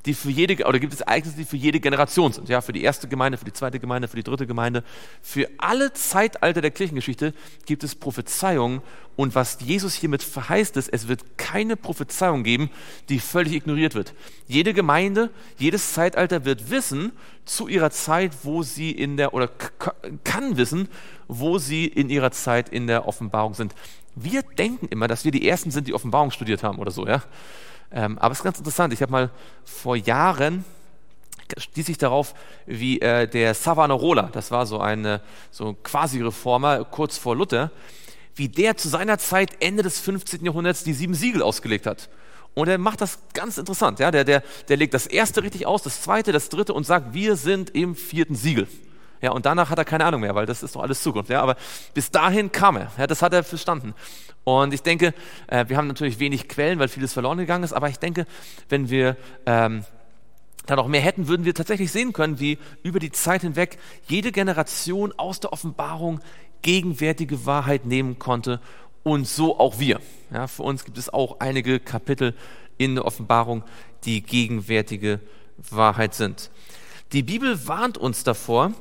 die 0.08 0.14
für 0.14 0.32
jede, 0.32 0.66
oder 0.66 0.80
gibt 0.80 0.94
es 0.94 1.02
Ereignisse, 1.02 1.38
die 1.38 1.46
für 1.46 1.58
jede 1.58 1.80
Generation 1.80 2.32
sind. 2.32 2.48
Ja, 2.48 2.62
für 2.62 2.72
die 2.72 2.82
erste 2.82 3.08
Gemeinde, 3.08 3.38
für 3.38 3.46
die 3.46 3.54
zweite 3.54 3.78
Gemeinde, 3.78 4.08
für 4.08 4.16
die 4.16 4.24
dritte 4.24 4.48
Gemeinde. 4.48 4.84
Für 5.22 5.50
alle 5.58 5.94
Zeitalter 5.94 6.62
der 6.62 6.72
Kirchengeschichte 6.72 7.34
gibt 7.66 7.84
es 7.84 7.94
Prophezeiungen. 7.94 8.82
Und 9.18 9.36
was 9.36 9.58
Jesus 9.62 9.96
hiermit 9.96 10.24
verheißt 10.24 10.78
ist, 10.78 10.90
es 10.90 11.08
wird 11.08 11.38
keine 11.38 11.76
Prophezeiung 11.76 12.44
geben, 12.44 12.70
die 13.10 13.20
völlig 13.20 13.54
ignoriert 13.54 13.96
wird. 13.96 14.14
Jede 14.48 14.74
Gemeinde, 14.74 15.30
jedes 15.58 15.94
Zeitalter 15.94 16.46
wird 16.46 16.70
wissen, 16.72 17.12
zu 17.44 17.68
ihrer 17.68 17.92
Zeit, 17.92 18.32
wo 18.44 18.64
sie 18.64 18.92
in 18.92 19.18
der, 19.18 19.34
oder 19.34 19.50
kann 20.24 20.58
wissen, 20.58 20.88
wo 21.28 21.58
sie 21.58 21.86
in 21.86 22.10
ihrer 22.10 22.32
Zeit 22.32 22.70
in 22.70 22.88
der 22.88 23.08
Offenbarung 23.08 23.54
sind. 23.54 23.74
Wir 24.16 24.42
denken 24.42 24.88
immer, 24.88 25.08
dass 25.08 25.26
wir 25.26 25.32
die 25.32 25.48
Ersten 25.48 25.72
sind, 25.72 25.88
die 25.88 25.94
Offenbarung 25.94 26.32
studiert 26.32 26.64
haben 26.64 26.80
oder 26.80 26.92
so, 26.92 27.06
ja. 27.06 27.24
Ähm, 27.92 28.18
aber 28.20 28.34
es 28.34 28.40
ist 28.40 28.44
ganz 28.44 28.58
interessant. 28.58 28.94
Ich 28.94 29.02
habe 29.02 29.12
mal 29.12 29.30
vor 29.64 29.96
Jahren 29.96 30.66
stieß 31.58 31.90
ich 31.90 31.98
darauf, 31.98 32.34
wie 32.66 33.00
äh, 33.00 33.28
der 33.28 33.54
Savonarola, 33.54 34.24
das 34.34 34.52
war 34.52 34.66
so 34.66 34.80
ein 34.80 35.22
so 35.50 35.78
Quasi-Reformer 35.82 36.84
kurz 36.84 37.18
vor 37.18 37.38
Luther, 37.38 37.72
wie 38.36 38.50
der 38.50 38.78
zu 38.78 38.90
seiner 38.90 39.18
Zeit 39.18 39.52
Ende 39.62 39.84
des 39.84 40.00
15. 40.00 40.44
Jahrhunderts 40.44 40.84
die 40.84 40.94
sieben 40.94 41.14
Siegel 41.14 41.42
ausgelegt 41.42 41.86
hat. 41.86 42.10
Und 42.54 42.68
er 42.68 42.78
macht 42.78 43.02
das 43.02 43.20
ganz 43.34 43.58
interessant. 43.58 44.00
Ja? 44.00 44.12
Der, 44.12 44.24
der, 44.24 44.44
der 44.68 44.78
legt 44.78 44.94
das 44.94 45.08
erste 45.08 45.44
richtig 45.44 45.66
aus, 45.66 45.84
das 45.84 46.02
zweite, 46.02 46.32
das 46.32 46.50
dritte 46.50 46.74
und 46.74 46.86
sagt, 46.86 47.14
wir 47.14 47.36
sind 47.36 47.70
im 47.72 47.96
vierten 47.96 48.36
Siegel. 48.36 48.68
Ja, 49.22 49.32
und 49.32 49.46
danach 49.46 49.70
hat 49.70 49.78
er 49.78 49.86
keine 49.86 50.06
Ahnung 50.06 50.22
mehr, 50.22 50.36
weil 50.36 50.46
das 50.46 50.64
ist 50.64 50.76
doch 50.76 50.84
alles 50.84 51.02
Zukunft. 51.02 51.30
Ja, 51.30 51.42
aber 51.42 51.56
bis 51.94 52.12
dahin 52.12 52.52
kam 52.52 52.78
er. 52.78 52.92
Ja, 52.98 53.08
das 53.08 53.22
hat 53.22 53.34
er 53.34 53.44
verstanden. 53.44 53.94
Und 54.44 54.74
ich 54.74 54.82
denke, 54.82 55.14
äh, 55.48 55.66
wir 55.68 55.78
haben 55.78 55.88
natürlich 55.88 56.20
wenig 56.20 56.48
Quellen, 56.48 56.80
weil 56.80 56.88
vieles 56.88 57.14
verloren 57.14 57.38
gegangen 57.38 57.64
ist, 57.64 57.74
aber 57.74 57.90
ich 57.90 58.00
denke, 58.00 58.26
wenn 58.70 58.90
wir 58.90 59.18
ähm, 59.46 59.84
da 60.66 60.76
noch 60.76 60.88
mehr 60.88 61.02
hätten, 61.02 61.28
würden 61.28 61.46
wir 61.46 61.54
tatsächlich 61.54 61.92
sehen 61.92 62.14
können, 62.14 62.40
wie 62.40 62.58
über 62.84 63.00
die 63.00 63.12
Zeit 63.12 63.42
hinweg 63.42 63.78
jede 64.08 64.32
Generation 64.32 65.14
aus 65.18 65.40
der 65.40 65.52
Offenbarung 65.52 66.22
gegenwärtige 66.62 67.46
Wahrheit 67.46 67.86
nehmen 67.86 68.20
konnte 68.20 68.62
und 69.04 69.28
so 69.28 69.60
auch 69.60 69.80
wir. 69.80 70.00
Ja, 70.32 70.48
für 70.48 70.64
uns 70.64 70.86
gibt 70.86 70.98
es 70.98 71.12
auch 71.12 71.40
einige 71.40 71.80
Kapitel 71.80 72.34
in 72.78 72.96
der 72.96 73.06
Offenbarung, 73.06 73.64
die 74.04 74.22
gegenwärtige 74.22 75.20
Wahrheit 75.70 76.14
sind. 76.14 76.52
Die 77.14 77.24
Bibel 77.24 77.68
warnt 77.68 77.98
uns 77.98 78.24
davor, 78.24 78.74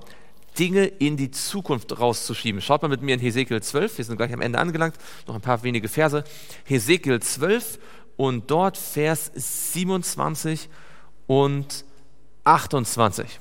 Dinge 0.58 0.86
in 0.86 1.16
die 1.16 1.30
Zukunft 1.30 1.98
rauszuschieben. 1.98 2.60
Schaut 2.60 2.82
mal 2.82 2.88
mit 2.88 3.02
mir 3.02 3.14
in 3.14 3.20
Hesekiel 3.20 3.62
12, 3.62 3.98
wir 3.98 4.04
sind 4.04 4.16
gleich 4.16 4.32
am 4.32 4.40
Ende 4.40 4.58
angelangt, 4.58 4.96
noch 5.26 5.34
ein 5.34 5.40
paar 5.40 5.62
wenige 5.62 5.88
Verse. 5.88 6.24
Hesekiel 6.64 7.20
12 7.20 7.78
und 8.16 8.50
dort 8.50 8.76
Vers 8.76 9.30
27 9.34 10.68
und 11.26 11.84
28. 12.44 13.40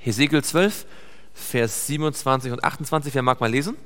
Hesekiel 0.00 0.42
12, 0.42 0.86
Vers 1.34 1.86
27 1.86 2.52
und 2.52 2.64
28, 2.64 3.14
wer 3.14 3.22
mag 3.22 3.40
mal 3.40 3.50
lesen? 3.50 3.76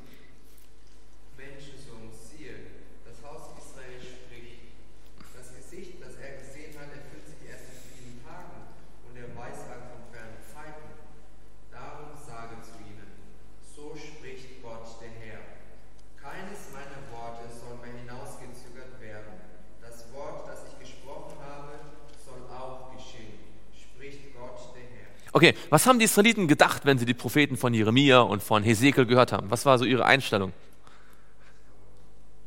Okay, 25.37 25.55
was 25.69 25.87
haben 25.87 25.99
die 25.99 26.07
Israeliten 26.07 26.49
gedacht, 26.49 26.87
wenn 26.87 26.97
sie 26.97 27.05
die 27.05 27.13
Propheten 27.13 27.59
von 27.59 27.75
Jeremia 27.75 28.21
und 28.21 28.43
von 28.43 28.63
Hesekiel 28.63 29.05
gehört 29.05 29.33
haben? 29.33 29.51
Was 29.51 29.67
war 29.67 29.79
so 29.79 29.85
ihre 29.85 30.07
Einstellung? 30.07 30.55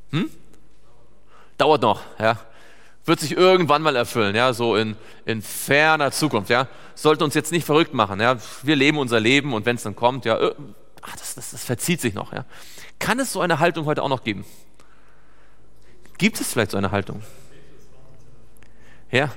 Hm? 0.10 0.28
Dauert 1.60 1.84
noch, 1.84 2.02
ja. 2.18 2.40
wird 3.06 3.20
sich 3.20 3.38
irgendwann 3.38 3.84
mal 3.84 3.96
erfüllen, 3.96 4.34
ja, 4.34 4.54
so 4.54 4.76
in, 4.76 4.96
in 5.26 5.44
ferner 5.44 6.10
Zukunft, 6.10 6.50
ja. 6.50 6.68
Sollte 6.96 7.24
uns 7.24 7.36
jetzt 7.36 7.52
nicht 7.52 7.64
verrückt 7.64 7.94
machen, 7.94 8.20
ja. 8.20 8.38
Wir 8.64 8.76
leben 8.76 8.98
unser 8.98 9.20
Leben 9.20 9.54
und 9.54 9.68
wenn 9.68 9.76
es 9.76 9.84
dann 9.84 9.96
kommt, 9.96 10.26
ja, 10.26 10.40
ach, 11.04 11.16
das, 11.16 11.36
das, 11.36 11.52
das 11.52 11.64
verzieht 11.64 12.02
sich 12.02 12.16
noch, 12.16 12.34
ja. 12.34 12.44
Kann 12.98 13.20
es 13.20 13.32
so 13.32 13.42
eine 13.42 13.60
Haltung 13.60 13.86
heute 13.86 14.02
auch 14.02 14.10
noch 14.10 14.24
geben? 14.24 14.46
Gibt 16.18 16.42
es 16.42 16.52
vielleicht 16.52 16.72
so 16.72 16.78
eine 16.78 16.90
Haltung? 16.90 17.22
Ja, 19.12 19.32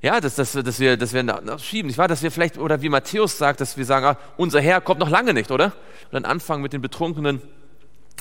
ja, 0.00 0.20
dass, 0.20 0.36
dass, 0.36 0.52
dass 0.52 0.80
wir, 0.80 0.96
dass 0.96 1.12
wir 1.12 1.58
schieben, 1.58 1.88
nicht 1.88 1.98
wahr? 1.98 2.08
Dass 2.08 2.22
wir 2.22 2.30
vielleicht, 2.30 2.56
oder 2.56 2.80
wie 2.80 2.88
Matthäus 2.88 3.36
sagt, 3.36 3.60
dass 3.60 3.76
wir 3.76 3.84
sagen, 3.84 4.06
ah, 4.06 4.18
unser 4.38 4.62
Herr 4.62 4.80
kommt 4.80 4.98
noch 4.98 5.10
lange 5.10 5.34
nicht, 5.34 5.50
oder? 5.50 5.66
Und 5.66 6.12
dann 6.12 6.24
anfangen 6.24 6.62
mit 6.62 6.72
den 6.72 6.80
Betrunkenen 6.80 7.42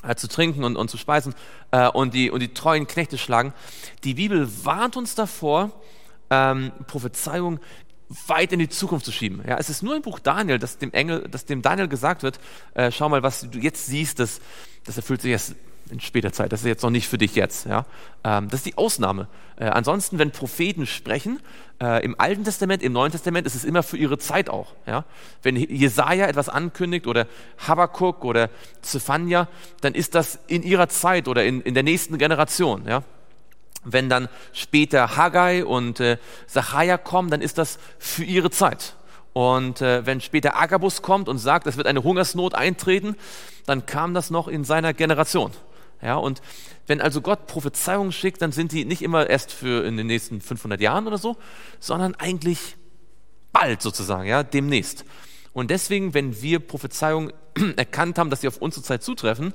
äh, 0.04 0.16
zu 0.16 0.28
trinken 0.28 0.66
und, 0.66 0.76
und 0.76 0.89
zu 0.89 0.97
speisen 0.97 1.36
äh, 1.72 1.88
und, 1.88 2.14
die, 2.14 2.32
und 2.32 2.41
die 2.41 2.54
treuen 2.54 2.86
Knechte 2.86 3.18
schlagen. 3.18 3.54
Die 4.04 4.16
Bibel 4.16 4.49
warnt 4.66 4.97
uns 4.97 5.16
davor, 5.16 5.72
ähm, 6.30 6.72
Prophezeiung 6.88 7.60
weit 8.28 8.52
in 8.52 8.60
die 8.60 8.70
Zukunft 8.70 9.06
zu 9.06 9.12
schieben. 9.12 9.41
Ja, 9.47 9.58
es 9.58 9.70
ist 9.70 9.84
nur 9.84 9.95
im 9.95 10.02
Buch 10.02 10.20
Daniel, 10.20 10.60
dass 10.60 10.78
dem 10.78 10.91
Engel, 10.91 11.28
dass 11.30 11.45
dem 11.45 11.62
Daniel 11.62 11.88
gesagt 11.88 12.24
wird, 12.24 12.39
äh, 12.74 12.91
schau 12.91 13.08
mal, 13.08 13.24
was 13.24 13.49
du 13.49 13.60
jetzt 13.60 13.86
siehst, 13.86 14.20
das, 14.20 14.41
das 14.84 14.97
erfüllt 14.97 15.22
sich 15.22 15.32
erst 15.32 15.56
in 15.92 16.00
später 16.00 16.32
Zeit. 16.32 16.52
Das 16.52 16.62
ist 16.62 16.66
jetzt 16.66 16.84
noch 16.84 16.89
nicht 16.89 17.08
für 17.08 17.18
dich 17.18 17.36
jetzt. 17.36 17.66
Ja? 17.66 17.86
Ähm, 18.24 18.50
das 18.50 18.62
ist 18.62 18.66
die 18.66 18.78
Ausnahme. 18.78 19.28
Äh, 19.58 19.66
ansonsten, 19.66 20.20
wenn 20.20 20.32
Propheten 20.32 20.86
sprechen, 20.86 21.39
äh, 21.82 22.04
im 22.04 22.20
Alten 22.20 22.44
Testament, 22.44 22.82
im 22.84 22.94
Neuen 22.94 23.12
Testament, 23.12 23.46
ist 23.46 23.56
es 23.56 23.64
immer 23.64 23.84
für 23.84 23.98
ihre 23.98 24.18
Zeit 24.18 24.50
auch. 24.50 24.74
Ja? 24.86 25.06
Wenn 25.44 25.56
Jesaja 25.56 26.28
etwas 26.28 26.50
ankündigt 26.50 27.08
oder 27.08 27.28
Habakkuk 27.68 28.24
oder 28.24 28.50
Zephania, 28.82 29.48
dann 29.82 29.94
ist 29.94 30.16
das 30.16 30.39
in 30.48 30.64
ihrer 30.64 30.89
Zeit 30.89 31.28
oder 31.28 31.44
in, 31.44 31.62
in 31.62 31.74
der 31.74 31.84
nächsten 31.84 32.18
Generation. 32.18 32.84
Ja? 32.88 33.04
Wenn 33.84 34.10
dann 34.10 34.30
später 34.54 35.18
Haggai 35.18 35.66
und 35.66 36.00
äh, 36.00 36.18
Zachariah 36.48 36.98
kommen, 36.98 37.30
dann 37.30 37.42
ist 37.42 37.58
das 37.58 37.80
für 38.00 38.24
ihre 38.24 38.52
Zeit. 38.52 38.96
Und 39.34 39.82
äh, 39.82 40.06
wenn 40.06 40.22
später 40.22 40.60
Agabus 40.60 41.02
kommt 41.02 41.30
und 41.30 41.38
sagt, 41.38 41.66
es 41.68 41.78
wird 41.78 41.88
eine 41.88 42.04
Hungersnot 42.04 42.54
eintreten, 42.54 43.16
dann 43.66 43.86
kam 43.86 44.14
das 44.14 44.30
noch 44.30 44.48
in 44.48 44.64
seiner 44.64 44.94
Generation. 44.94 45.52
Ja, 46.02 46.16
und 46.16 46.41
wenn 46.88 47.02
also 47.02 47.22
Gott 47.22 47.47
Prophezeiungen 47.47 48.12
schickt, 48.12 48.41
dann 48.41 48.52
sind 48.52 48.72
die 48.72 48.86
nicht 48.86 49.02
immer 49.02 49.30
erst 49.30 49.52
für 49.52 49.86
in 49.86 49.97
den 49.97 50.08
nächsten 50.08 50.41
500 50.41 50.82
Jahren 50.82 51.08
oder 51.08 51.18
so, 51.18 51.38
sondern 51.80 52.16
eigentlich 52.16 52.76
bald 53.52 53.82
sozusagen, 53.82 54.28
ja, 54.28 54.43
demnächst. 54.43 55.06
Und 55.54 55.70
deswegen, 55.70 56.14
wenn 56.14 56.41
wir 56.41 56.60
Prophezeiungen 56.60 57.34
erkannt 57.76 58.18
haben, 58.18 58.30
dass 58.30 58.41
sie 58.41 58.47
auf 58.47 58.58
unsere 58.58 58.84
Zeit 58.84 59.04
zutreffen, 59.04 59.54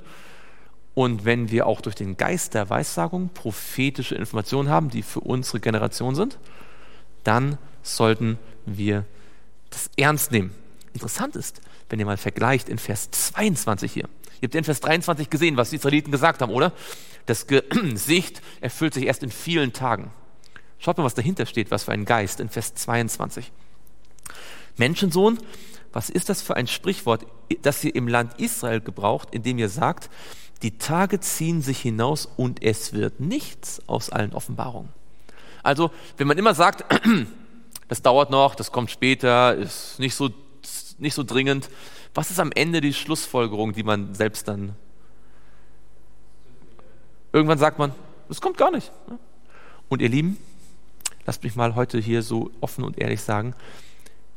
und 0.97 1.25
wenn 1.25 1.51
wir 1.51 1.67
auch 1.67 1.81
durch 1.81 1.93
den 1.93 2.17
Geist 2.17 2.55
der 2.55 2.71
Weissagung 2.71 3.29
prophetische 3.29 4.15
Informationen 4.15 4.69
haben, 4.69 4.89
die 4.89 5.03
für 5.03 5.19
unsere 5.19 5.59
Generation 5.59 6.15
sind, 6.15 6.39
dann 7.23 7.59
sollten 7.83 8.39
wir 8.65 9.05
das 9.69 9.91
ernst 9.95 10.31
nehmen. 10.31 10.55
Interessant 10.93 11.35
ist, 11.35 11.61
wenn 11.89 11.99
ihr 11.99 12.07
mal 12.07 12.17
vergleicht 12.17 12.67
in 12.67 12.79
Vers 12.79 13.11
22 13.11 13.91
hier. 13.91 14.09
Ihr 14.41 14.47
habt 14.47 14.55
in 14.55 14.63
Vers 14.63 14.79
23 14.81 15.29
gesehen, 15.29 15.57
was 15.57 15.71
die 15.71 15.77
Israeliten 15.77 16.11
gesagt 16.11 16.41
haben, 16.41 16.51
oder? 16.51 16.73
Das 17.25 17.47
Gesicht 17.47 18.41
erfüllt 18.61 18.93
sich 18.93 19.05
erst 19.05 19.23
in 19.23 19.31
vielen 19.31 19.73
Tagen. 19.73 20.11
Schaut 20.79 20.97
mal, 20.97 21.03
was 21.03 21.15
dahinter 21.15 21.45
steht, 21.45 21.71
was 21.71 21.85
für 21.85 21.91
ein 21.91 22.05
Geist 22.05 22.39
in 22.39 22.49
Vers 22.49 22.75
22. 22.75 23.51
Menschensohn, 24.77 25.39
was 25.91 26.09
ist 26.09 26.29
das 26.29 26.41
für 26.41 26.55
ein 26.55 26.67
Sprichwort, 26.67 27.25
das 27.63 27.83
ihr 27.83 27.95
im 27.95 28.07
Land 28.07 28.39
Israel 28.39 28.81
gebraucht, 28.81 29.29
indem 29.31 29.57
ihr 29.57 29.69
sagt, 29.69 30.09
die 30.61 30.77
Tage 30.77 31.19
ziehen 31.19 31.61
sich 31.61 31.79
hinaus 31.79 32.27
und 32.37 32.63
es 32.63 32.93
wird 32.93 33.19
nichts 33.19 33.81
aus 33.87 34.09
allen 34.09 34.33
Offenbarungen. 34.33 34.89
Also, 35.63 35.91
wenn 36.17 36.27
man 36.27 36.37
immer 36.37 36.53
sagt, 36.53 36.85
das 37.87 38.01
dauert 38.01 38.29
noch, 38.29 38.55
das 38.55 38.71
kommt 38.71 38.91
später, 38.91 39.55
ist 39.55 39.99
nicht 39.99 40.15
so, 40.15 40.29
nicht 40.97 41.13
so 41.13 41.23
dringend, 41.23 41.69
was 42.17 42.31
ist 42.31 42.39
am 42.39 42.51
Ende 42.51 42.81
die 42.81 42.95
Schlussfolgerung, 42.95 43.73
die 43.73 43.83
man 43.83 44.15
selbst 44.15 44.47
dann. 44.47 44.75
Irgendwann 47.31 47.59
sagt 47.59 47.77
man, 47.77 47.93
es 48.27 48.41
kommt 48.41 48.57
gar 48.57 48.71
nicht. 48.71 48.91
Und 49.87 50.01
ihr 50.01 50.09
Lieben, 50.09 50.37
lasst 51.27 51.43
mich 51.43 51.55
mal 51.55 51.75
heute 51.75 51.99
hier 51.99 52.23
so 52.23 52.49
offen 52.59 52.83
und 52.83 52.97
ehrlich 52.97 53.21
sagen, 53.21 53.53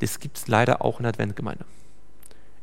das 0.00 0.20
gibt 0.20 0.36
es 0.36 0.46
leider 0.46 0.84
auch 0.84 0.98
in 0.98 1.04
der 1.04 1.14
Adventgemeinde. 1.14 1.64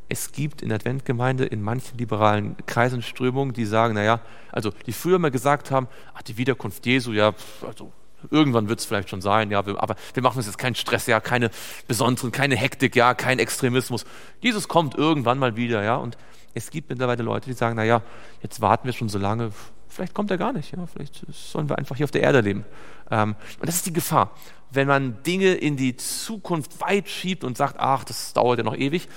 Es 0.08 0.34
gibt 0.34 0.62
in 0.62 0.70
der 0.70 0.76
Adventgemeinde 0.76 1.46
in 1.46 1.64
manchen 1.64 1.98
liberalen 1.98 2.56
Kreisen 2.68 3.02
Strömungen, 3.02 3.54
die 3.54 3.66
sagen, 3.66 3.96
naja, 3.96 4.20
also 4.52 4.70
die 4.86 4.94
früher 4.94 5.18
mal 5.18 5.32
gesagt 5.32 5.72
haben, 5.72 5.88
ach, 6.14 6.22
die 6.22 6.38
Wiederkunft 6.38 6.86
Jesu, 6.86 7.12
ja, 7.14 7.34
also 7.66 7.92
Irgendwann 8.32 8.68
wird 8.68 8.80
es 8.80 8.86
vielleicht 8.86 9.10
schon 9.10 9.22
sein, 9.22 9.52
ja, 9.52 9.66
wir, 9.66 9.82
aber 9.82 9.96
wir 10.14 10.24
machen 10.24 10.38
uns 10.38 10.48
jetzt 10.48 10.58
keinen 10.58 10.76
Stress, 10.76 11.06
ja, 11.06 11.20
keine 11.20 11.52
besonderen, 11.88 12.32
keine 12.32 12.56
Hektik, 12.56 12.96
ja, 12.96 13.14
kein 13.14 13.38
Extremismus. 13.38 14.06
Jesus 14.42 14.68
kommt 14.68 14.96
irgendwann 14.96 15.38
mal 15.38 15.56
wieder, 15.56 15.84
ja, 15.84 15.98
und 15.98 16.18
es 16.54 16.72
gibt 16.72 16.90
mittlerweile 16.90 17.22
Leute, 17.24 17.50
die 17.50 17.54
sagen, 17.54 17.76
naja, 17.76 18.02
jetzt 18.42 18.60
warten 18.60 18.86
wir 18.86 18.94
schon 18.94 19.10
so 19.10 19.20
lange, 19.20 19.52
vielleicht 19.88 20.16
kommt 20.16 20.32
er 20.32 20.38
gar 20.38 20.52
nicht, 20.52 20.72
ja, 20.76 20.86
vielleicht 20.88 21.26
sollen 21.32 21.70
wir 21.70 21.78
einfach 21.78 21.96
hier 21.96 22.06
auf 22.06 22.12
der 22.12 22.24
Erde 22.24 22.42
leben. 22.42 22.66
Ähm, 23.12 23.36
und 23.60 23.68
das 23.68 23.76
ist 23.76 23.86
die 23.86 23.94
Gefahr. 23.94 24.32
Wenn 24.72 24.88
man 24.88 25.22
Dinge 25.24 25.54
in 25.54 25.78
die 25.78 25.96
Zukunft 25.96 26.82
weit 26.82 27.10
schiebt 27.10 27.44
und 27.44 27.56
sagt, 27.56 27.76
ach, 27.78 28.04
das 28.04 28.34
dauert 28.34 28.58
ja 28.58 28.66
noch 28.66 28.76
ewig, 28.76 29.08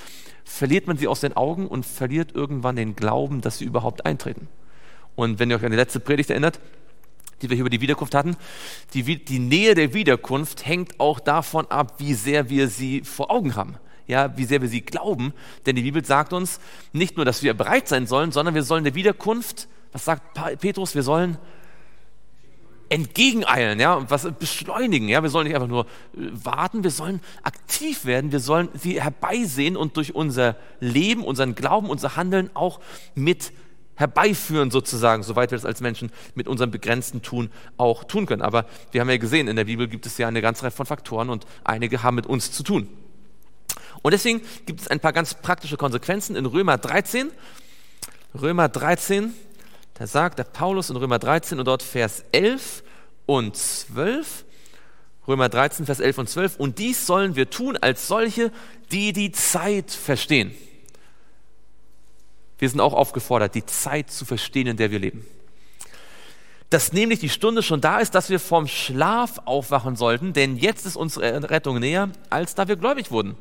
verliert 0.45 0.87
man 0.87 0.97
sie 0.97 1.09
aus 1.09 1.21
den 1.21 1.37
Augen 1.37 1.67
und 1.67 1.87
verliert 1.87 2.35
irgendwann 2.35 2.77
den 2.77 2.97
Glauben, 2.97 3.41
dass 3.41 3.59
sie 3.59 3.65
überhaupt 3.65 4.05
eintreten. 4.05 4.49
Und 5.17 5.39
wenn 5.39 5.51
ihr 5.51 5.57
euch 5.57 5.65
an 5.65 5.71
die 5.71 5.77
letzte 5.77 6.01
Predigt 6.01 6.31
erinnert, 6.31 6.61
die 7.43 7.51
wir 7.51 7.57
hier 7.57 7.63
über 7.63 7.71
die 7.71 7.81
Wiederkunft 7.81 8.15
hatten. 8.15 8.37
Die, 8.95 9.25
die 9.25 9.39
Nähe 9.39 9.75
der 9.75 9.95
Wiederkunft 9.95 10.67
hängt 10.67 10.99
auch 11.01 11.21
davon 11.21 11.67
ab, 11.67 11.95
wie 11.99 12.15
sehr 12.15 12.49
wir 12.49 12.69
sie 12.69 13.03
vor 13.03 13.31
Augen 13.31 13.57
haben. 13.57 13.77
Ja, 14.07 14.37
wie 14.37 14.45
sehr 14.45 14.61
wir 14.61 14.69
sie 14.69 14.81
glauben. 14.81 15.33
Denn 15.67 15.77
die 15.77 15.83
Bibel 15.83 16.05
sagt 16.05 16.33
uns 16.33 16.59
nicht 16.93 17.17
nur, 17.17 17.25
dass 17.25 17.43
wir 17.43 17.55
bereit 17.55 17.87
sein 17.87 18.07
sollen, 18.07 18.33
sondern 18.33 18.55
wir 18.55 18.65
sollen 18.65 18.85
der 18.85 18.97
Wiederkunft, 18.97 19.69
was 19.93 20.05
sagt 20.05 20.39
Petrus, 20.61 20.95
wir 20.95 21.05
sollen 21.05 21.39
entgegeneilen, 22.91 23.79
ja, 23.79 23.95
und 23.95 24.11
was 24.11 24.29
beschleunigen, 24.33 25.09
ja, 25.09 25.23
wir 25.23 25.31
sollen 25.31 25.47
nicht 25.47 25.55
einfach 25.55 25.69
nur 25.69 25.85
äh, 25.85 26.29
warten, 26.33 26.83
wir 26.83 26.91
sollen 26.91 27.21
aktiv 27.45 28.05
werden, 28.05 28.33
wir 28.33 28.41
sollen 28.41 28.69
sie 28.75 29.01
herbeisehen 29.01 29.77
und 29.77 29.97
durch 29.97 30.15
unser 30.15 30.57
Leben, 30.81 31.23
unseren 31.23 31.55
Glauben, 31.55 31.89
unser 31.89 32.17
Handeln 32.17 32.51
auch 32.53 32.81
mit 33.15 33.53
herbeiführen 34.01 34.71
sozusagen, 34.71 35.23
soweit 35.23 35.51
wir 35.51 35.59
das 35.59 35.67
als 35.67 35.81
Menschen 35.81 36.11
mit 36.35 36.49
unserem 36.49 36.71
begrenzten 36.71 37.21
Tun 37.23 37.51
auch 37.77 38.03
tun 38.05 38.27
können. 38.27 38.43
Aber 38.43 38.65
wir 38.93 39.03
haben 39.03 39.11
ja 39.11 39.19
gesehen, 39.19 39.47
in 39.47 39.57
der 39.57 39.65
Bibel 39.65 39.87
gibt 39.87 40.07
es 40.07 40.17
ja 40.19 40.27
eine 40.27 40.41
ganze 40.41 40.65
Reihe 40.65 40.71
von 40.71 40.87
Faktoren 40.87 41.29
und 41.29 41.47
einige 41.65 42.03
haben 42.03 42.17
mit 42.17 42.27
uns 42.27 42.51
zu 42.51 42.63
tun. 42.63 42.89
Und 44.03 44.13
deswegen 44.13 44.41
gibt 44.65 44.81
es 44.81 44.89
ein 44.89 45.01
paar 45.01 45.13
ganz 45.13 45.35
praktische 45.35 45.77
Konsequenzen 45.77 46.35
in 46.35 46.47
Römer 46.47 46.79
13. 46.79 47.31
Römer 48.41 48.69
13, 48.69 49.35
da 49.95 50.07
sagt 50.07 50.39
der 50.39 50.45
Paulus 50.45 50.89
in 50.89 50.97
Römer 50.97 51.19
13 51.19 51.59
und 51.59 51.67
dort 51.67 51.83
Vers 51.83 52.25
11 52.33 52.83
und 53.27 53.55
12. 53.55 54.47
Römer 55.29 55.51
13, 55.51 55.85
Vers 55.85 56.01
11 56.01 56.19
und 56.19 56.29
12. 56.31 56.57
Und 56.57 56.79
dies 56.79 57.07
sollen 57.07 57.37
wir 57.37 57.51
tun 57.51 57.77
als 57.77 58.09
solche, 58.09 58.51
die 58.93 59.13
die 59.13 59.31
Zeit 59.33 59.91
verstehen. 59.91 60.55
Wir 62.61 62.69
sind 62.69 62.81
auch 62.81 62.93
aufgefordert, 62.93 63.55
die 63.55 63.65
Zeit 63.65 64.11
zu 64.11 64.27
verstehen, 64.27 64.67
in 64.67 64.77
der 64.77 64.91
wir 64.91 64.99
leben. 64.99 65.27
Dass 66.69 66.93
nämlich 66.93 67.19
die 67.19 67.31
Stunde 67.31 67.63
schon 67.63 67.81
da 67.81 67.99
ist, 68.01 68.15
dass 68.15 68.29
wir 68.29 68.39
vom 68.39 68.69
Schlaf 68.69 69.41
aufwachen 69.47 69.97
sollten, 69.97 70.35
denn 70.35 70.57
jetzt 70.57 70.85
ist 70.85 70.95
unsere 70.95 71.49
Rettung 71.51 71.81
näher, 71.81 72.11
als 72.29 72.55
da 72.55 72.69
wir 72.69 72.77
gläubig 72.77 73.11
wurden. 73.11 73.37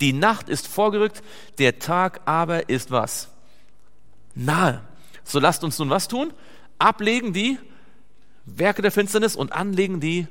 Die 0.00 0.14
Nacht 0.14 0.48
ist 0.48 0.66
vorgerückt, 0.66 1.22
der 1.58 1.78
Tag 1.78 2.22
aber 2.24 2.70
ist 2.70 2.90
was? 2.90 3.28
Nahe. 4.34 4.80
So 5.24 5.40
lasst 5.40 5.62
uns 5.62 5.78
nun 5.78 5.90
was 5.90 6.08
tun? 6.08 6.32
Ablegen 6.78 7.34
die 7.34 7.58
Werke 8.46 8.80
der 8.80 8.92
Finsternis 8.92 9.36
und 9.36 9.52
anlegen 9.52 10.00
die 10.00 10.26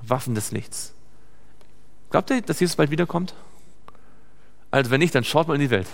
Waffen 0.00 0.34
des 0.34 0.50
Lichts. 0.50 0.94
Glaubt 2.08 2.30
ihr, 2.30 2.40
dass 2.40 2.58
Jesus 2.58 2.76
bald 2.76 2.90
wiederkommt? 2.90 3.34
Also 4.70 4.90
wenn 4.90 5.00
nicht, 5.00 5.14
dann 5.14 5.24
schaut 5.24 5.46
mal 5.46 5.56
in 5.56 5.60
die 5.60 5.70
Welt. 5.70 5.88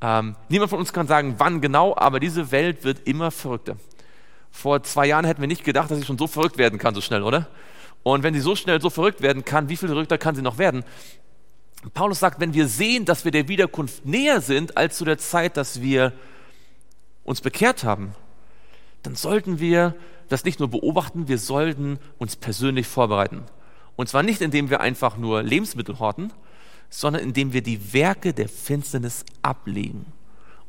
Ähm, 0.00 0.36
niemand 0.48 0.70
von 0.70 0.78
uns 0.78 0.92
kann 0.92 1.06
sagen, 1.06 1.36
wann 1.38 1.60
genau, 1.60 1.96
aber 1.96 2.20
diese 2.20 2.50
Welt 2.50 2.84
wird 2.84 3.06
immer 3.06 3.30
verrückter. 3.30 3.76
Vor 4.50 4.82
zwei 4.82 5.06
Jahren 5.06 5.24
hätten 5.24 5.40
wir 5.40 5.48
nicht 5.48 5.64
gedacht, 5.64 5.90
dass 5.90 5.98
sie 5.98 6.04
schon 6.04 6.18
so 6.18 6.26
verrückt 6.26 6.58
werden 6.58 6.78
kann, 6.78 6.94
so 6.94 7.00
schnell, 7.00 7.22
oder? 7.22 7.48
Und 8.02 8.22
wenn 8.22 8.34
sie 8.34 8.40
so 8.40 8.54
schnell 8.54 8.80
so 8.80 8.90
verrückt 8.90 9.20
werden 9.20 9.44
kann, 9.44 9.68
wie 9.68 9.76
viel 9.76 9.88
verrückter 9.88 10.18
kann 10.18 10.34
sie 10.34 10.42
noch 10.42 10.58
werden? 10.58 10.84
Paulus 11.94 12.20
sagt, 12.20 12.40
wenn 12.40 12.54
wir 12.54 12.68
sehen, 12.68 13.04
dass 13.04 13.24
wir 13.24 13.32
der 13.32 13.48
Wiederkunft 13.48 14.06
näher 14.06 14.40
sind 14.40 14.76
als 14.76 14.96
zu 14.96 15.04
der 15.04 15.18
Zeit, 15.18 15.56
dass 15.56 15.80
wir 15.80 16.12
uns 17.24 17.40
bekehrt 17.40 17.84
haben, 17.84 18.14
dann 19.02 19.14
sollten 19.14 19.58
wir 19.58 19.94
das 20.28 20.44
nicht 20.44 20.58
nur 20.58 20.68
beobachten, 20.68 21.28
wir 21.28 21.38
sollten 21.38 21.98
uns 22.18 22.36
persönlich 22.36 22.86
vorbereiten. 22.86 23.44
Und 23.94 24.08
zwar 24.08 24.22
nicht, 24.22 24.40
indem 24.40 24.70
wir 24.70 24.80
einfach 24.80 25.16
nur 25.16 25.42
Lebensmittel 25.42 25.98
horten, 25.98 26.32
sondern 26.90 27.22
indem 27.22 27.52
wir 27.52 27.62
die 27.62 27.92
Werke 27.92 28.32
der 28.32 28.48
Finsternis 28.48 29.24
ablegen 29.42 30.06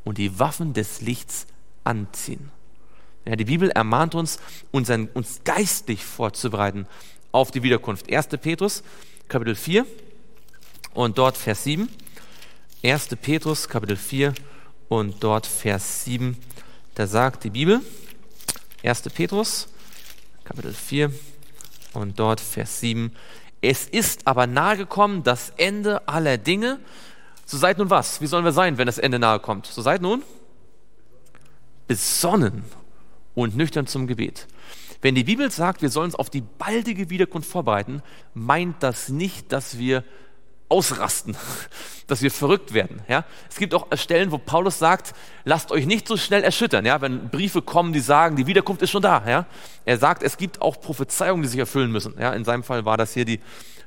und 0.04 0.18
die 0.18 0.40
Waffen 0.40 0.74
des 0.74 1.02
Lichts 1.02 1.48
anziehen. 1.84 2.52
Ja, 3.26 3.36
die 3.36 3.46
Bibel 3.46 3.70
ermahnt 3.72 4.16
uns, 4.16 4.40
unseren, 4.72 5.08
uns 5.10 5.42
geistlich 5.44 6.04
vorzubereiten 6.04 6.88
auf 7.32 7.52
die 7.52 7.62
Wiederkunft. 7.62 8.12
1. 8.12 8.28
Petrus, 8.42 8.84
Kapitel 9.28 9.56
4 9.56 9.86
und 10.94 11.18
dort 11.18 11.36
Vers 11.36 11.66
7. 11.66 11.90
1. 12.84 13.10
Petrus, 13.22 13.68
Kapitel 13.68 13.98
4 13.98 14.34
und 14.88 15.22
dort 15.22 15.46
Vers 15.46 16.06
7. 16.06 16.38
Da 16.96 17.06
sagt 17.06 17.44
die 17.44 17.50
Bibel, 17.50 17.82
1. 18.84 19.02
Petrus, 19.14 19.68
Kapitel 20.46 20.74
4 20.74 21.12
und 21.94 22.18
dort 22.18 22.40
Vers 22.40 22.80
7. 22.80 23.12
Es 23.70 23.86
ist 23.86 24.26
aber 24.26 24.48
nahe 24.48 24.78
gekommen 24.78 25.24
das 25.24 25.52
Ende 25.58 26.08
aller 26.08 26.38
Dinge. 26.38 26.80
So 27.46 27.58
seid 27.58 27.80
nun 27.80 27.90
was? 27.90 28.22
Wie 28.22 28.28
sollen 28.28 28.46
wir 28.46 28.54
sein, 28.54 28.78
wenn 28.78 28.86
das 28.86 28.98
Ende 28.98 29.20
nahe 29.20 29.42
kommt? 29.42 29.66
So 29.66 29.82
seid 29.82 30.02
nun 30.02 30.24
besonnen 31.86 32.64
und 33.36 33.58
nüchtern 33.58 33.86
zum 33.86 34.08
Gebet. 34.08 34.48
Wenn 35.02 35.16
die 35.16 35.26
Bibel 35.26 35.52
sagt, 35.52 35.82
wir 35.82 35.90
sollen 35.90 36.06
uns 36.06 36.16
auf 36.16 36.30
die 36.30 36.40
baldige 36.40 37.10
Wiederkunft 37.10 37.50
vorbereiten, 37.50 38.02
meint 38.34 38.82
das 38.84 39.10
nicht, 39.10 39.52
dass 39.52 39.78
wir 39.78 40.06
ausrasten, 40.70 41.38
dass 42.08 42.22
wir 42.22 42.32
verrückt 42.32 42.74
werden. 42.74 43.02
Ja? 43.08 43.26
Es 43.50 43.58
gibt 43.58 43.74
auch 43.74 43.88
Stellen, 43.98 44.32
wo 44.32 44.38
Paulus 44.38 44.80
sagt, 44.80 45.14
lasst 45.46 45.72
euch 45.72 45.86
nicht 45.86 46.08
so 46.08 46.18
schnell 46.18 46.44
erschüttern, 46.44 46.86
ja? 46.86 47.02
wenn 47.02 47.30
Briefe 47.30 47.62
kommen, 47.62 47.94
die 47.94 48.00
sagen, 48.00 48.36
die 48.36 48.48
Wiederkunft 48.48 48.82
ist 48.82 48.92
schon 48.92 49.02
da. 49.02 49.24
Ja? 49.28 49.46
Er 49.86 49.98
sagt, 49.98 50.24
es 50.24 50.38
gibt 50.38 50.62
auch 50.62 50.80
Prophezeiungen, 50.80 51.42
die 51.42 51.48
sich 51.50 51.60
erfüllen 51.60 51.92
müssen. 51.92 52.16
Ja? 52.20 52.34
In 52.34 52.44
seinem 52.44 52.64
Fall 52.64 52.86
war 52.86 52.98
das 52.98 53.14
hier 53.14 53.26
die 53.26 53.40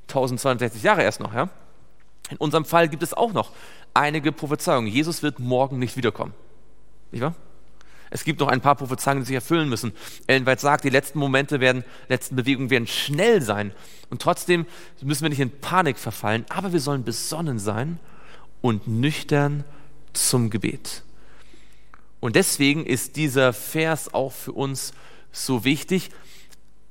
1260 0.08 0.82
Jahre 0.82 1.02
erst 1.02 1.20
noch. 1.20 1.34
Ja? 1.34 1.48
In 2.30 2.36
unserem 2.38 2.64
Fall 2.64 2.88
gibt 2.88 3.02
es 3.02 3.12
auch 3.12 3.32
noch 3.32 3.52
einige 3.94 4.32
Prophezeiungen. 4.32 4.90
Jesus 4.90 5.22
wird 5.22 5.38
morgen 5.38 5.78
nicht 5.78 5.96
wiederkommen. 5.96 6.32
Nicht 7.10 7.22
wahr? 7.22 7.34
Es 8.10 8.24
gibt 8.24 8.40
noch 8.40 8.48
ein 8.48 8.60
paar 8.60 8.74
Prophezeiungen, 8.74 9.22
die 9.22 9.28
sich 9.28 9.34
erfüllen 9.36 9.68
müssen. 9.68 9.92
Ellen 10.26 10.46
sagt, 10.58 10.84
die 10.84 10.90
letzten 10.90 11.20
Momente 11.20 11.60
werden, 11.60 11.84
letzten 12.08 12.36
Bewegungen 12.36 12.68
werden 12.68 12.88
schnell 12.88 13.40
sein. 13.40 13.72
Und 14.10 14.20
trotzdem 14.20 14.66
müssen 15.00 15.22
wir 15.22 15.30
nicht 15.30 15.40
in 15.40 15.60
Panik 15.60 15.96
verfallen, 15.96 16.44
aber 16.48 16.72
wir 16.72 16.80
sollen 16.80 17.04
besonnen 17.04 17.60
sein 17.60 18.00
und 18.60 18.88
nüchtern 18.88 19.64
zum 20.12 20.50
Gebet. 20.50 21.04
Und 22.18 22.36
deswegen 22.36 22.84
ist 22.84 23.16
dieser 23.16 23.52
Vers 23.52 24.12
auch 24.12 24.32
für 24.32 24.52
uns 24.52 24.92
so 25.32 25.64
wichtig. 25.64 26.10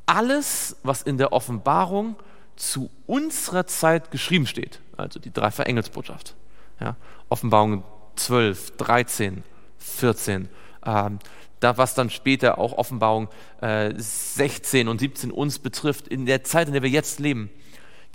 Alles, 0.05 0.77
was 0.83 1.03
in 1.03 1.17
der 1.17 1.33
Offenbarung 1.33 2.15
zu 2.55 2.89
unserer 3.05 3.67
Zeit 3.67 4.09
geschrieben 4.09 4.47
steht, 4.47 4.79
also 4.97 5.19
die 5.19 5.31
dreifache 5.31 5.67
Engelsbotschaft, 5.67 6.35
ja, 6.79 6.95
Offenbarung 7.29 7.83
12, 8.15 8.77
13, 8.77 9.43
14, 9.77 10.49
ähm, 10.85 11.19
da 11.59 11.77
was 11.77 11.93
dann 11.93 12.09
später 12.09 12.57
auch 12.57 12.73
Offenbarung 12.73 13.27
äh, 13.61 13.93
16 13.95 14.87
und 14.87 14.99
17 14.99 15.31
uns 15.31 15.59
betrifft, 15.59 16.07
in 16.07 16.25
der 16.25 16.43
Zeit, 16.43 16.67
in 16.67 16.73
der 16.73 16.83
wir 16.83 16.89
jetzt 16.89 17.19
leben, 17.19 17.49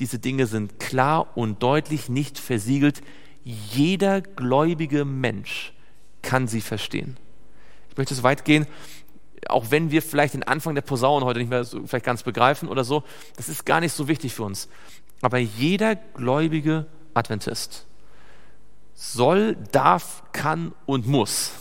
diese 0.01 0.19
Dinge 0.19 0.47
sind 0.47 0.81
klar 0.81 1.37
und 1.37 1.63
deutlich 1.63 2.09
nicht 2.09 2.39
versiegelt. 2.39 3.03
Jeder 3.45 4.23
gläubige 4.23 5.05
Mensch 5.05 5.73
kann 6.23 6.49
sie 6.49 6.63
verstehen. 6.63 7.17
Ich 7.91 7.97
möchte 7.97 8.15
so 8.15 8.23
weit 8.23 8.45
gehen, 8.45 8.67
auch 9.49 9.71
wenn 9.71 9.91
wir 9.91 10.03
vielleicht 10.03 10.35
den 10.35 10.43
Anfang 10.43 10.75
der 10.75 10.83
Posaune 10.83 11.25
heute 11.27 11.39
nicht 11.39 11.51
mehr 11.51 11.65
so, 11.65 11.87
vielleicht 11.87 12.07
ganz 12.07 12.23
begreifen 12.23 12.69
oder 12.69 12.83
so, 12.83 13.05
das 13.37 13.49
ist 13.49 13.67
gar 13.67 13.81
nicht 13.81 13.93
so 13.93 14.09
wichtig 14.09 14.35
für 14.35 14.43
uns. 14.43 14.69
Aber 15.21 15.39
jeder 15.39 15.95
gläubige 15.95 16.87
Adventist 17.13 17.87
soll, 18.95 19.57
darf, 19.71 20.23
kann 20.33 20.73
und 20.87 21.07
muss 21.07 21.53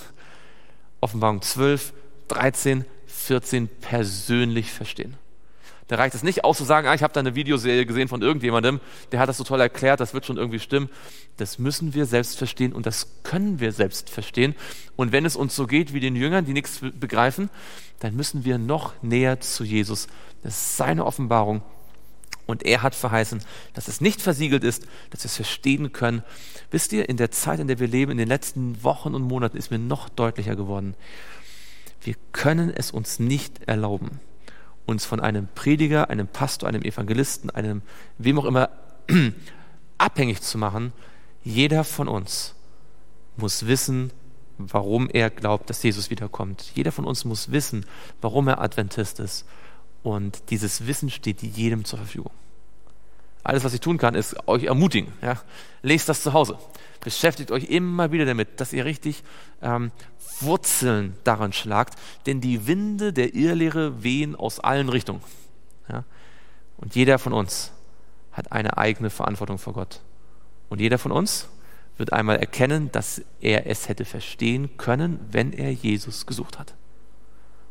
Offenbarung 1.03 1.41
12, 1.41 1.93
13, 2.29 2.85
14 3.05 3.67
persönlich 3.67 4.71
verstehen. 4.71 5.17
Da 5.87 5.97
reicht 5.97 6.15
es 6.15 6.23
nicht 6.23 6.43
aus 6.43 6.57
zu 6.57 6.63
sagen, 6.63 6.87
ah, 6.87 6.93
ich 6.93 7.03
habe 7.03 7.13
da 7.13 7.19
eine 7.19 7.35
Videoserie 7.35 7.85
gesehen 7.85 8.07
von 8.07 8.21
irgendjemandem, 8.21 8.79
der 9.11 9.19
hat 9.19 9.27
das 9.29 9.37
so 9.37 9.43
toll 9.43 9.59
erklärt, 9.59 9.99
das 9.99 10.13
wird 10.13 10.25
schon 10.25 10.37
irgendwie 10.37 10.59
stimmen. 10.59 10.89
Das 11.37 11.59
müssen 11.59 11.93
wir 11.93 12.05
selbst 12.05 12.37
verstehen 12.37 12.73
und 12.73 12.85
das 12.85 13.21
können 13.23 13.59
wir 13.59 13.71
selbst 13.71 14.09
verstehen. 14.09 14.55
Und 14.95 15.11
wenn 15.11 15.25
es 15.25 15.35
uns 15.35 15.55
so 15.55 15.67
geht 15.67 15.93
wie 15.93 15.99
den 15.99 16.15
Jüngern, 16.15 16.45
die 16.45 16.53
nichts 16.53 16.79
begreifen, 16.79 17.49
dann 17.99 18.15
müssen 18.15 18.45
wir 18.45 18.57
noch 18.57 18.93
näher 19.03 19.39
zu 19.41 19.63
Jesus. 19.63 20.07
Das 20.41 20.53
ist 20.53 20.77
seine 20.77 21.05
Offenbarung. 21.05 21.61
Und 22.45 22.65
er 22.65 22.81
hat 22.81 22.93
verheißen, 22.93 23.41
dass 23.73 23.87
es 23.87 24.01
nicht 24.01 24.21
versiegelt 24.21 24.63
ist, 24.63 24.85
dass 25.09 25.23
wir 25.23 25.27
es 25.27 25.35
verstehen 25.35 25.93
können. 25.93 26.23
Wisst 26.71 26.91
ihr, 26.91 27.07
in 27.07 27.17
der 27.17 27.31
Zeit, 27.31 27.59
in 27.59 27.67
der 27.67 27.79
wir 27.79 27.87
leben, 27.87 28.11
in 28.11 28.17
den 28.17 28.27
letzten 28.27 28.83
Wochen 28.83 29.15
und 29.15 29.21
Monaten 29.23 29.57
ist 29.57 29.71
mir 29.71 29.79
noch 29.79 30.09
deutlicher 30.09 30.55
geworden, 30.55 30.95
wir 32.01 32.15
können 32.33 32.69
es 32.69 32.91
uns 32.91 33.19
nicht 33.19 33.63
erlauben, 33.67 34.19
uns 34.85 35.05
von 35.05 35.21
einem 35.21 35.47
Prediger, 35.55 36.09
einem 36.09 36.27
Pastor, 36.27 36.67
einem 36.67 36.81
Evangelisten, 36.81 37.49
einem 37.49 37.81
wem 38.17 38.39
auch 38.39 38.45
immer 38.45 38.69
abhängig 39.97 40.41
zu 40.41 40.57
machen. 40.57 40.91
Jeder 41.45 41.85
von 41.85 42.09
uns 42.09 42.55
muss 43.37 43.67
wissen, 43.67 44.11
warum 44.57 45.09
er 45.09 45.29
glaubt, 45.29 45.69
dass 45.69 45.81
Jesus 45.81 46.09
wiederkommt. 46.09 46.71
Jeder 46.75 46.91
von 46.91 47.05
uns 47.05 47.25
muss 47.25 47.51
wissen, 47.51 47.85
warum 48.21 48.47
er 48.47 48.61
Adventist 48.61 49.19
ist. 49.19 49.45
Und 50.03 50.49
dieses 50.49 50.85
Wissen 50.85 51.09
steht 51.09 51.41
jedem 51.41 51.85
zur 51.85 51.99
Verfügung. 51.99 52.31
Alles, 53.43 53.63
was 53.63 53.73
ich 53.73 53.81
tun 53.81 53.97
kann, 53.97 54.15
ist 54.15 54.47
euch 54.47 54.63
ermutigen. 54.65 55.11
Ja? 55.21 55.41
Lest 55.81 56.07
das 56.07 56.21
zu 56.21 56.33
Hause. 56.33 56.57
Beschäftigt 57.01 57.51
euch 57.51 57.65
immer 57.65 58.11
wieder 58.11 58.25
damit, 58.25 58.59
dass 58.61 58.71
ihr 58.71 58.85
richtig 58.85 59.23
ähm, 59.61 59.91
Wurzeln 60.39 61.15
daran 61.23 61.51
schlagt, 61.51 61.95
denn 62.25 62.39
die 62.39 62.67
Winde 62.67 63.11
der 63.11 63.35
Irrlehre 63.35 64.03
wehen 64.03 64.35
aus 64.35 64.59
allen 64.59 64.89
Richtungen. 64.89 65.21
Ja? 65.89 66.05
Und 66.77 66.95
jeder 66.95 67.19
von 67.19 67.33
uns 67.33 67.71
hat 68.31 68.51
eine 68.51 68.77
eigene 68.77 69.09
Verantwortung 69.09 69.57
vor 69.57 69.73
Gott. 69.73 70.01
Und 70.69 70.79
jeder 70.79 70.97
von 70.97 71.11
uns 71.11 71.47
wird 71.97 72.13
einmal 72.13 72.37
erkennen, 72.37 72.91
dass 72.91 73.21
er 73.41 73.67
es 73.67 73.89
hätte 73.89 74.05
verstehen 74.05 74.77
können, 74.77 75.19
wenn 75.31 75.53
er 75.53 75.71
Jesus 75.71 76.25
gesucht 76.25 76.57
hat. 76.57 76.73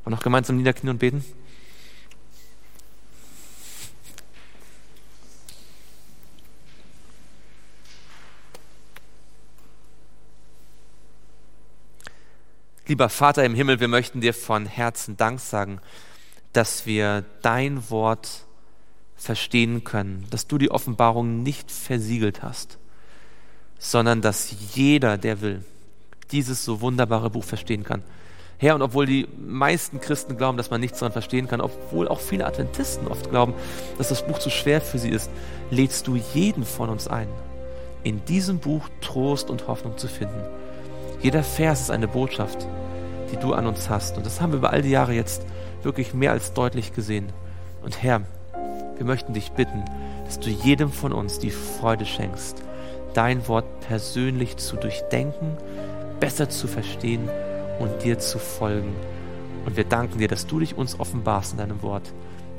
Und 0.05 0.13
noch 0.13 0.23
gemeinsam 0.23 0.57
niederknien 0.57 0.91
und 0.91 0.99
beten? 0.99 1.25
Lieber 12.89 13.09
Vater 13.09 13.45
im 13.45 13.55
Himmel, 13.55 13.79
wir 13.79 13.87
möchten 13.87 14.21
dir 14.21 14.35
von 14.35 14.67
Herzen 14.67 15.17
Dank 15.17 15.39
sagen, 15.39 15.81
dass 16.53 16.85
wir 16.85 17.25
dein 17.41 17.91
Wort 17.91 18.45
verstehen 19.15 19.85
können, 19.85 20.27
dass 20.31 20.49
du 20.49 20.59
die 20.59 20.71
Offenbarung 20.71 21.45
nicht 21.45 21.71
versiegelt 21.71 22.43
hast, 22.43 22.79
sondern 23.79 24.21
dass 24.21 24.75
jeder, 24.75 25.17
der 25.17 25.41
will, 25.41 25.65
dieses 26.33 26.65
so 26.65 26.81
wunderbare 26.81 27.31
Buch 27.31 27.45
verstehen 27.45 27.85
kann. 27.85 28.03
Herr, 28.59 28.75
und 28.75 28.83
obwohl 28.83 29.07
die 29.07 29.29
meisten 29.39 30.01
Christen 30.01 30.37
glauben, 30.37 30.57
dass 30.57 30.71
man 30.71 30.81
nichts 30.81 30.99
daran 30.99 31.13
verstehen 31.13 31.47
kann, 31.47 31.61
obwohl 31.61 32.09
auch 32.09 32.21
viele 32.21 32.47
Adventisten 32.47 33.07
oft 33.07 33.31
glauben, 33.31 33.55
dass 33.99 34.09
das 34.09 34.27
Buch 34.27 34.41
zu 34.41 34.51
schwer 34.51 34.81
für 34.81 34.99
sie 34.99 35.11
ist, 35.11 35.31
lädst 35.71 36.09
du 36.09 36.17
jeden 36.35 36.65
von 36.65 36.89
uns 36.89 37.07
ein, 37.07 37.29
in 38.03 38.25
diesem 38.25 38.59
Buch 38.59 38.89
Trost 39.01 39.51
und 39.51 39.69
Hoffnung 39.69 39.99
zu 39.99 40.09
finden. 40.09 40.45
Jeder 41.23 41.45
Vers 41.45 41.83
ist 41.83 41.91
eine 41.91 42.09
Botschaft, 42.09 42.67
die 43.31 43.37
du 43.37 43.55
an 43.55 43.67
uns 43.67 43.89
hast. 43.89 44.17
Und 44.17 44.27
das 44.27 44.41
haben 44.41 44.53
wir 44.53 44.59
über 44.59 44.71
all 44.71 44.83
die 44.83 44.91
Jahre 44.91 45.15
jetzt 45.15 45.47
wirklich 45.83 46.15
mehr 46.15 46.33
als 46.33 46.53
deutlich 46.53 46.93
gesehen. 46.93 47.33
Und 47.83 48.03
Herr, 48.03 48.23
wir 48.97 49.07
möchten 49.07 49.33
dich 49.33 49.53
bitten, 49.53 49.85
dass 50.25 50.41
du 50.41 50.51
jedem 50.51 50.91
von 50.91 51.13
uns 51.13 51.39
die 51.39 51.51
Freude 51.51 52.07
schenkst, 52.07 52.63
dein 53.15 53.47
Wort 53.47 53.67
persönlich 53.81 54.57
zu 54.57 54.77
durchdenken, 54.77 55.57
besser 56.21 56.49
zu 56.49 56.67
verstehen 56.67 57.29
und 57.79 58.03
dir 58.03 58.19
zu 58.19 58.39
folgen. 58.39 58.95
Und 59.65 59.77
wir 59.77 59.85
danken 59.85 60.19
dir, 60.19 60.29
dass 60.29 60.47
du 60.47 60.59
dich 60.59 60.77
uns 60.77 60.99
offenbarst 60.99 61.53
in 61.53 61.59
deinem 61.59 61.83
Wort. 61.83 62.13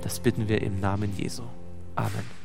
Das 0.03 0.19
bitten 0.19 0.47
wir 0.47 0.61
im 0.61 0.79
Namen 0.79 1.13
Jesu. 1.17 1.43
Amen. 1.95 2.42